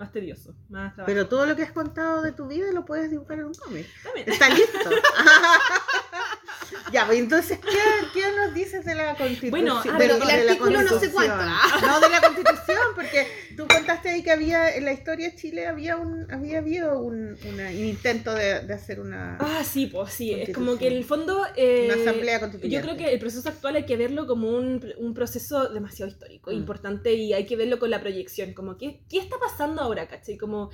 [0.00, 1.12] más tedioso, más trabajo.
[1.12, 3.86] Pero todo lo que has contado de tu vida lo puedes dibujar en un cómic.
[4.02, 4.28] También.
[4.28, 4.78] Está listo.
[6.92, 7.78] ya, pues entonces, ¿qué,
[8.14, 9.50] qué nos dices de la constitución?
[9.50, 11.34] Bueno, ah, el artículo no sé cuánto.
[11.86, 15.66] No, de la constitución, porque tú contaste ahí que había, en la historia de Chile
[15.66, 20.12] había un, había habido un, una- un intento de, de hacer una, Ah, sí, pues
[20.12, 21.44] sí, es como que en el fondo...
[21.56, 22.86] eh, una asamblea Yo constituyente.
[22.86, 26.54] creo que el proceso actual hay que verlo como un, un proceso demasiado histórico, Mm.
[26.54, 30.36] importante, y hay que verlo con la proyección, como ¿qué, qué está pasando ahora, ¿cachai?
[30.36, 30.70] Como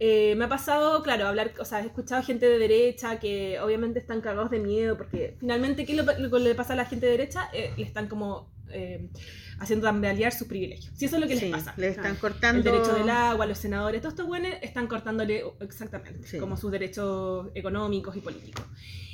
[0.00, 3.98] eh, me ha pasado, claro, hablar, o sea, he escuchado gente de derecha que obviamente
[3.98, 6.86] están cagados de miedo, porque finalmente, ¿qué es lo, lo que le pasa a la
[6.86, 7.48] gente de derecha?
[7.52, 9.08] Eh, le están como eh,
[9.58, 10.92] haciendo tambalear sus privilegios.
[10.96, 11.74] Si eso es lo que Sí, les pasa.
[11.76, 15.44] le están Ah, cortando El derecho del agua, los senadores, todos estos buenos están cortándole
[15.60, 16.38] exactamente, Sí.
[16.38, 18.64] como sus derechos económicos y políticos.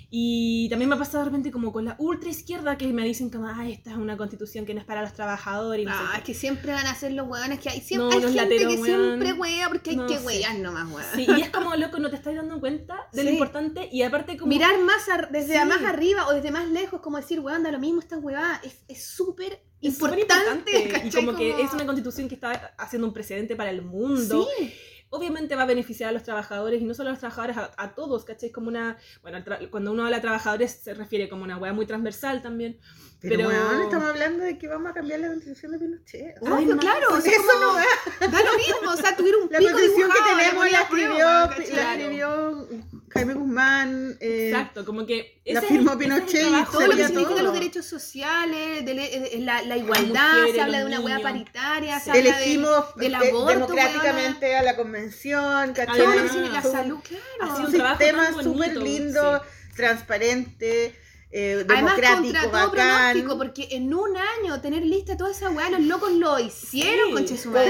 [0.08, 3.28] Y también me ha pasado de repente como con la ultra izquierda que me dicen
[3.28, 5.82] como, ay, esta es una constitución que no es para los trabajadores.
[5.82, 6.18] Y no sé Ah, qué".
[6.18, 7.80] es que siempre van a ser los hueones que hay.
[7.80, 9.00] Siempre No, hay gente lateros, que weón.
[9.18, 11.06] siempre huea porque hay que huear nomás, weón.
[11.16, 14.36] Sí, y es como, loco, no te estás dando cuenta de lo importante y aparte
[14.36, 14.48] como...
[14.48, 15.64] Mirar más ar- desde Sí.
[15.66, 18.84] más arriba o desde más lejos, como decir, weón, da lo mismo esta huevada, es
[18.86, 20.22] es súper es importante.
[20.22, 21.10] importante, y ¿cachai?
[21.24, 24.46] como que es una constitución que está haciendo un precedente para el mundo.
[24.58, 24.72] Sí,
[25.16, 27.94] obviamente va a beneficiar a los trabajadores y no solo a los trabajadores, a, a
[27.94, 28.50] todos, ¿cachai?
[28.50, 29.38] Como una, bueno,
[29.70, 32.78] cuando uno habla de trabajadores se refiere como una hueá muy transversal también.
[33.20, 36.34] Pero, pero- weón, estamos hablando de que vamos a cambiar la constitución de Pinochet.
[36.46, 37.14] Ay, no, claro.
[37.14, 38.26] o sea, eso como- no va.
[38.28, 41.08] Da lo mismo, o sea, tuvieron un La pico constitución que tenemos la ponía escribió,
[41.14, 42.00] prueba, la ¿cachai?
[42.00, 42.68] escribió
[43.16, 44.16] Jaime Guzmán.
[44.20, 45.40] eh, Exacto, como que...
[45.46, 47.42] la es- firmó ese es el Pinochet y trabajo todo lo que significa todo.
[47.42, 51.20] los derechos sociales, de le- eh, la, la igualdad, mujeres, se habla de una hueá
[51.20, 52.10] paritaria, se Sí.
[52.10, 55.96] habla de Elegimos del eh, aborto, democráticamente a la convención, ¿cachai?
[55.98, 57.56] todo lo que significa la salud, ha claro.
[57.56, 59.42] sido Un un sistema súper lindo,
[59.76, 60.94] transparente,
[61.30, 63.38] eh, Además, democrático, todo bacán.
[63.38, 67.12] porque en un año tener lista toda esa weá, los locos lo hicieron, Sí.
[67.14, 67.62] conche su Con,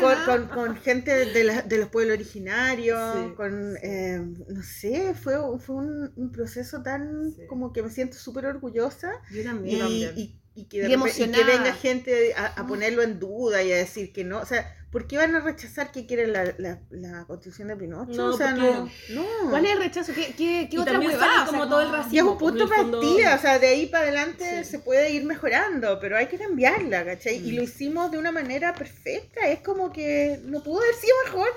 [0.00, 5.14] con, con- con gente de, la- de los pueblos originarios, Sí, con, eh, no sé,
[5.14, 7.46] fue, fue un, un proceso tan Sí.
[7.48, 9.78] como que me siento súper orgullosa Yo y, también.
[9.80, 10.12] también.
[10.16, 12.66] y- y que, Y y que venga gente a, a Mm.
[12.66, 15.92] ponerlo en duda y a decir que no, o sea, ¿por qué van a rechazar
[15.92, 18.16] que quieren la, la, la constitución de Pinochet?
[18.16, 19.24] No, o sea, no, no.
[19.50, 20.12] ¿Cuál es el rechazo?
[20.14, 21.18] ¿Qué, qué, qué Y otra huevada?
[21.20, 22.14] sale O sea, como todo el racismo.
[22.14, 24.70] Y es un punto fondo- partida, o sea, de ahí para adelante Sí.
[24.70, 27.36] se puede ir mejorando, pero hay que cambiarla, ¿cachai?
[27.46, 27.56] Y Mm.
[27.56, 31.48] lo hicimos de una manera perfecta, es como que no pudo haber sido mejor.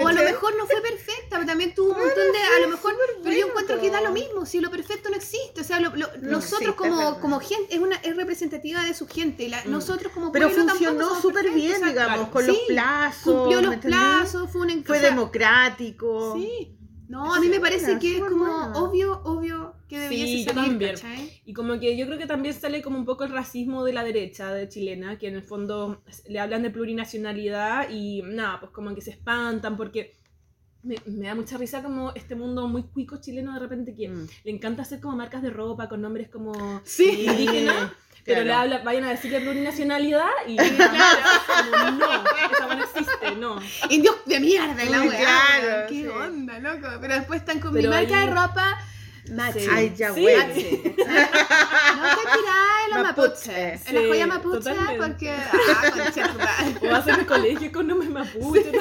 [0.00, 2.38] O a lo mejor no fue perfecta, pero también tuvo un montón de.
[2.56, 2.94] A lo mejor.
[3.22, 5.60] Pero yo encuentro que da lo mismo, si lo perfecto no existe.
[5.60, 8.94] O sea, lo- lo- No nosotros existe, como, como gente, es, una, es representativa de
[8.94, 9.48] su gente.
[9.48, 9.70] la- Mm.
[9.70, 12.30] Nosotros como Pero funcionó súper bien, o sea, digamos, claro.
[12.32, 13.22] con los Sí, plazos.
[13.34, 16.34] Cumplió ¿me los plazos, fue un Fue o sea, democrático.
[16.36, 16.74] Sí.
[17.08, 18.72] No, a mí me Sí, parece que es como buena.
[18.74, 20.94] obvio, obvio que Sí, debiese yo salir, también.
[20.94, 21.42] ¿cachai?
[21.46, 24.04] Y como que yo creo que también sale como un poco el racismo de la
[24.04, 28.94] derecha de chilena, que en el fondo le hablan de plurinacionalidad y nada, pues como
[28.94, 30.16] que se espantan porque
[30.82, 34.28] me, me da mucha risa como este mundo muy cuico chileno de repente que Mm.
[34.44, 36.52] le encanta hacer como marcas de ropa con nombres como
[36.84, 37.24] Sí.
[37.26, 37.90] indígenas,
[38.28, 38.44] pero claro.
[38.44, 40.98] le habla, vayan a decirle plurinacionalidad y claro,
[41.72, 42.06] como no,
[42.52, 43.60] esa no existe, no.
[43.90, 45.18] Indios de mierda, la weá.
[45.18, 46.06] claro, Qué sí.
[46.06, 46.88] onda, loco.
[47.00, 48.78] Pero después están con Pero mi marca ahí- de ropa.
[49.32, 49.60] Machi.
[49.60, 49.66] Sí.
[49.70, 50.20] Ay, ya, Sí.
[50.22, 50.36] güey.
[50.38, 53.02] No te tirás en los Mapuche.
[53.02, 53.80] mapuches.
[53.82, 55.06] Sí, en la joya mapuche totalmente.
[55.06, 55.30] porque.
[55.30, 56.88] Ah, madre.
[56.90, 58.72] O hacen el colegio con nombres mapuche.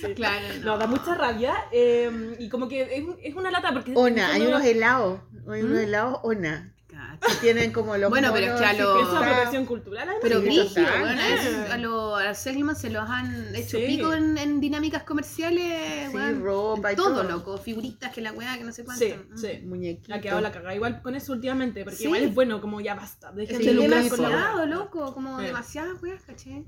[0.00, 0.14] Sí.
[0.14, 0.64] Claro, no.
[0.64, 1.54] No, da mucha rabia.
[1.72, 3.92] eh, y como que es, es una lata porque.
[3.92, 5.20] en Ona, hay unos helados.
[5.48, 5.82] Hay unos ¿Mm?
[5.84, 6.73] helados Ona.
[7.20, 10.08] Que tienen como los Bueno, pero es que a así lo- Eso es apropiación cultural.
[10.22, 11.14] Pero brígido, Ah.
[11.34, 13.84] es- a los a los Seligman se los han hecho Sí.
[13.86, 16.42] pico en, en dinámicas comerciales, Sí, weón.
[16.42, 17.22] ropa y todo, todo.
[17.24, 19.04] loco, figuritas que la weá, que no sé cuánto.
[19.04, 19.36] Sí, Mm.
[19.36, 19.48] sí.
[19.64, 20.16] Muñequitos.
[20.16, 22.04] Ha quedado la cagada igual con eso últimamente, porque Sí.
[22.04, 23.32] igual es bueno, como ya basta.
[23.32, 25.46] Dejen Sí, de demasiado, loco, como Sí.
[25.46, 26.64] demasiadas weas, caché.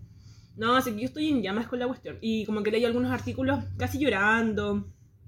[0.57, 2.17] No, así que yo estoy en llamas con la cuestión.
[2.23, 4.87] Y como que leí algunos artículos casi llorando.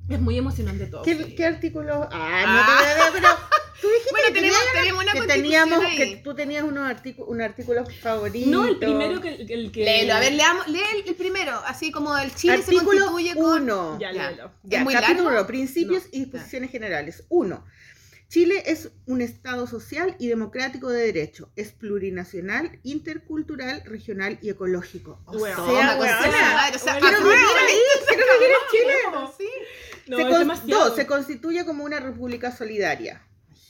[0.08, 1.02] Es muy emocionante todo.
[1.02, 2.08] ¿Qué, qué artículo?
[2.10, 2.46] Ah, Ah.
[2.46, 5.96] no te voy a pero tú dijiste Bueno, que tenemos, tenemos una que teníamos ahí.
[5.96, 8.50] que tú tenías unos artículos un artículo favorito.
[8.50, 9.28] No, el primero que...
[9.48, 9.84] El que...
[9.84, 13.34] Léelo, a ver, leamos, lee el, el primero, así como el Chile se artículo constituye
[13.34, 13.62] con...
[13.62, 13.98] 1.
[14.00, 14.30] Ya, Ya.
[14.30, 14.50] léelo.
[14.64, 15.38] Ya, ¿Es muy capítulo largo?
[15.40, 17.24] uno, principios No, y disposiciones generales.
[17.28, 17.64] 1.
[18.28, 21.50] Chile es un Estado social y democrático de derecho.
[21.56, 25.18] Es plurinacional, intercultural, regional y ecológico.
[25.24, 28.50] O sea, Toma, weona, concha de madre, o sea, Quiero apruebo vivir ahí, quiero vivir
[28.50, 28.94] en Chile.
[29.38, 29.48] sí.
[30.08, 30.84] No, Se es con- demasiado.
[30.88, 33.22] dos, se constituye como una república solidaria.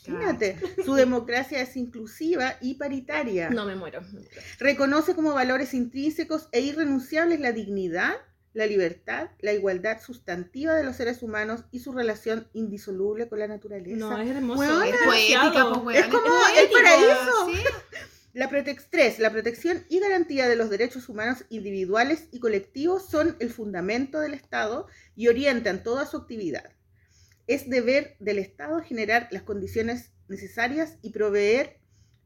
[0.06, 3.50] Imagínate, su democracia es inclusiva y paritaria.
[3.50, 4.00] No, me muero.
[4.58, 8.14] Reconoce como valores intrínsecos e irrenunciables la dignidad,
[8.54, 13.46] la libertad, la igualdad sustantiva de los seres humanos y su relación indisoluble con la
[13.48, 13.96] naturaleza.
[13.96, 14.82] No, es hermoso.
[14.82, 15.98] Es poética, pues.
[15.98, 17.46] Es como el paraíso.
[17.46, 17.58] Sí.
[18.34, 23.36] La protec- tres, la protección y garantía de los derechos humanos individuales y colectivos son
[23.40, 24.86] el fundamento del Estado
[25.16, 26.70] y orientan toda su actividad.
[27.48, 31.78] Es deber del Estado generar las condiciones necesarias y proveer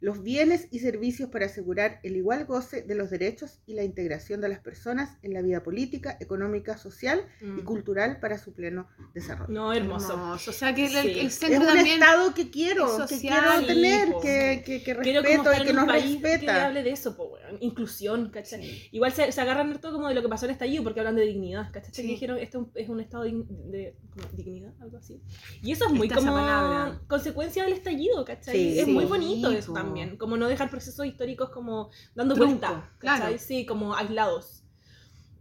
[0.03, 4.41] los bienes y servicios para asegurar el igual goce de los derechos y la integración
[4.41, 7.65] de las personas en la vida política, económica, social y Mm.
[7.65, 9.53] cultural para su pleno desarrollo.
[9.53, 10.13] No, hermoso.
[10.13, 10.51] Hermoso.
[10.51, 11.21] O sea que el, Sí.
[11.21, 12.03] el Es centro un también...
[12.03, 16.17] Estado que quiero, es que quiero tener, po, que, que, respeto y que nos país
[16.21, 16.67] que respeta.
[16.67, 17.57] hable de eso, po, weón.
[17.61, 18.89] Inclusión, ¿cachai?
[18.91, 21.15] Igual se, se agarran harto como de lo que pasó en el estallido porque hablan
[21.15, 21.95] de dignidad, ¿cachai?
[21.95, 22.03] Sí.
[22.03, 25.23] Que dijeron, esto es un estado de, como dignidad, algo así.
[25.63, 27.01] Y eso es muy Está esa como palabra.
[27.07, 28.53] consecuencia del estallido, ¿cachai?
[28.57, 28.79] Sí.
[28.81, 29.92] es Sí, muy bonito eso po.
[29.95, 33.39] También, como no dejar procesos históricos como dando Trunco, vuelta, claro.
[33.39, 34.63] Sí, como aislados.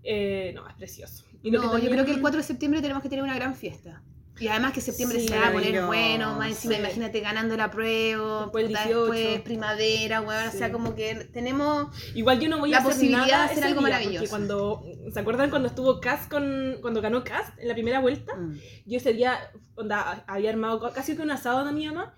[0.03, 1.25] Eh, no, es precioso.
[1.43, 3.35] Y No, que yo también- creo que el 4 de septiembre tenemos que tener una
[3.35, 4.01] gran fiesta.
[4.39, 6.79] Y además que septiembre Sí, se va a poner bueno, más encima Sí.
[6.79, 9.11] imagínate ganando la prueba, Después el puta, 18.
[9.11, 10.73] después primavera, weón, o sea, Sí.
[10.73, 11.95] como que tenemos...
[12.15, 14.29] Igual yo no voy la a hacer posibilidad nada de hacer algo día, maravilloso.
[14.29, 14.83] Cuando,
[15.13, 18.35] ¿se acuerdan cuando estuvo Cast con, cuando ganó Cast en la primera vuelta?
[18.35, 18.57] Mm.
[18.87, 19.37] Yo ese día
[19.75, 22.15] onda, había armado casi que un asado de mi mamá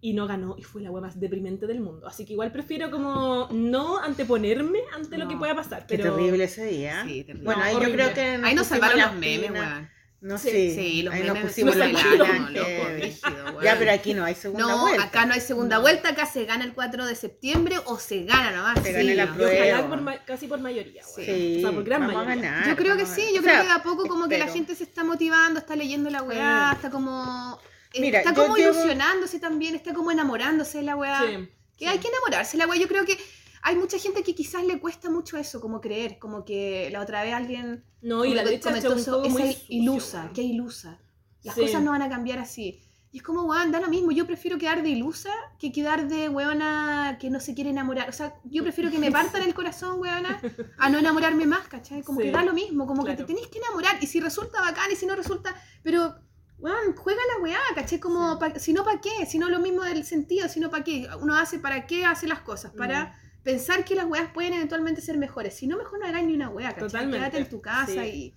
[0.00, 2.06] y no ganó y fue la wea más deprimente del mundo.
[2.06, 5.86] Así que igual prefiero como no anteponerme ante lo No, que pueda pasar.
[5.86, 7.02] Qué Pero terrible ese día.
[7.06, 7.44] Sí, terrible.
[7.44, 8.02] Bueno, No, ahí yo horrible.
[8.02, 9.90] creo que Ahí nos salvaron los memes, weón.
[10.18, 10.74] No Sí, sé.
[10.74, 12.50] Sí, los ahí memes nos pusimos salvaron, pilas.
[12.52, 13.62] loco.
[13.62, 15.04] Ya, pero aquí no hay segunda No, vuelta.
[15.04, 15.82] acá no hay segunda No.
[15.82, 18.78] vuelta, acá se gana el 4 de septiembre o se gana nomás.
[18.82, 18.92] Se sí.
[18.92, 19.52] gana la prueba.
[19.52, 21.02] ojalá por ma- casi por mayoría.
[21.16, 21.26] wea.
[21.26, 22.50] Sí, O sea, por gran vamos a mayoría.
[22.50, 22.68] ganar.
[22.68, 24.38] Yo creo que a sí, yo O creo sea, que de a poco como que
[24.38, 26.76] la gente se está motivando, está leyendo la weá, Sí.
[26.76, 27.58] está como...
[27.96, 31.20] eh, Mira, está como llevo- ilusionándose también, está como enamorándose de la weá.
[31.20, 31.86] Sí, Que sí.
[31.86, 32.78] hay que enamorarse de la weá.
[32.80, 33.18] Yo creo que
[33.62, 37.22] hay mucha gente que quizás le cuesta mucho eso, como creer, como que la otra
[37.22, 40.32] vez alguien No, y la que derecha comentó eso, muy sucio, ilusa, weón.
[40.34, 40.98] que ilusa.
[41.42, 41.60] Las Sí.
[41.62, 42.80] cosas no van a cambiar así.
[43.12, 44.10] Y es como, weón, da lo mismo.
[44.12, 48.08] Yo prefiero quedar de ilusa que quedar de weona que no se quiere enamorar.
[48.10, 50.40] O sea, yo prefiero que me partan el corazón, weona,
[50.78, 52.02] a no enamorarme más, ¿cachai?
[52.02, 52.26] Como Sí.
[52.26, 53.26] que da lo mismo, como que Claro.
[53.26, 53.96] te tenés que enamorar.
[54.02, 55.54] Y si resulta bacán y si no resulta.
[55.82, 56.14] Pero,
[56.58, 57.98] weón, juega la weá, ¿cachai?
[58.00, 58.38] Como, Sí.
[58.40, 59.26] pa- si no, ¿para qué?
[59.26, 61.08] Si no, lo mismo del sentido, si no, ¿para qué?
[61.20, 62.72] Uno hace para qué hace las cosas.
[62.72, 63.04] Para.
[63.04, 63.26] Mm.
[63.46, 65.54] Pensar que las weas pueden eventualmente ser mejores.
[65.54, 66.88] Si no, mejor no hagáis ni una wea, ¿cachai?
[66.88, 67.18] Totalmente.
[67.18, 68.34] Quédate en tu casa Sí.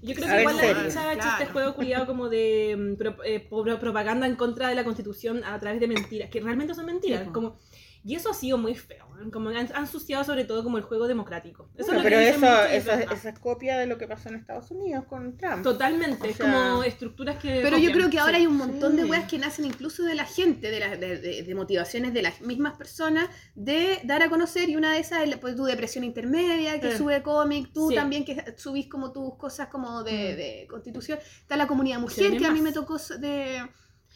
[0.00, 0.06] y.
[0.06, 3.40] Yo creo que igual la derecha ha hecho este juego culiado como de mm, eh,
[3.48, 7.24] pro- propaganda en contra de la constitución a través de mentiras, que realmente son mentiras.
[7.24, 7.56] Sí, como,
[8.04, 9.30] y eso ha sido muy feo, ¿eh?
[9.32, 11.68] como han, han ensuciado sobre todo como el juego democrático.
[11.76, 14.28] Eso Bueno, es lo pero que eso, es- esa es copia de lo que pasó
[14.28, 15.62] en Estados Unidos con Trump.
[15.62, 17.60] Totalmente, O es sea, como estructuras que...
[17.62, 18.40] Pero yo creo que ahora sí.
[18.40, 21.42] hay un montón de weas que nacen incluso de la gente, de, la- de, de-
[21.44, 25.36] de motivaciones de las mismas personas, de dar a conocer, y una de esas es
[25.36, 26.98] pues, tu depresión intermedia, que Sí.
[26.98, 27.94] sube cómic, tú Sí.
[27.94, 30.36] también que subís como tus cosas como de, Mm.
[30.36, 31.18] de constitución.
[31.42, 33.62] Está la comunidad mujer, que a mí me tocó de...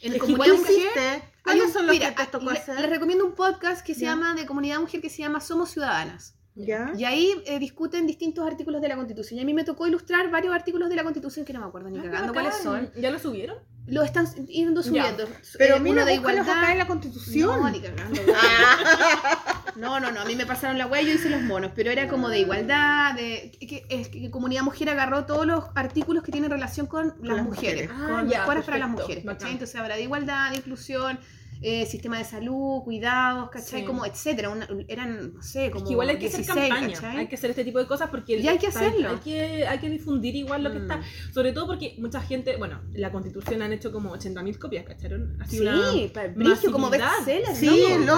[0.03, 0.77] En Es que comunidad igual mujer...
[0.77, 1.01] hiciste?
[1.09, 2.81] hay ¿Cuáles un- son los mira, que te tocó le- hacer?
[2.81, 4.11] Les recomiendo un podcast que se Ya.
[4.11, 6.35] llama de comunidad mujer que se llama Somos Ciudadanas.
[6.55, 6.93] ¿Ya?
[6.97, 9.39] Y ahí eh, discuten distintos artículos de la Constitución.
[9.39, 11.91] Y a mí me tocó ilustrar varios artículos de la Constitución que no me acuerdo
[11.91, 12.91] ni Ah, qué cagando cuáles son.
[12.97, 13.59] ¿Ya lo subieron?
[13.87, 14.89] Lo están yendo Ya.
[14.89, 15.29] subiendo.
[15.59, 16.49] Pero Eh, mira, de igualdad.
[16.59, 17.61] acá en la Constitución.
[17.61, 18.21] No, ni cagando.
[19.77, 20.21] No, no, no.
[20.23, 21.73] A mí me pasaron la wea y yo hice los monos.
[21.75, 25.65] Pero era como de igualdad, de que, que- es que Comunidad Mujer agarró todos los
[25.75, 27.91] artículos que tienen relación con las las mujeres.
[27.91, 27.91] mujeres.
[27.93, 29.25] Ah, con ya, para las mujeres.
[29.25, 31.19] Entonces habrá de igualdad, de inclusión.
[31.63, 33.81] Eh, sistema de salud, cuidados, ¿cachai?
[33.81, 33.87] Sí.
[33.87, 34.51] Como etcétera.
[34.51, 37.17] Una- eran, no sé, Es como que igual hay que hacer 16, campaña, ¿cachai?
[37.19, 39.11] hay que hacer este tipo de cosas porque Y hay que hacerlo.
[39.11, 40.83] Hay que, hay que difundir igual lo que Mm.
[40.83, 41.01] está.
[41.33, 45.37] Sobre todo porque mucha gente, bueno, la constitución han hecho como 80.000 copias, ¿cacharon?
[45.41, 47.11] Ha Sí, brillo, como masividad.
[47.25, 48.09] bestseller, Sí, el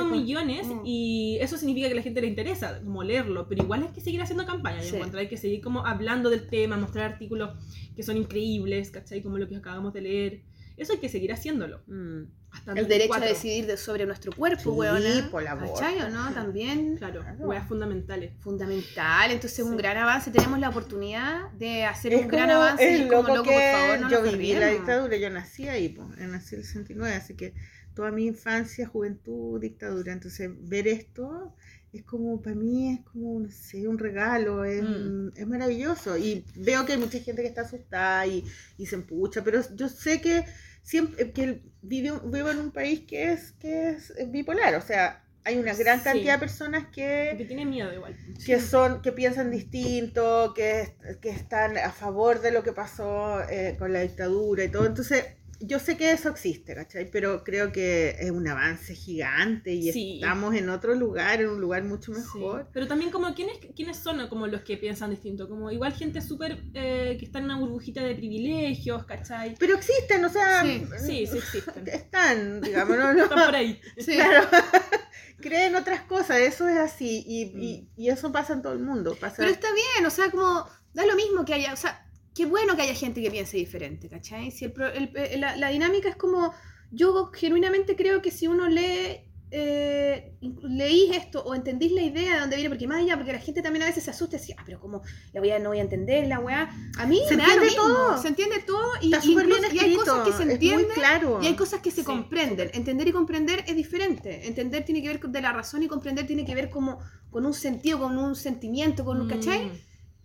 [0.00, 0.04] ah.
[0.04, 0.80] millones Mm.
[0.84, 4.00] y eso significa que a la gente le interesa como leerlo, pero igual hay que
[4.00, 4.90] seguir haciendo campaña, Sí.
[4.90, 7.50] yo encuentro, hay que seguir como hablando del tema, mostrar artículos
[7.96, 9.22] que son increíbles, ¿cachai?
[9.22, 10.42] Como lo que acabamos de leer.
[10.82, 11.82] Eso hay que seguir haciéndolo.
[11.86, 12.22] Mm.
[12.50, 13.28] Hasta El derecho a 2004.
[13.28, 15.28] decidir de- sobre nuestro cuerpo, Sí, weona.
[15.30, 15.80] por la voz.
[15.80, 16.32] ¿Cachai o no?
[16.34, 17.38] También Claro, Claro.
[17.48, 18.32] weas fundamentales.
[18.40, 19.30] fundamental.
[19.30, 19.76] Entonces, un Sí.
[19.78, 20.30] gran avance.
[20.30, 22.94] Tenemos la oportunidad de hacer Es un gran avance.
[22.94, 26.26] es como loco que por favor, no yo viví la dictadura, yo nací ahí, yo
[26.26, 27.54] nací en el 69, así que
[27.94, 31.54] toda mi infancia, juventud, dictadura, entonces ver esto
[31.92, 35.28] es como, para mí es como, no sé, un regalo, es, Mm.
[35.36, 38.44] es maravilloso y veo que hay mucha gente que está asustada y,
[38.78, 40.42] y se empucha, pero yo sé que
[40.82, 45.58] siempre que vive, vivo en un país que es, que es bipolar, o sea, hay
[45.58, 46.04] una gran Sí.
[46.04, 48.16] cantidad de personas que Que tiene miedo igual.
[48.46, 53.76] que son que piensan distinto, que, que están a favor de lo que pasó eh,
[53.78, 54.86] con la dictadura y todo.
[54.86, 55.24] Entonces,
[55.66, 57.10] yo sé que eso existe, ¿cachai?
[57.10, 60.14] Pero creo que es un avance gigante y Sí.
[60.16, 62.20] estamos en otro lugar, en un lugar mucho Sí.
[62.20, 62.68] mejor.
[62.72, 66.58] Pero también como quiénes, quiénes son como los que piensan distinto, como igual gente súper
[66.74, 69.54] eh, que está en una burbujita de privilegios, ¿cachai?
[69.58, 71.84] Pero existen, o sea, Sí, Sí, sí existen.
[71.88, 73.22] están, digamos, no, no.
[73.24, 73.80] Están por ahí.
[73.98, 74.14] Sí.
[74.14, 74.48] Claro.
[75.40, 77.62] Creen otras cosas, eso es así y, Mm.
[77.62, 79.16] y, y eso pasa en todo el mundo.
[79.20, 79.36] Pasa...
[79.38, 82.01] Pero está bien, o sea, como da lo mismo que haya, o sea,
[82.34, 84.50] qué bueno que haya gente que piense diferente, ¿cachai?
[84.50, 86.52] Si el, la, la dinámica es como,
[86.90, 90.32] yo genuinamente creo que si uno lee, eh,
[90.62, 93.60] leís esto o entendís la idea de dónde viene, porque más allá, porque la gente
[93.60, 95.02] también a veces se asusta y dice, ah, pero como
[95.34, 97.54] la voy a, no voy a entender la weá, a mí Se me da lo
[97.62, 98.22] entiende mismo, todo.
[98.22, 101.38] se entiende todo y, Está bien y hay cosas que se entienden claro.
[101.42, 102.70] y hay cosas que se Sí, comprenden.
[102.72, 104.48] Entender y comprender es diferente.
[104.48, 106.98] Entender tiene que ver con de la razón y comprender tiene que ver como
[107.30, 109.70] con un sentido, con un sentimiento, con un, ¿cachai?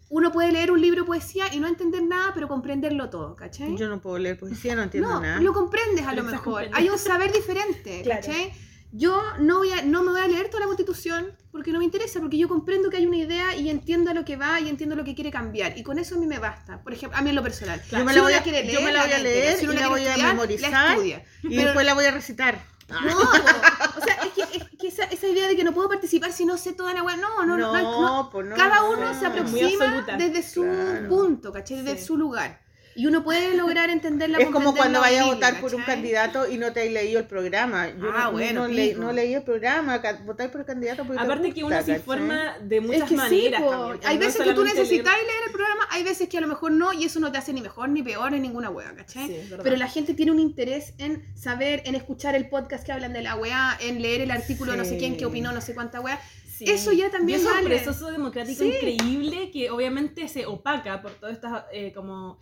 [0.09, 3.75] Uno puede leer un libro de poesía y no entender nada, pero comprenderlo todo, ¿cachai?
[3.75, 5.41] Yo no puedo leer poesía, no entiendo no, nada.
[5.41, 6.69] lo comprendes a Pero lo mejor.
[6.73, 8.21] Hay un saber diferente, Claro.
[8.25, 8.53] ¿cachai?
[8.93, 11.83] Yo no, voy a, no me voy a leer toda la constitución porque no me
[11.85, 14.69] interesa, porque yo comprendo que hay una idea y entiendo a lo que va y
[14.69, 15.77] entiendo lo que quiere cambiar.
[15.77, 16.81] Y con eso a mí me basta.
[16.83, 17.81] Por ejemplo, a mí en lo personal.
[17.91, 19.57] Yo me Si la voy la a- quiere yo me la voy a lee, leer
[19.57, 20.97] si y la voy a estudiar, memorizar.
[20.99, 21.03] La.
[21.05, 21.15] Y
[21.49, 22.63] Pero- después la voy a recitar.
[22.89, 26.31] No, o sea, es que, es que esa, esa idea de que no puedo participar
[26.31, 28.29] si no sé toda la weá, no, no, no, no, no.
[28.43, 29.19] no, Cada no, uno no.
[29.19, 31.09] se aproxima desde su Claro.
[31.09, 31.77] punto, ¿cachai?
[31.83, 32.05] Desde Sí.
[32.05, 32.61] su lugar.
[32.97, 36.57] Y uno puede lograr entenderla Es como cuando vayas a votar por un candidato y
[36.57, 37.87] no te has leído el programa.
[37.89, 39.01] Yo Ah, no, bueno, no, leí, pico.
[39.01, 42.57] no leí el programa, votar por el candidato porque te Aparte que uno se informa
[42.61, 43.61] de Es muchas que maneras.
[43.61, 46.41] sí, también, hay veces que tú necesitas leer- leer el programa, hay veces que a
[46.41, 48.93] lo mejor no, y eso no te hace ni mejor, ni peor, ni ninguna wea,
[48.95, 49.27] ¿cachai?
[49.27, 49.49] Sí.
[49.63, 53.21] Pero la gente tiene un interés en saber, en escuchar el podcast que hablan de
[53.21, 54.97] la wea, en leer el artículo de no sé Sí.
[54.97, 56.19] quién que opinó no sé cuánta wea.
[56.57, 56.65] Sí.
[56.67, 58.69] Eso ya también es un proceso democrático Sí.
[58.69, 62.39] increíble que obviamente se opaca por todas estas eh, como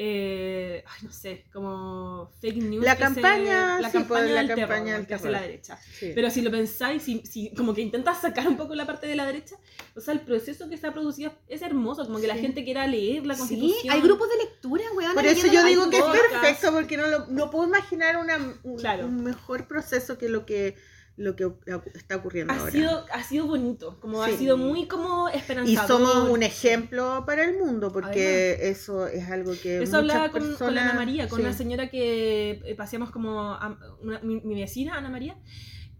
[0.00, 2.84] eh, ay, no sé, como fake news.
[2.84, 5.40] La campaña, se, la sí, campaña pues, la del campaña terror del que hace la
[5.40, 5.76] derecha.
[5.98, 6.12] Sí.
[6.14, 9.16] Pero si lo pensáis, si, si como que intentas sacar un poco la parte de
[9.16, 9.56] la derecha,
[9.96, 12.42] o sea, el proceso que ha producido es hermoso, como que la Sí.
[12.42, 13.92] gente quiera leer la Sí, constitución.
[13.92, 15.14] hay grupos de lectura, weón.
[15.14, 16.30] Por eso yo digo que es podcast.
[16.30, 19.06] perfecto porque no, lo, no puedo imaginar una, un, Claro.
[19.06, 20.76] un mejor proceso que lo que,
[21.18, 21.50] lo que
[21.94, 22.70] está ocurriendo ha ahora.
[22.72, 24.36] sido, ha sido bonito, como ha Sí.
[24.38, 25.86] sido muy como y esperanzador.
[25.88, 30.40] somos un ejemplo para el mundo porque eso es algo que Eso hablaba muchas con,
[30.42, 31.44] con personas- la Ana María, con sí.
[31.44, 35.36] una señora que eh, paseamos como a- una- mi, mi vecina, Ana María.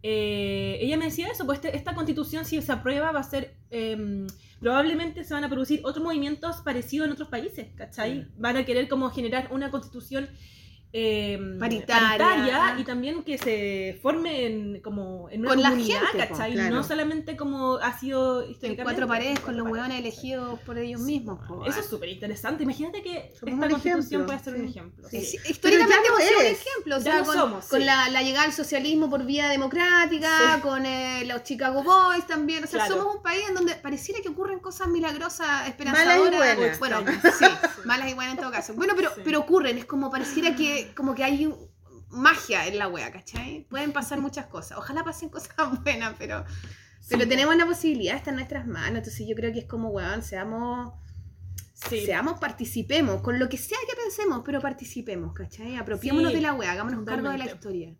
[0.02, 3.56] Eh, ella me decía eso, pues este- esta constitución si se aprueba va a ser,
[3.70, 4.26] eh,
[4.60, 8.20] probablemente se van a producir otros movimientos parecidos en otros países, ¿cachai?
[8.20, 8.40] Mm.
[8.40, 10.28] Van a querer como generar una constitución
[10.92, 12.76] eh, Paritaria.
[12.78, 16.52] y también que se forme en, como en una Con la comunidad, gente, po, ¿cachai?
[16.52, 16.74] claro.
[16.76, 18.82] No solamente como ha sido En históricamente.
[18.84, 19.98] cuatro paredes con los paredes.
[19.98, 21.38] elegidos por ellos mismos.
[21.46, 21.80] po, Eso ah.
[21.80, 22.62] es súper interesante.
[22.64, 25.08] Imagínate que Somos esta constitución ejemplo, puede ser un ejemplo.
[25.10, 25.20] Sí.
[25.20, 25.38] Sí.
[25.38, 28.52] Sí, históricamente hemos sido un ejemplo, o sea, con, somos, con la, la llegada al
[28.52, 32.96] socialismo por vía democrática, con eh, los Chicago Boys también, o sea, Claro.
[32.96, 36.56] somos un país en donde pareciera que ocurren cosas milagrosas, Malas y esperanzadoras.
[36.56, 36.78] buenas.
[36.78, 37.04] Bueno,
[37.38, 37.44] sí,
[37.84, 38.74] malas y buenas en todo caso.
[38.74, 41.56] Bueno, pero, pero ocurren, es como pareciera que, como que hay un-
[42.10, 43.66] magia en la wea, ¿cachai?
[43.68, 46.44] Pueden pasar muchas cosas, ojalá pasen cosas buenas, pero,
[47.08, 47.28] pero Sí.
[47.28, 50.92] tenemos la posibilidad, está en nuestras manos, entonces yo creo que es como, weón, seamos...
[51.88, 52.04] Sí.
[52.04, 55.76] Seamos, participemos, con lo que sea que pensemos, pero participemos, ¿cachai?
[55.76, 57.54] Apropiémonos Sí, de la wea, hagámonos cargo de la totalmente.
[57.54, 57.96] historia.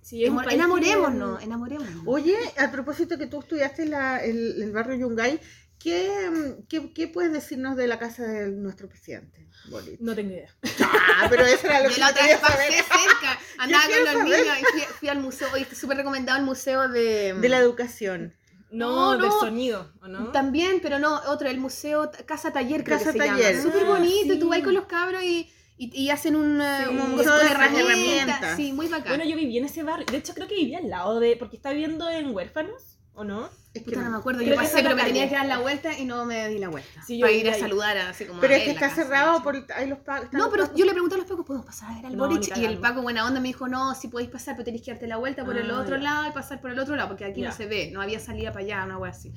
[0.00, 2.02] Sí, enamorémonos, enamorémonos.
[2.06, 5.40] Oye, a propósito que tú estudiaste en la- el, el barrio Yungay,
[5.78, 9.48] ¿Qué, qué, qué puedes decirnos de la casa de nuestro presidente?
[9.70, 10.00] Boric?
[10.00, 10.54] No tengo idea.
[10.80, 13.84] Ah, pero eso era lo Yo que la yo otra quería vez pasé cerca, andaba
[13.84, 14.24] con los saber.
[14.40, 17.34] niños y fui, fui al museo, está súper recomendado el museo de...
[17.34, 18.34] De la educación.
[18.70, 19.40] No, No, del no.
[19.40, 20.30] sonido, ¿o no?
[20.32, 23.56] También, pero no, otro, el museo Casa Taller, creo Casa que se Taller.
[23.56, 23.62] llama.
[23.62, 24.50] Súper Ah, bonito, y tú sí.
[24.50, 27.44] vas con los cabros y, y, y hacen un, eh, Sí, un un museo de
[27.44, 27.86] de herramientas.
[27.94, 28.56] herramientas.
[28.56, 29.16] Sí, muy bacán.
[29.16, 30.06] Bueno, yo viví en ese barrio.
[30.10, 31.36] De hecho, creo que vivía al lado de.
[31.36, 33.48] Porque está viviendo en huérfanos, ¿o no?
[33.78, 35.58] Es que Puta, no me acuerdo, yo que pasé, pero me tenía que dar la
[35.58, 37.02] vuelta y no me di la vuelta.
[37.06, 37.60] Sí, yo para ir a ahí.
[37.60, 39.42] saludar así como Pero a es que está casa, cerrado sí.
[39.44, 39.98] por ahí los
[40.32, 42.28] No, los pero yo le pregunté a los pacos, ¿podemos pasar a ver al No,
[42.28, 42.56] Boric?
[42.56, 42.78] Y el.
[42.78, 45.44] Paco, buena onda, me dijo, no, si podéis pasar, pero tenéis que darte la vuelta
[45.44, 46.02] por el Ah, otro ya.
[46.02, 47.48] lado y pasar por el otro lado, porque aquí Ya.
[47.48, 49.32] no se ve, no había salida para allá, una wea así.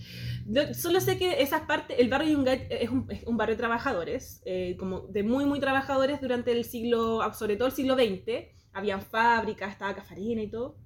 [0.73, 4.41] Solo sé que esas partes, el barrio Yungay es un, es un barrio de trabajadores,
[4.45, 8.47] eh, como de muy, muy trabajadores durante el siglo, sobre todo el siglo XX.
[8.73, 10.77] Habían fábricas, estaba Cafarina y todo.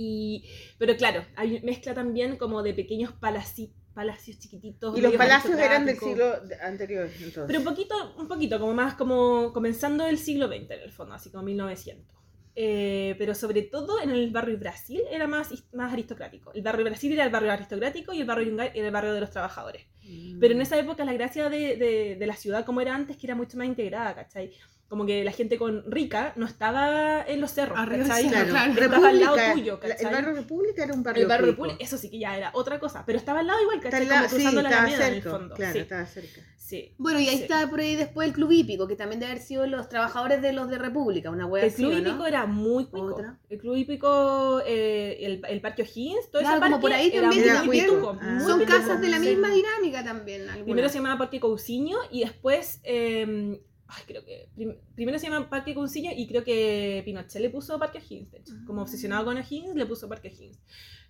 [0.00, 0.44] Y,
[0.78, 4.96] pero claro, hay mezcla también como de pequeños palaci- palacios chiquititos.
[4.96, 7.44] Y los palacios eran del siglo anterior, entonces.
[7.48, 11.14] Pero un poquito, un poquito, como más como comenzando el siglo XX en el fondo,
[11.14, 12.16] así como 1900.
[12.60, 16.52] Eh, pero sobre todo en el barrio Brasil era más, más aristocrático.
[16.54, 19.20] El barrio Brasil era el barrio aristocrático y el barrio Yungay era el barrio de
[19.20, 19.86] los trabajadores.
[20.02, 20.40] Mm.
[20.40, 23.26] Pero en esa época la gracia de, de- de la ciudad como era antes, que
[23.28, 24.52] era mucho más integrada, ¿cachai?
[24.88, 28.28] Como que la gente con rica no estaba en los cerros, Arriba ¿cachai?
[28.28, 28.72] Claro, claro.
[28.80, 31.62] Estaba al lado tuyo, el barrio República era un barrio El barrio rico.
[31.64, 34.08] República, eso sí que ya era otra cosa, pero estaba al lado igual, ¿cachai?
[34.08, 35.54] Como cruzando sí, la alameda en el fondo.
[35.54, 36.40] Claro, sí, estaba cerca.
[36.56, 36.94] sí.
[36.96, 37.42] Bueno, y ahí Sí.
[37.42, 40.54] está por ahí después el Club Hípico, que también debe haber sido los trabajadores de
[40.54, 43.06] los de República, una wea El club hípico era muy cuico.
[43.08, 43.38] Otra.
[43.50, 47.10] El club hípico, eh, el, el parque O'Higgins, todo Claro, ese como parque por ahí
[47.10, 48.24] también muy Era pituco, Ah.
[48.38, 48.78] muy Son pituco.
[48.78, 49.28] casas de la Sí.
[49.28, 50.42] misma dinámica también.
[50.42, 50.64] algunas.
[50.64, 55.48] Primero se llamaba Parque Cousiño y después, eh, ay, creo que, prim- primero se llama
[55.50, 58.52] Parque Cousiño y creo que Pinochet le puso Parque O'Higgins, de hecho.
[58.66, 58.84] Como Ah.
[58.84, 60.58] obsesionado con O'Higgins, le puso Parque O'Higgins.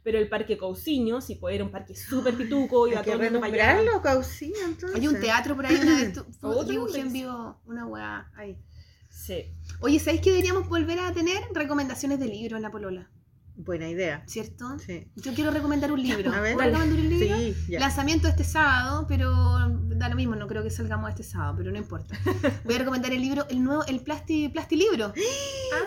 [0.04, 3.20] Pero el Parque Cousiño, sí, pues era un parque súper pituco, iba Hay que todo
[3.22, 3.72] el mundo para allá.
[3.78, 4.98] renombrarlo, Caucía, entonces.
[4.98, 8.56] Hay un teatro por ahí, una vez tu- Otro dibujé en vivo una weá ahí.
[9.10, 9.52] Sí.
[9.80, 13.10] Oye, ¿sabéis que deberíamos volver a tener recomendaciones de libros en la polola?
[13.60, 14.22] Buena idea.
[14.26, 14.78] ¿Cierto?
[14.78, 15.08] Sí.
[15.16, 16.32] Yo quiero recomendar un libro.
[16.34, 16.80] A ver, ¿Puedo dale.
[16.80, 17.36] recomendar un libro?
[17.36, 17.80] Sí, ya.
[17.80, 19.32] Lanzamiento este sábado, pero
[19.98, 22.16] da lo mismo, no creo que salgamos este sábado, pero no importa.
[22.64, 25.12] Voy a recomendar el libro, el nuevo, el Plasti, Plasti Libro.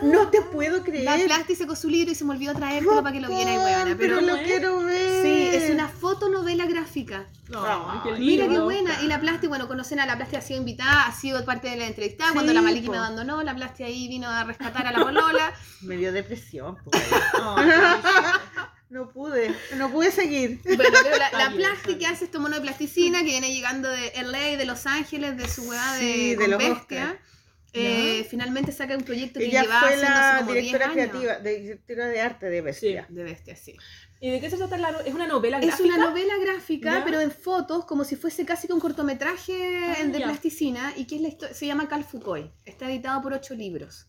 [0.03, 1.05] No te puedo creer.
[1.05, 3.57] La Plasti sacó su libro y se me olvidó traértelo para que lo viera y
[3.95, 4.43] pero, pero lo ¿eh?
[4.45, 5.23] quiero ver.
[5.23, 7.25] sí, es una fotonovela gráfica.
[7.53, 9.01] Ay, qué Mira qué buena.
[9.01, 11.77] Y la Plasti, bueno, conocen a la Plasti, ha sido invitada, ha sido parte de
[11.77, 12.27] la entrevista.
[12.27, 12.93] Sí, Cuando la Maliki po.
[12.93, 15.51] me abandonó, la Plasti ahí vino a rescatar a la polola.
[15.81, 16.75] Me dio depresión.
[16.83, 16.91] po.
[18.89, 20.59] No pude, no pude seguir.
[20.65, 24.11] Bueno, pero la, la está que hace estos monos de plasticina, que viene llegando de
[24.21, 27.17] LA, de Los Ángeles, de su weá de, Sí, de con los bestia.
[27.73, 31.07] Eh, finalmente saca un proyecto que Ella llevaba fue la como 10 directora años.
[31.09, 33.05] creativa, de- directora de arte de Bestia.
[33.07, 33.77] De bestia, sí.
[34.19, 35.87] ¿Y de qué se trata la no- ¿Es una novela Es gráfica?
[35.95, 37.05] una novela gráfica, ¿Ya?
[37.05, 40.25] pero en fotos, como si fuese casi que un cortometraje Ah, de ya.
[40.25, 42.51] plasticina, y que es la se llama Cal Foucault.
[42.65, 44.07] Está editado por ocho libros.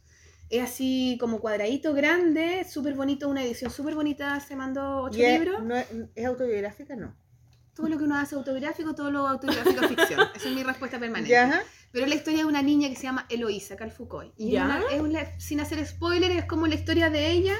[0.53, 5.23] Es así como cuadradito grande, súper bonito, una edición súper bonita, se mandó ocho ¿Y
[5.25, 5.63] es, libros.
[5.65, 6.95] no es, es autobiográfica?
[6.95, 7.17] No.
[7.75, 10.21] Todo lo que uno hace autobiográfico, todo lo autobiográfico es ficción.
[10.37, 11.31] Esa es mi respuesta permanente.
[11.31, 11.63] ¿Ya?
[11.91, 14.35] Pero es la historia de una niña que se llama Eloísa Cal Foucault.
[14.37, 14.65] Y es ¿Ya?
[14.67, 17.55] una- es una- sin hacer spoiler, es como la historia de ella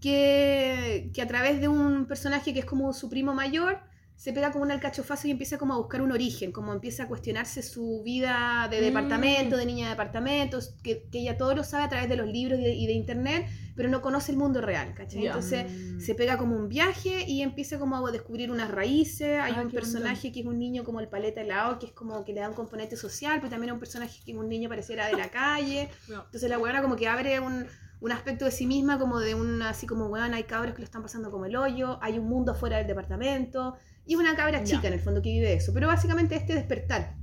[0.00, 3.80] que, que a través de un personaje que es como su primo mayor,
[4.18, 7.06] se pega como un alcachofazo y empieza como a buscar un origen, como empieza a
[7.06, 8.84] cuestionarse su vida de Mm.
[8.84, 12.26] departamento, de niña de departamentos, que, que ella todo lo sabe a través de los
[12.26, 13.46] libros y de, y de internet,
[13.76, 15.24] pero no conoce el mundo real, ¿cachai?
[15.26, 16.00] Entonces Mm.
[16.00, 19.38] se pega como un viaje y empieza como a descubrir unas raíces.
[19.40, 22.24] Hay Ah, un personaje que es un niño como el paleta helado, que es como
[22.24, 24.68] que le da un componente social, pero también hay un personaje que es un niño
[24.68, 25.90] pareciera de la calle.
[26.08, 26.24] No.
[26.24, 27.66] Entonces la weona como que abre un,
[28.00, 30.84] un aspecto de sí misma, como de un, así como, weón, hay cabros que lo
[30.84, 33.76] están pasando como el hoyo, hay un mundo fuera del departamento,
[34.08, 34.64] y una cabra Ya.
[34.64, 35.72] chica en el fondo que vive eso.
[35.72, 37.14] Pero básicamente este despertar,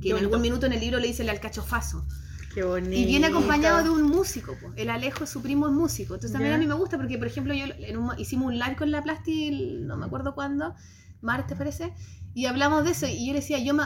[0.00, 2.06] que en algún minuto en el libro le dice el alcachofazo.
[2.54, 2.92] Qué bonito.
[2.94, 4.72] Y viene acompañado de un músico, po.
[4.76, 6.14] el Alejo, su primo es músico.
[6.14, 6.56] Entonces también Ya.
[6.56, 9.02] a mí me gusta porque, por ejemplo, yo en un- hicimos un live con la
[9.02, 9.50] Plasti,
[9.82, 10.74] no me acuerdo cuándo,
[11.22, 11.92] martes parece,
[12.34, 13.06] y hablamos de eso.
[13.06, 13.84] Y yo le decía, yo me.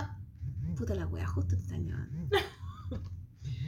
[0.76, 2.28] Puta la wea, justo te están llamando.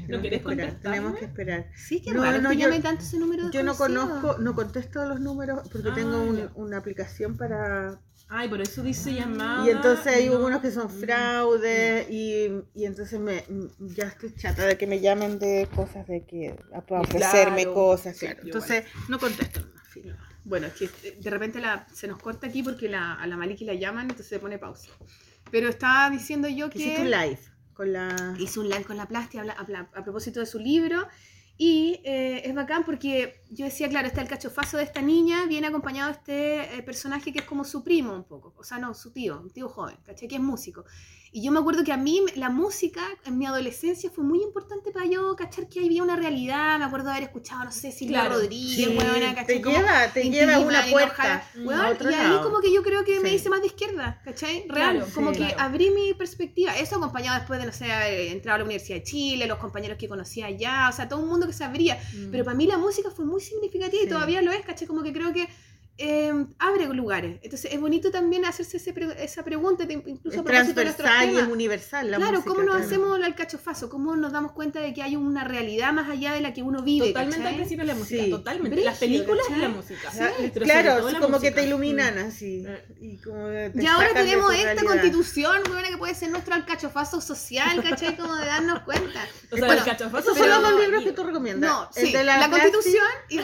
[0.09, 0.81] Tenemos que querés esperar?
[0.81, 1.67] Tenemos que esperar.
[1.77, 5.05] Sí, qué No, raro no, que yo- tanto ese número Yo no conozco, no contesto
[5.07, 6.51] los números porque Ah, tengo un- ya.
[6.55, 8.01] una aplicación para...
[8.31, 9.67] Ay, por eso dice llamada.
[9.67, 10.45] Y entonces hay no.
[10.45, 13.45] unos que son fraude y, y entonces me,
[13.81, 16.55] ya estoy chata de que me llamen de cosas de que
[16.87, 18.17] para ofrecerme Claro, cosas.
[18.17, 18.41] sí, claro.
[18.45, 19.61] Entonces no contesto.
[19.91, 20.15] filo.
[20.45, 20.89] Bueno, es que
[21.21, 24.29] de repente la, se nos corta aquí porque la, a la Maliki la llaman, entonces
[24.29, 24.91] se pone pausa.
[25.51, 27.39] Pero estaba diciendo yo Hiciste un que live
[27.73, 28.35] con la...
[28.39, 31.09] hizo un live con la Plasti a, habla- a a propósito de su libro
[31.61, 35.67] Y eh, es bacán porque yo decía, claro, está el cachofazo de esta niña, viene
[35.67, 38.95] acompañado de este eh, personaje que es como su primo un poco, o sea, no,
[38.95, 40.29] su tío, un tío joven, ¿cachai?
[40.29, 40.85] Que es músico.
[41.31, 44.91] Y yo me acuerdo que a mí la música en mi adolescencia fue muy importante
[44.91, 46.79] para yo cachar que había una realidad.
[46.79, 48.37] Me acuerdo de haber escuchado, no sé, Silvia Claro.
[48.37, 49.61] Rodríguez, Sí, weona, ¿cachai?
[49.63, 51.45] te lleva, te lleva a una puerta.
[51.55, 52.43] Y ahí lado.
[52.43, 54.65] como que yo creo que me hice más de izquierda, ¿cachai?
[54.69, 55.41] Real, Claro, como sí.
[55.41, 55.61] que Claro.
[55.63, 56.77] abrí mi perspectiva.
[56.79, 59.99] Eso acompañado después de, no sé, haber entrado a la Universidad de Chile, los compañeros
[59.99, 61.99] que conocía allá, o sea, todo un mundo que se abría.
[62.31, 64.89] Pero para mí la música fue muy significativa y todavía lo es, ¿cachai?
[64.89, 65.47] Como que creo que
[65.99, 67.39] eh, abre lugares.
[67.43, 70.85] Entonces es bonito también hacerse ese pre- esa pregunta, de- incluso Es a propósito de
[70.85, 71.53] nuestros transversal y es temas.
[71.53, 72.11] universal.
[72.11, 72.87] La Claro, música, ¿cómo nos claro.
[72.87, 73.89] hacemos al cachofazo?
[73.91, 76.83] ¿Cómo nos damos cuenta de que hay una realidad más allá de la que uno
[76.83, 77.09] vive?
[77.09, 77.53] Totalmente ¿cachai?
[77.53, 78.31] al principio la música, Sí.
[78.31, 78.71] totalmente.
[78.71, 80.11] Brígido, Las películas y la música.
[80.13, 82.65] Sí, Pero sobre claro, la como que te iluminan así.
[82.67, 82.85] Eh.
[83.01, 84.85] Y como te Y ahora de tenemos esta realidad.
[84.87, 88.17] constitución, weona, que puede ser nuestro alcachofazo social, ¿cachai?
[88.17, 89.21] Como de darnos cuenta.
[89.51, 91.71] O sea, Bueno, el cachofazo Esos Pero- son los dos libros y- que tú recomiendas.
[91.71, 93.43] No, El sí, de la, constitución y, no,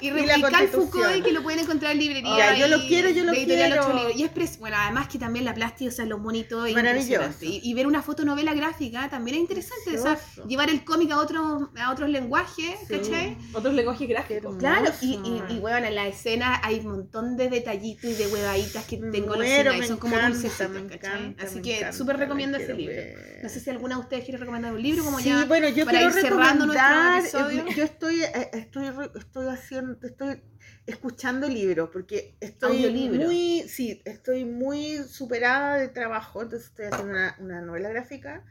[0.00, 0.68] y Y Constitución.
[0.90, 2.56] Foucault que lo pueden encontrar librería.
[2.56, 4.10] Yo lo y quiero, yo lo quiero.
[4.14, 7.30] Y es pres- bueno, además que también la plástica, o sea, los monitos es Maravilloso.
[7.42, 9.98] Y, y ver una fotonovela gráfica también es interesante.
[9.98, 12.96] O sea, llevar el cómic a otros, a otros lenguajes, Sí.
[12.96, 13.36] ¿cachai?
[13.52, 14.36] Otros lenguajes gráficos.
[14.36, 14.58] Hermoso.
[14.58, 18.26] Claro, y, y, y bueno, en la escena hay un montón de detallitos y de
[18.28, 21.18] huevaditas que tengo en y me son como dulcecitos, me ¿cachai?
[21.26, 22.94] encanta, Así que súper la recomiendo ese libro.
[22.96, 23.40] ver.
[23.42, 25.44] No sé si alguna de ustedes quiere recomendar un libro como Sí, ya.
[25.44, 27.64] bueno, yo para quiero ir cerrando nuestro episodio.
[27.76, 28.86] yo estoy, eh, estoy,
[29.16, 30.42] estoy haciendo, estoy
[30.86, 37.36] escuchando libros, porque estoy muy, sí, estoy muy superada de trabajo, entonces estoy haciendo una,
[37.40, 38.44] una novela gráfica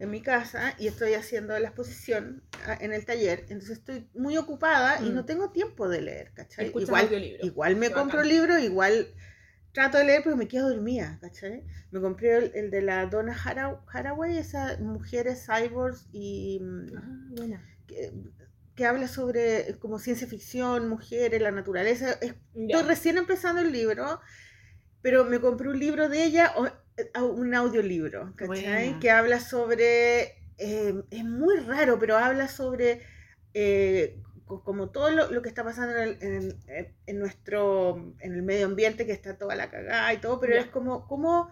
[0.00, 4.36] en mi casa y estoy haciendo la exposición ah, en el taller, entonces estoy muy
[4.36, 5.14] ocupada y Mm.
[5.14, 6.72] no tengo tiempo de leer, ¿cachai?
[7.42, 8.28] Igual, me Qué compro bacán.
[8.28, 9.08] libros, igual
[9.72, 11.62] trato de leer, pero me quedo dormida, ¿cachai?
[11.90, 17.02] Me compré el, el de la Donna Hara- Haraway, esas mujeres cyborgs y mm, Ah,
[17.86, 18.12] que,
[18.76, 22.12] que habla sobre eh, como ciencia ficción, mujeres, la naturaleza.
[22.20, 24.20] Estoy recién empezando el libro,
[25.02, 26.52] pero me compré un libro de ella,
[26.96, 28.98] eh, un audiolibro, ¿cachai?
[29.00, 30.22] Que habla sobre,
[30.58, 33.02] eh, es muy raro, pero habla sobre
[33.54, 36.56] eh, co- como todo lo, lo que está pasando en, el-
[37.06, 40.66] en- nuestro, en el medio ambiente, que está toda la cagada y todo, pero es
[40.66, 41.50] como, como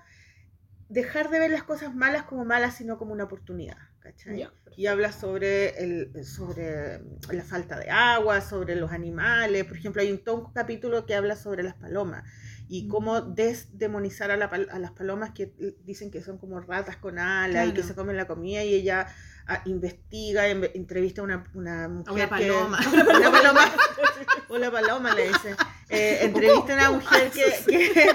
[0.88, 4.46] dejar de ver las cosas malas como malas, sino como una oportunidad, ¿cachai?
[4.76, 7.00] Y habla sobre, el, sobre
[7.32, 9.64] la falta de agua, sobre los animales.
[9.64, 12.22] Por ejemplo, hay un, todo un capítulo que habla sobre las palomas
[12.68, 12.88] y Mm.
[12.88, 15.52] cómo desdemonizar a, la a las palomas que
[15.84, 19.06] dicen que son como ratas con alas y que se comen la comida y ella
[19.46, 22.78] ah, investiga, entrevista a una, una mujer una que- paloma.
[23.18, 23.72] una paloma.
[24.48, 25.54] Hola paloma, le dice.
[25.88, 28.10] Eh, entrevista a una mujer que, que,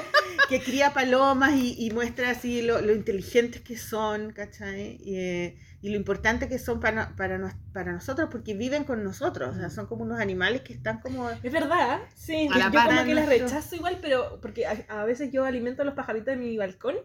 [0.50, 4.98] que cría palomas y, y muestra así lo, lo inteligentes que son, ¿cachai?
[5.02, 9.04] Y, eh, y lo importante que son para, para, nos- para nosotros, porque viven con
[9.04, 11.30] nosotros, o sea, son como unos animales que están como...
[11.30, 12.48] Es verdad, sí.
[12.48, 15.86] Yo par como que las rechazo igual, pero porque a, a veces yo alimento a
[15.86, 16.96] los pajaritos de mi balcón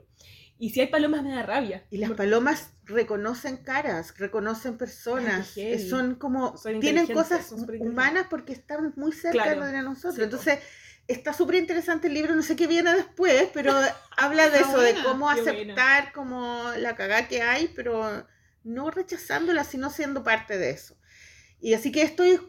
[0.58, 1.84] y si hay palomas me da rabia.
[1.90, 6.56] Y las palomas reconocen caras, reconocen personas, Ay, son como...
[6.56, 9.66] Son tienen cosas son humanas porque están muy cerca Claro.
[9.66, 10.16] de nosotros.
[10.16, 10.22] Sí.
[10.22, 10.58] Entonces...
[11.06, 13.74] Está súper interesante el libro, no sé qué viene después, pero
[14.16, 15.52] habla de eso, de buena, cómo qué buena.
[15.74, 18.26] aceptar como la cagada que hay, pero
[18.62, 20.96] no rechazándola, sino siendo parte de eso.
[21.60, 22.40] Y así que estoy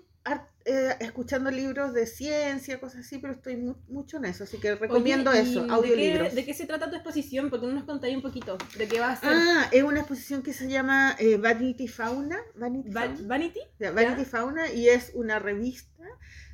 [0.66, 4.74] eh, escuchando libros de ciencia, cosas así, pero estoy mu- mucho en eso, así que
[4.76, 6.30] recomiendo Oye, ¿y eso, de audiolibros.
[6.30, 7.50] qué- ¿De qué se trata tu exposición?
[7.52, 8.58] Porque no nos contáis un poquito.
[8.76, 9.30] ¿De qué va a ser?
[9.32, 13.60] Ah, es una exposición que se llama eh, Vanity Fauna, Vanity, Va- Fauna, ¿Vanity?
[13.80, 16.04] Vanity Fauna, y es una revista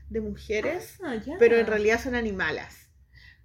[0.09, 2.75] de mujeres, Ah, pero en realidad son animalas.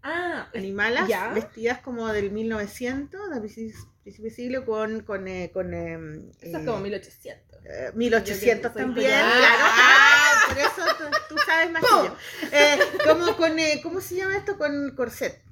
[0.03, 5.95] Ah, animalas vestidas como del 1900, del principio siglo, con, con, eh, con eh,
[6.41, 7.56] eso es eh, como 1800.
[7.69, 9.65] Eh, 1800 Yo que soy también, claro.
[9.65, 12.17] Ah, por eso tú, tú sabes más que yo.
[12.53, 14.57] Eh, como con, eh, ¿Cómo se llama esto?
[14.57, 15.43] Con corset.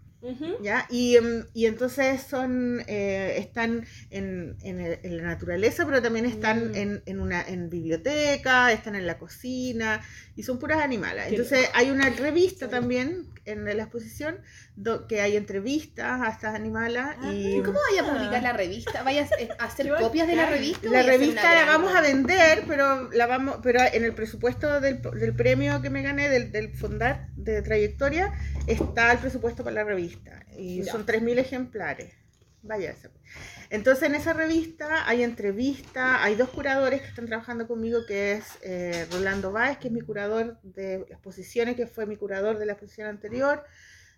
[0.63, 0.87] ¿ya?
[0.89, 6.25] Y, em, y entonces son, eh, están en, en el- en la naturaleza, pero también
[6.25, 6.75] están Mm.
[6.77, 10.01] en, en una en biblioteca, están en la cocina,
[10.35, 11.27] y son puras animales.
[11.29, 14.39] Entonces hay una revista también en la exposición
[14.77, 17.03] do- que hay entrevistas a estas animales.
[17.03, 19.03] Ah, y ¿Cómo vaya a publicar la revista?
[19.03, 20.89] ¿Vayas a hacer copias de la revista?
[20.91, 25.35] la revista la vamos a vender, pero la vamos, pero en el presupuesto del, del
[25.35, 28.33] premio que me gané del, del Fondar de trayectoria
[28.67, 30.93] está el presupuesto para la revista y Ya.
[30.93, 32.15] son 3.000 ejemplares.
[32.65, 33.11] Vaya esa.
[33.69, 38.45] Entonces en esa revista hay entrevistas, hay dos curadores que están trabajando conmigo, que es
[38.63, 42.73] eh, Rolando Báez, que es mi curador de exposiciones, que fue mi curador de la
[42.73, 43.63] exposición anterior,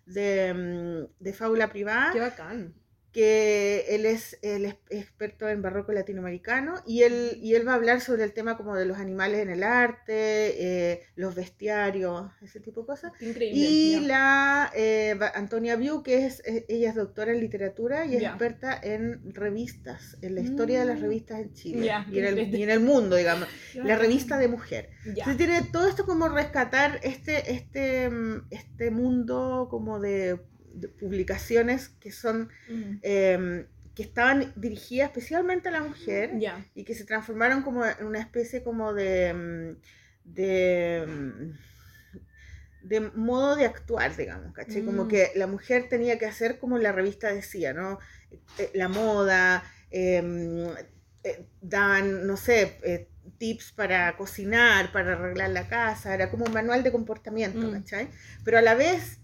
[0.05, 2.73] de, mm, de Fábula Privada Qué bacán.
[3.17, 7.99] Que él es, es experto en barroco latinoamericano y él, y él va a hablar
[7.99, 10.11] sobre el tema como de los animales en el arte,
[10.91, 13.13] eh, los bestiarios, ese tipo de cosas.
[13.19, 13.59] Increíble.
[13.59, 18.21] Y la eh, Antonia Biu, que es, eh, ella es doctora en literatura y es
[18.21, 21.01] experta en revistas, en la historia de las Mm.
[21.01, 23.47] revistas en Chile y, en el, qué y en el mundo, digamos.
[23.83, 24.91] La revista de mujer.
[25.05, 30.39] Entonces tiene todo esto como rescatar este, este, mm, este mundo como de
[30.99, 32.99] publicaciones que son Mm.
[33.01, 36.31] eh, que estaban dirigidas especialmente a la mujer
[36.75, 39.81] y que se transformaron como en una especie como de mm,
[40.35, 41.57] de mm,
[42.83, 44.83] de modo de actuar, digamos, ¿cachai?
[44.85, 45.07] Como Mm.
[45.07, 47.99] que la mujer tenía que hacer como la revista decía, ¿no?
[48.59, 50.21] Eh, La moda, eh,
[51.23, 53.09] eh, daban, no sé, eh,
[53.39, 57.71] tips para cocinar, para arreglar la casa, era como un manual de comportamiento, Mm.
[57.73, 58.09] ¿cachai?
[58.45, 59.19] Pero a la vez,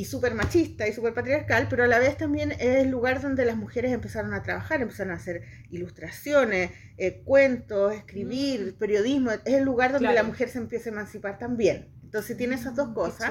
[0.00, 3.44] y súper machista y súper patriarcal, pero a la vez también es el lugar donde
[3.44, 8.78] las mujeres empezaron a trabajar, empezaron a hacer ilustraciones, eh, cuentos, escribir, Mm.
[8.78, 10.22] periodismo, es el lugar donde Claro.
[10.22, 11.88] la mujer se empieza a emancipar también.
[12.04, 13.30] Entonces tiene esas dos Qué cosas.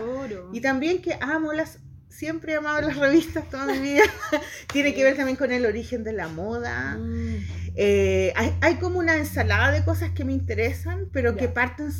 [0.54, 4.04] Y también que amo las, siempre he amado las revistas toda mi vida.
[4.72, 6.98] Tiene que ver también con el origen de la moda.
[7.00, 7.38] Mm.
[7.76, 11.92] Eh, hay, hay como una ensalada de cosas que me interesan, pero que parten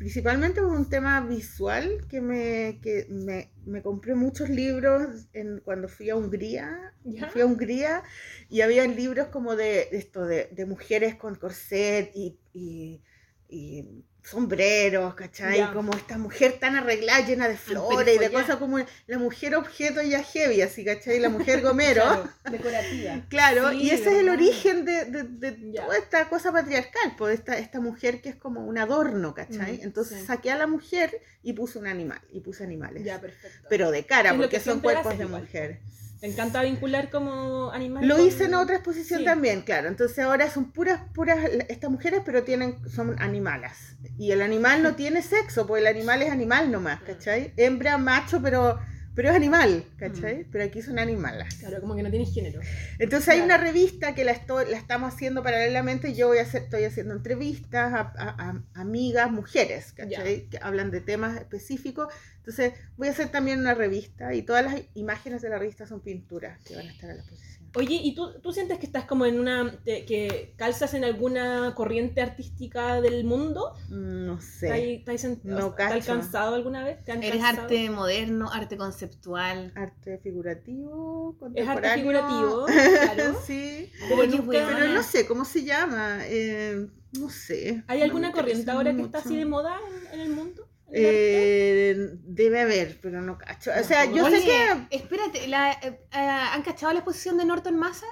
[0.00, 5.88] principalmente por un tema visual, que me, que me, me compré muchos libros en, cuando
[5.88, 6.94] fui a Hungría.
[7.04, 7.28] Ya.
[7.30, 8.02] Fui a Hungría
[8.48, 13.02] y había libros como de, esto, de, de mujeres con corset y, y-
[13.48, 15.72] y sombreros, ¿cachai?
[15.72, 20.02] Como esta mujer tan arreglada, llena de flores y de cosas como la mujer objeto
[20.02, 21.18] ya heavy, así, ¿cachai?
[21.20, 22.02] La mujer gomero.
[22.02, 23.20] Claro, decorativa.
[23.28, 27.38] Claro, Sí, y ese es el origen de, de- de toda esta cosa patriarcal, pues
[27.38, 29.78] esta, esta mujer que es como un adorno, ¿cachai?
[29.78, 30.26] Mm, Entonces sí.
[30.26, 33.04] saqué a la mujer y puse un animal, y puse animales.
[33.04, 33.66] Ya, perfecto.
[33.68, 35.42] Pero de cara, Es porque que son cuerpos de igual.
[35.42, 35.80] mujer.
[36.22, 38.08] Me encanta vincular como animales.
[38.08, 39.24] Lo con- hice en otra exposición Sí.
[39.24, 39.88] también, claro.
[39.88, 41.38] Entonces ahora son puras, puras
[41.68, 43.96] estas mujeres, pero tienen, son animalas.
[44.18, 47.54] Y el animal no tiene sexo, porque el animal es animal nomás, ¿cachai?
[47.56, 48.78] Hembra, macho, pero,
[49.14, 50.44] pero es animal, ¿cachai?
[50.50, 51.54] Pero aquí son animalas.
[51.56, 52.60] Claro, como que no tiene género.
[52.98, 56.62] Entonces hay una revista que la, estoy, la estamos haciendo paralelamente yo voy a hacer,
[56.62, 60.48] estoy haciendo entrevistas a, a- a amigas, mujeres, ¿cachai?
[60.48, 62.12] Que hablan de temas específicos.
[62.36, 66.00] Entonces voy a hacer también una revista y todas las imágenes de la revista son
[66.00, 67.59] pinturas que van a estar a la exposición.
[67.74, 69.78] Oye, ¿y tú, tú sientes que estás como en una.
[69.84, 73.74] te- que calzas en alguna corriente artística del mundo?
[73.88, 75.02] Mm, No ¿Te sé.
[75.04, 75.94] te No ¿Te has cacho.
[76.12, 77.04] alcanzado alguna vez?
[77.04, 77.62] ¿Te han Eres cansado?
[77.62, 79.72] arte moderno, arte conceptual.
[79.76, 82.66] Arte figurativo, Es arte figurativo,
[83.14, 83.38] claro.
[83.46, 83.90] sí.
[84.08, 84.76] Pero Oye, nunca- weona.
[84.78, 86.20] Pero no sé cómo se llama.
[86.26, 86.86] eh,
[87.18, 87.82] no sé.
[87.86, 89.76] ¿Hay alguna corriente ahora que está así de moda
[90.12, 90.66] en, en el mundo?
[90.92, 91.94] Eh,
[92.24, 93.70] debe haber, pero no cacho.
[93.70, 94.96] O No, sea, yo Oye, sé que.
[94.96, 98.06] espérate, la, eh, ¿han cachado la exposición de Norton Massa?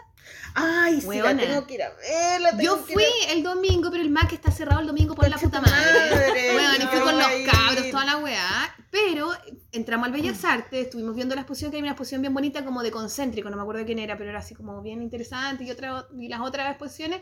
[0.55, 2.41] Ay, sí, la tengo que ir a ver.
[2.41, 5.15] la Yo tengo que fui ir el domingo, pero el Mac está cerrado el domingo
[5.15, 6.11] por la puta madre.
[6.11, 8.75] madre, Bueno, y fui no con los cabros, toda la weá.
[8.91, 9.31] Pero
[9.73, 12.83] entramos al Bellas Artes, estuvimos viendo la exposición, que hay una exposición bien bonita como
[12.83, 16.07] de concéntrico, no me acuerdo quién era, pero era así como bien interesante y, otra,
[16.19, 17.21] y las otras exposiciones.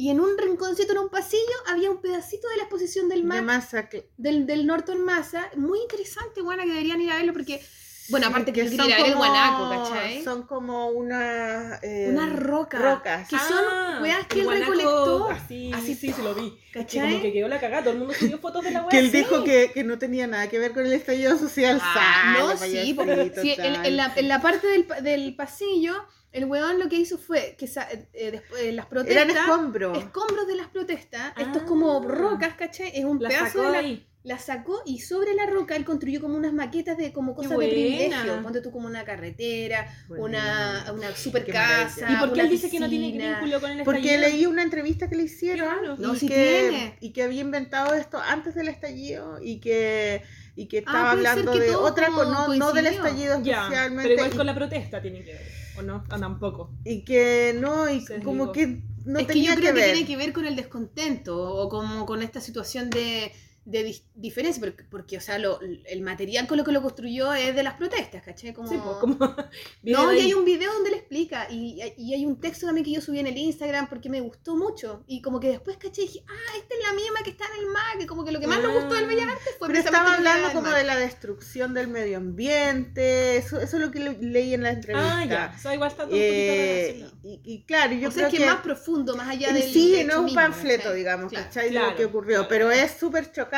[0.00, 3.26] Y en un rinconcito, en un pasillo, había un pedacito de la exposición del De
[3.26, 4.08] Mac, masa que.
[4.16, 7.60] del, del Norton Massa, muy interesante, buena, que deberían ir a verlo porque,
[8.08, 10.22] bueno, aparte que, el son grita, el como- guanaco, ¿cachai?
[10.22, 11.82] Son como unas.
[11.82, 12.80] eh, Unas rocas.
[12.80, 13.28] Rocas.
[13.28, 15.30] Que son weas que el él guanaco, recolectó.
[15.30, 16.56] Así, Así, sí, sí, lo vi.
[16.72, 17.10] Que ¿Cachai?
[17.10, 18.88] como que quedó la cagada, todo el mundo subió fotos de la wea.
[18.90, 19.16] Que él sí.
[19.16, 21.80] dijo que, que no tenía nada que ver con el estallido social.
[21.82, 25.92] Ah, no, sí, porque sí, en, en la, en la parte del, pa- del pasillo,
[26.38, 29.36] el weón lo que hizo fue que sa- eh, eh, después, eh, las protestas, Eran
[29.36, 29.98] escombros.
[29.98, 31.66] escombros de las protestas, esto es Ah.
[31.66, 32.90] como rocas, ¿cachai?
[32.94, 34.04] Es un La pedazo sacó de la, ahí.
[34.24, 37.68] la sacó y sobre la roca él construyó como unas maquetas de como cosas de
[37.68, 38.42] privilegio.
[38.42, 40.98] Ponte tú como una carretera, una, Bueno.
[40.98, 42.00] una super Qué casa.
[42.02, 42.12] maravilla.
[42.12, 44.28] ¿Y por qué una él dice que no tiene vínculo con el Porque estallido?
[44.36, 45.96] leí una entrevista que le hicieron Claro.
[45.98, 46.96] No, y, que, tiene.
[47.00, 50.22] y que había inventado esto antes del estallido y que,
[50.56, 54.02] y que Ah, estaba hablando que de otra no, no del estallido Ya, especialmente.
[54.02, 55.46] pero igual y- con la protesta tiene que ver,
[55.78, 56.04] ¿o no?
[56.10, 56.70] Ah, tampoco.
[56.84, 58.52] y que no, y Se como digo.
[58.52, 59.92] que no es que tenía yo creo que, ver.
[59.92, 63.32] tiene que ver con el descontento o como con esta situación de,
[63.70, 67.34] de dis- diferencia, porque, porque, o sea, lo- el material con lo que lo construyó
[67.34, 68.54] es de las protestas, ¿cachai?
[68.54, 68.68] Como...
[68.68, 69.18] Sí, pues como...
[69.82, 72.92] No, y hay un video donde le explica, y, y hay un texto también que
[72.92, 76.06] yo subí en el Instagram porque me gustó mucho, y como que después, ¿cachai?
[76.06, 78.40] Dije, ah, esta es la misma que está en el MAC, que como que lo
[78.40, 81.74] que más nos gustó del Bellas Artes fue Pero estaba hablando como de la destrucción
[81.74, 85.18] del medio ambiente, eso, eso es lo que le- leí en la entrevista.
[85.18, 85.54] Ah, ya.
[85.54, 88.26] O sea, igual está todo un Eh, poquito y, y claro, yo o sea, creo
[88.28, 90.96] es que, que, más profundo, más allá del sí no un mismo, panfleto, ¿cachai?
[90.96, 91.46] digamos, Claro.
[91.46, 91.68] ¿cachai?
[91.70, 92.48] Claro, lo que ocurrió, claro.
[92.48, 93.57] pero es súper chocante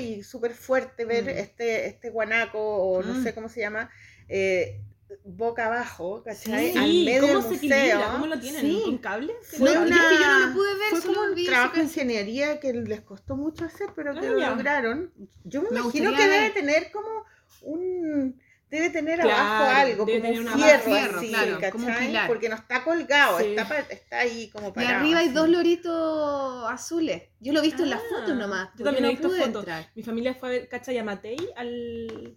[0.00, 1.28] y súper fuerte ver Mm.
[1.28, 3.22] este, este guanaco, o no Mm.
[3.22, 3.90] sé cómo se llama,
[4.28, 4.80] eh,
[5.24, 6.72] boca abajo, ¿cachai?
[6.72, 7.56] Sí, Al medio ¿cómo del se museo.
[7.78, 8.12] equilibra?
[8.12, 8.60] ¿Cómo lo tienen?
[8.62, 8.82] Sí.
[8.84, 9.34] ¿Con cable?
[9.42, 11.76] Fue, No, una, es que yo no lo pude ver, fue solo como un trabajo
[11.76, 15.12] de ingeniería que les costó mucho hacer, pero que Ah, lo lograron.
[15.44, 16.54] Yo me, Me imagino que debe ver.
[16.54, 17.08] tener como
[17.62, 18.40] un...
[18.72, 20.82] Debe tener Claro, abajo algo, como un una fierro.
[20.84, 22.26] Fierro, así, claro, como un pilar.
[22.26, 23.44] Porque no está colgado, Sí.
[23.48, 24.96] está, pa- está ahí como Y parado.
[25.00, 25.34] arriba hay así.
[25.34, 27.22] dos loritos azules.
[27.38, 28.70] Yo lo he visto en las Ah, fotos nomás.
[28.78, 29.56] yo también he visto fotos.
[29.58, 29.90] entrar.
[29.94, 30.96] Mi familia fue a ver, ¿cachai?
[30.96, 32.34] A Matei al...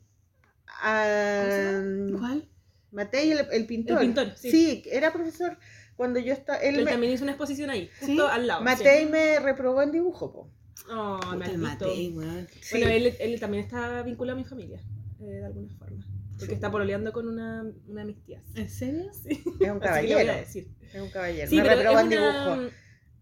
[2.19, 2.49] ¿Cuál?
[2.91, 4.01] Matei, el, el pintor.
[4.01, 4.83] El pintor, sí.
[4.91, 5.57] era profesor
[5.95, 6.59] cuando yo estaba...
[6.59, 8.07] Él Él me- también hizo una exposición ahí, ¿Sí?
[8.07, 8.61] justo al lado.
[8.61, 10.49] Matei me reprobó en dibujo, po.
[10.75, 10.83] Sí.
[10.91, 11.57] Oh, maldito.
[11.59, 12.13] Matei.
[12.61, 12.77] Sí.
[12.77, 14.81] Bueno, él, él también está vinculado a mi familia,
[15.21, 16.03] eh, de alguna forma.
[16.37, 18.43] Porque está pololeando con una, una de mis tías.
[18.55, 19.11] ¿En serio?
[19.13, 19.43] Sí.
[19.59, 20.31] Es un Así que le voy caballero.
[20.33, 20.67] a decir.
[20.93, 21.49] Es un caballero.
[21.49, 22.69] Sí, me pero es una, dibujo.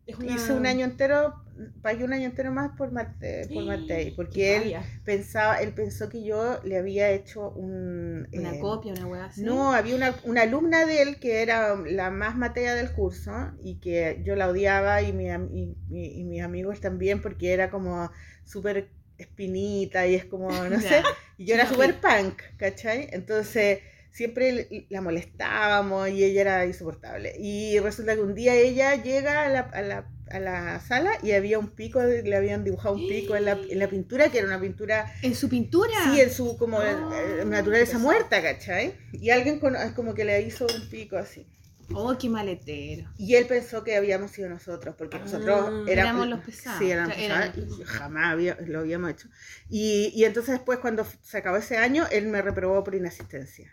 [0.06, 0.36] es una...
[0.36, 1.34] Hice un año entero,
[1.82, 4.76] pagué un año entero más por, Mate, por Matei, porque él
[5.06, 8.28] pensaba, él pensó que yo le había hecho un...
[8.34, 9.44] Una eh, copia, una weá así.
[9.44, 13.32] No, había una, una alumna de él que era la más matea del curso
[13.62, 17.54] y que yo la odiaba y, mi, am- y, mi- y mis amigos también porque
[17.54, 18.12] era como
[18.44, 21.02] súper espinita y es como, no sé,
[21.38, 23.08] y yo era súper punk, ¿cachai?
[23.12, 23.80] Entonces
[24.12, 27.34] siempre la molestábamos y ella era insoportable.
[27.40, 31.32] Y resulta que un día ella llega a la, a la, a la sala y
[31.32, 34.48] había un pico, le habían dibujado un pico en la, en la pintura, que era
[34.48, 35.92] una pintura ¿En su pintura?
[36.06, 37.10] Sí, en su como Ah,
[37.42, 38.94] eh, naturaleza muerta, ¿cachai?
[39.14, 41.48] Y alguien con- como que le hizo un pico así.
[41.94, 43.10] Oh, qué maletero.
[43.18, 46.80] Y él pensó que habíamos sido nosotros, porque nosotros Ah, éramos, éramos los pesados.
[46.80, 49.28] Sí, éramos Claro, eran pesados, jamás había- lo habíamos hecho.
[49.70, 53.72] Y, y entonces después cuando se acabó ese año, él me reprobó por inasistencia,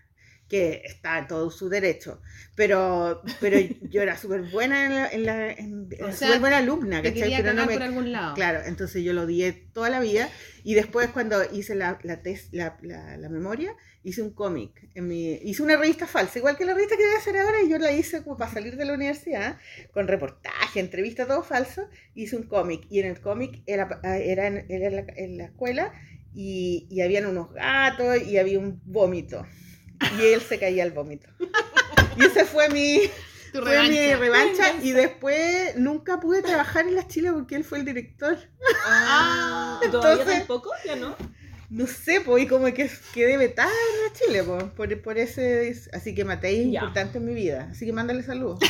[0.48, 2.20] que está en todo su derecho.
[2.56, 3.58] Pero, pero
[3.90, 7.54] yo era súper buena en la, en la en- O sea, buena alumna, quería Pero
[7.54, 8.34] no me por algún lado.
[8.34, 10.28] Claro, entonces yo lo odié toda la vida
[10.64, 12.20] y después cuando hice la, la,
[12.52, 16.96] la, la- la memoria, hice un cómic, hice una revista falsa, igual que la revista
[16.96, 19.58] que voy a hacer ahora y yo la hice como para salir de la universidad,
[19.92, 24.64] con reportaje, entrevista, todo falso, hice un cómic y en el cómic era, era, en,
[24.70, 25.92] era en la, en la escuela
[26.34, 29.46] y, y habían unos gatos y había un vómito
[30.18, 31.28] y él se caía al vómito.
[32.16, 33.00] Y ese fue mi,
[33.52, 34.16] Tu fue mi revancha.
[34.16, 38.38] revancha y después nunca pude trabajar en las Chile porque él fue el director.
[38.86, 40.70] Ah, ¿y ¿Todavía entonces- tampoco?
[40.86, 41.14] ¿Ya no?
[41.70, 43.70] No sé, pues, y como que quedé vetada
[44.06, 45.80] en Chile, pues, por, por ese...
[45.92, 46.80] Así que Matei es Ya.
[46.80, 48.58] importante en mi vida, así que mándale saludos.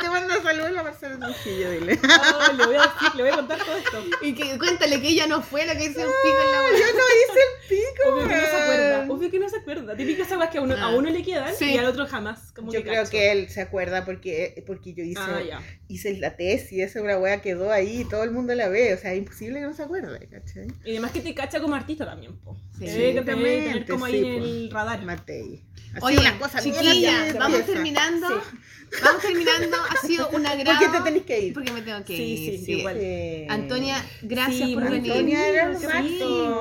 [0.00, 1.98] Te mando saludos a la Marcela Trujillo, dile.
[2.42, 4.04] Oh, le voy a decir, le voy a contar todo esto.
[4.22, 6.86] Y que cuéntale que ella no fue la que hizo un pico en la Yo
[6.86, 9.96] no hice el pico, Obvio que no se acuerda, obvio que no se acuerda.
[9.96, 10.88] Típicas aguas que a uno, a Ah.
[10.90, 11.72] uno le quedan Sí.
[11.72, 12.52] y al otro jamás.
[12.52, 13.10] Como Yo que creo cacho.
[13.10, 17.40] que él se acuerda porque, porque yo hice, Ah, hice la tesis, esa una wea
[17.40, 19.82] quedó ahí y todo el mundo la ve, o sea, es imposible que no se
[19.82, 20.66] acuerde, ¿cachai?
[20.84, 22.56] Y además que te cacha como artista también, po.
[22.78, 22.86] Sí.
[22.86, 24.44] Debe que tener, como sí, ahí en po.
[24.46, 25.02] el radar.
[25.02, 25.64] Matei.
[25.94, 26.16] Así Oye,
[26.62, 28.28] chiquillas, así de vamos terminando.
[28.28, 28.56] Sí.
[29.02, 29.76] Vamos terminando.
[29.90, 30.78] Ha sido un agrado.
[30.80, 31.54] ¿Por qué te tenés que ir?
[31.54, 32.64] Porque me tengo que Sí, ir.
[32.64, 32.98] sí, igual.
[33.00, 33.46] Sí.
[33.48, 35.12] Antonia, gracias Sí, por venir.
[35.12, 35.86] Antonia era Sí,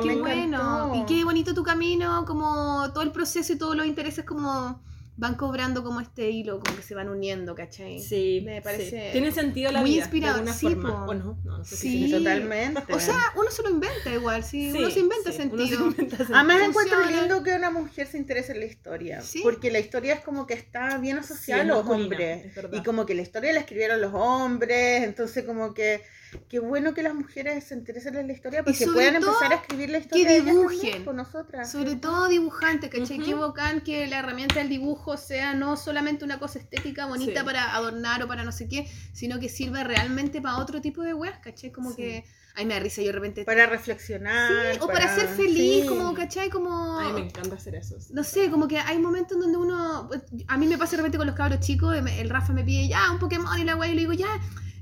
[0.01, 0.57] qué me bueno.
[0.87, 0.95] encantó.
[0.95, 4.81] Y qué bonito tu camino, como todo el proceso y todos los intereses como
[5.17, 7.99] van cobrando como este hilo, como que se van uniendo, ¿cachai?
[7.99, 8.61] Sí, Me sí.
[8.63, 9.99] parece Tiene sentido la muy vida.
[10.03, 10.43] inspirador.
[10.45, 11.05] De Sí, forma.
[11.05, 11.89] O no, no, no sé Sí.
[11.91, 12.93] si Sí, totalmente.
[12.93, 15.83] O sea, uno se lo inventa igual, sí, Sí, uno se inventa sí, sentido.
[15.83, 16.37] uno se inventa sentido.
[16.39, 19.41] Además encuentro lindo que una mujer se interese en la historia, Sí.
[19.43, 23.05] porque la historia es como que está bien asociada Sí, a los hombres y como
[23.05, 26.01] que la historia la escribieron los hombres, entonces como que
[26.49, 29.89] qué bueno que las mujeres se interesen en la historia porque puedan empezar a escribir
[29.89, 30.79] la historia ellas dibujen.
[30.79, 31.71] también, por nosotras.
[31.71, 33.17] Sobre todo dibujantes, ¿cachai?
[33.17, 33.25] Ujú.
[33.25, 37.45] Qué bacán que la herramienta del dibujo sea no solamente una cosa estética bonita Sí.
[37.45, 41.13] para adornar o para no sé qué, sino que sirva realmente para otro tipo de
[41.13, 41.71] weas, ¿cachai?
[41.71, 41.95] Como Sí.
[41.97, 42.25] que,
[42.55, 43.43] ay, me da risa, yo de repente...
[43.45, 44.73] para reflexionar.
[44.73, 45.87] Sí, o para, ser feliz, sí.
[45.87, 46.49] como, ¿cachai?
[46.49, 46.99] Como...
[46.99, 47.99] A mí me encanta hacer eso.
[47.99, 48.13] sí.
[48.13, 50.05] No sé, como que hay momentos donde uno.
[50.07, 52.87] pues, A mí me pasa de repente con los cabros chicos, el Rafa me pide
[52.87, 54.27] ya un Pokémon y la weá, y le digo ya.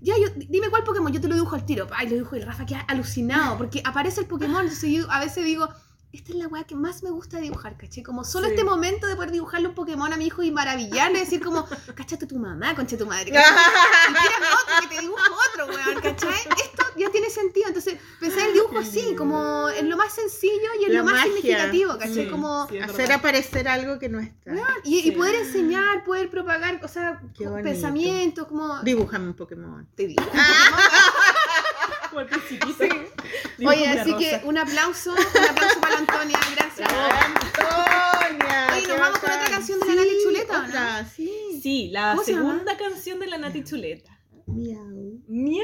[0.02, 1.88] Ya, yo, dime cuál Pokémon, yo te lo dibujo al tiro.
[1.92, 4.62] Ay, lo dibujo y Rafa queda alucinado porque aparece el Pokémon.
[4.62, 5.70] Entonces a veces digo,
[6.12, 8.02] esta es la weá que más me gusta dibujar, ¿cachai?
[8.04, 8.54] Como solo Sí.
[8.54, 11.66] este momento de poder dibujarle un Pokémon a mi hijo y maravillarle, decir como,
[11.96, 13.56] cachate tu mamá, concha tu madre, ¿cachai?
[14.10, 15.22] Y tírame otro, que te dibujo
[15.54, 16.40] otro, weón, ¿cachai?
[16.64, 17.68] Esto ya tiene sentido.
[17.68, 21.14] Entonces, pensar el dibujo así, como en lo más sencillo y en La lo más
[21.14, 21.34] magia.
[21.36, 22.14] significativo, ¿cachai?
[22.14, 23.16] Sí, como, sí, Hacer verdad.
[23.18, 24.52] aparecer algo que no está.
[24.84, 27.22] y, poder enseñar, poder propagar, o sea,
[27.64, 28.82] pensamientos, como...
[28.82, 29.88] Dibújame un Pokémon.
[29.96, 30.24] Te digo.
[30.24, 31.09] Como el
[33.58, 34.18] Dibujo Oye, así rosa.
[34.42, 36.90] que un aplauso, un aplauso para la Antonia, gracias.
[36.90, 38.68] Antonia.
[38.74, 40.68] Oye, ¿nos vamos con otra canción de la Nati Chuleta, o no?
[40.68, 41.60] otra, sí.
[41.62, 44.16] Sí, la segunda canción de la Nati Chuleta.
[44.48, 45.22] Miau.
[45.28, 45.64] Miau.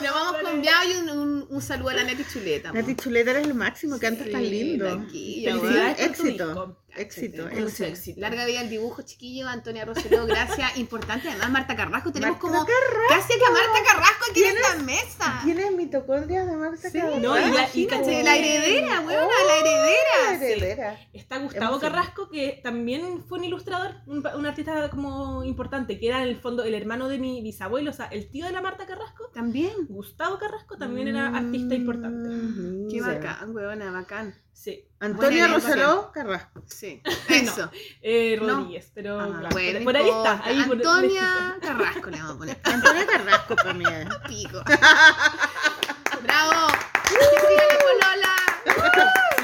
[0.00, 2.72] Nos vamos con Miau y un, un, un saludo a la Neti Chuleta.
[2.72, 4.86] Nati Chuleta eres el máximo, cantas tan Sí, lindo.
[5.08, 7.48] Felicidades Sí, tu éxito.
[7.48, 8.20] Éxito.
[8.20, 9.48] Larga vida al dibujo, chiquillo.
[9.48, 10.76] Antonia Roseló, gracias.
[10.76, 12.12] Importante, además, Marta Carrasco.
[12.12, 12.66] Tenemos Marta como
[13.08, 15.40] casi que Marta Carrasco aquí en la mesa.
[15.44, 17.20] ¿Tienes mitocondrias de Marta Sí, Carrasco?
[17.20, 17.50] no, y la- y
[17.82, 20.38] Imagínate, caché- la heredera, weona, Oh, la heredera.
[20.38, 21.00] La heredera.
[21.12, 21.80] Está Gustavo.
[21.80, 26.64] Carrasco, que también fue un ilustrador, un, artista como importante, que era en el fondo
[26.64, 29.30] el hermano de mi bisabuelo, o sea, el tío de la Marta Carrasco.
[29.32, 29.72] También.
[29.88, 32.28] Gustavo Carrasco también era artista importante.
[32.28, 33.00] Mm, Qué sí.
[33.00, 34.34] bacán, weona, bacán.
[34.52, 34.84] Sí.
[35.00, 36.62] Antonia Bueno, Rosaló Carrasco.
[36.66, 37.70] Sí, eso.
[38.00, 38.58] Eh, No.
[38.60, 40.40] Rodríguez, pero Ah, bueno, por, por ahí está.
[40.44, 42.60] Ahí por- Antonia Carrasco le vamos a poner.
[42.64, 43.84] Antonia Carrasco para mí.
[43.88, 44.06] es.
[44.28, 44.62] Pico.
[46.22, 46.68] ¡Bravo!
[47.08, 48.34] ¡Que siga la polola!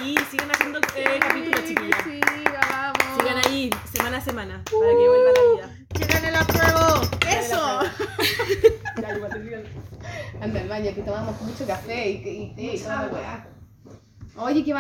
[0.01, 2.05] Sí, sigan haciendo eh, capítulos, Sí, chiquillas.
[2.05, 3.19] siga, vamos.
[3.23, 5.87] Sigan ahí, semana a semana, para que vuelva la vida.
[5.99, 7.01] ¡Llegan el apruebo!
[7.29, 7.81] ¡Eso!
[9.03, 9.67] Ya, igual.
[10.41, 13.49] Anda al baño, que tomamos mucho café y, y y weá.
[14.37, 14.73] Oye, qué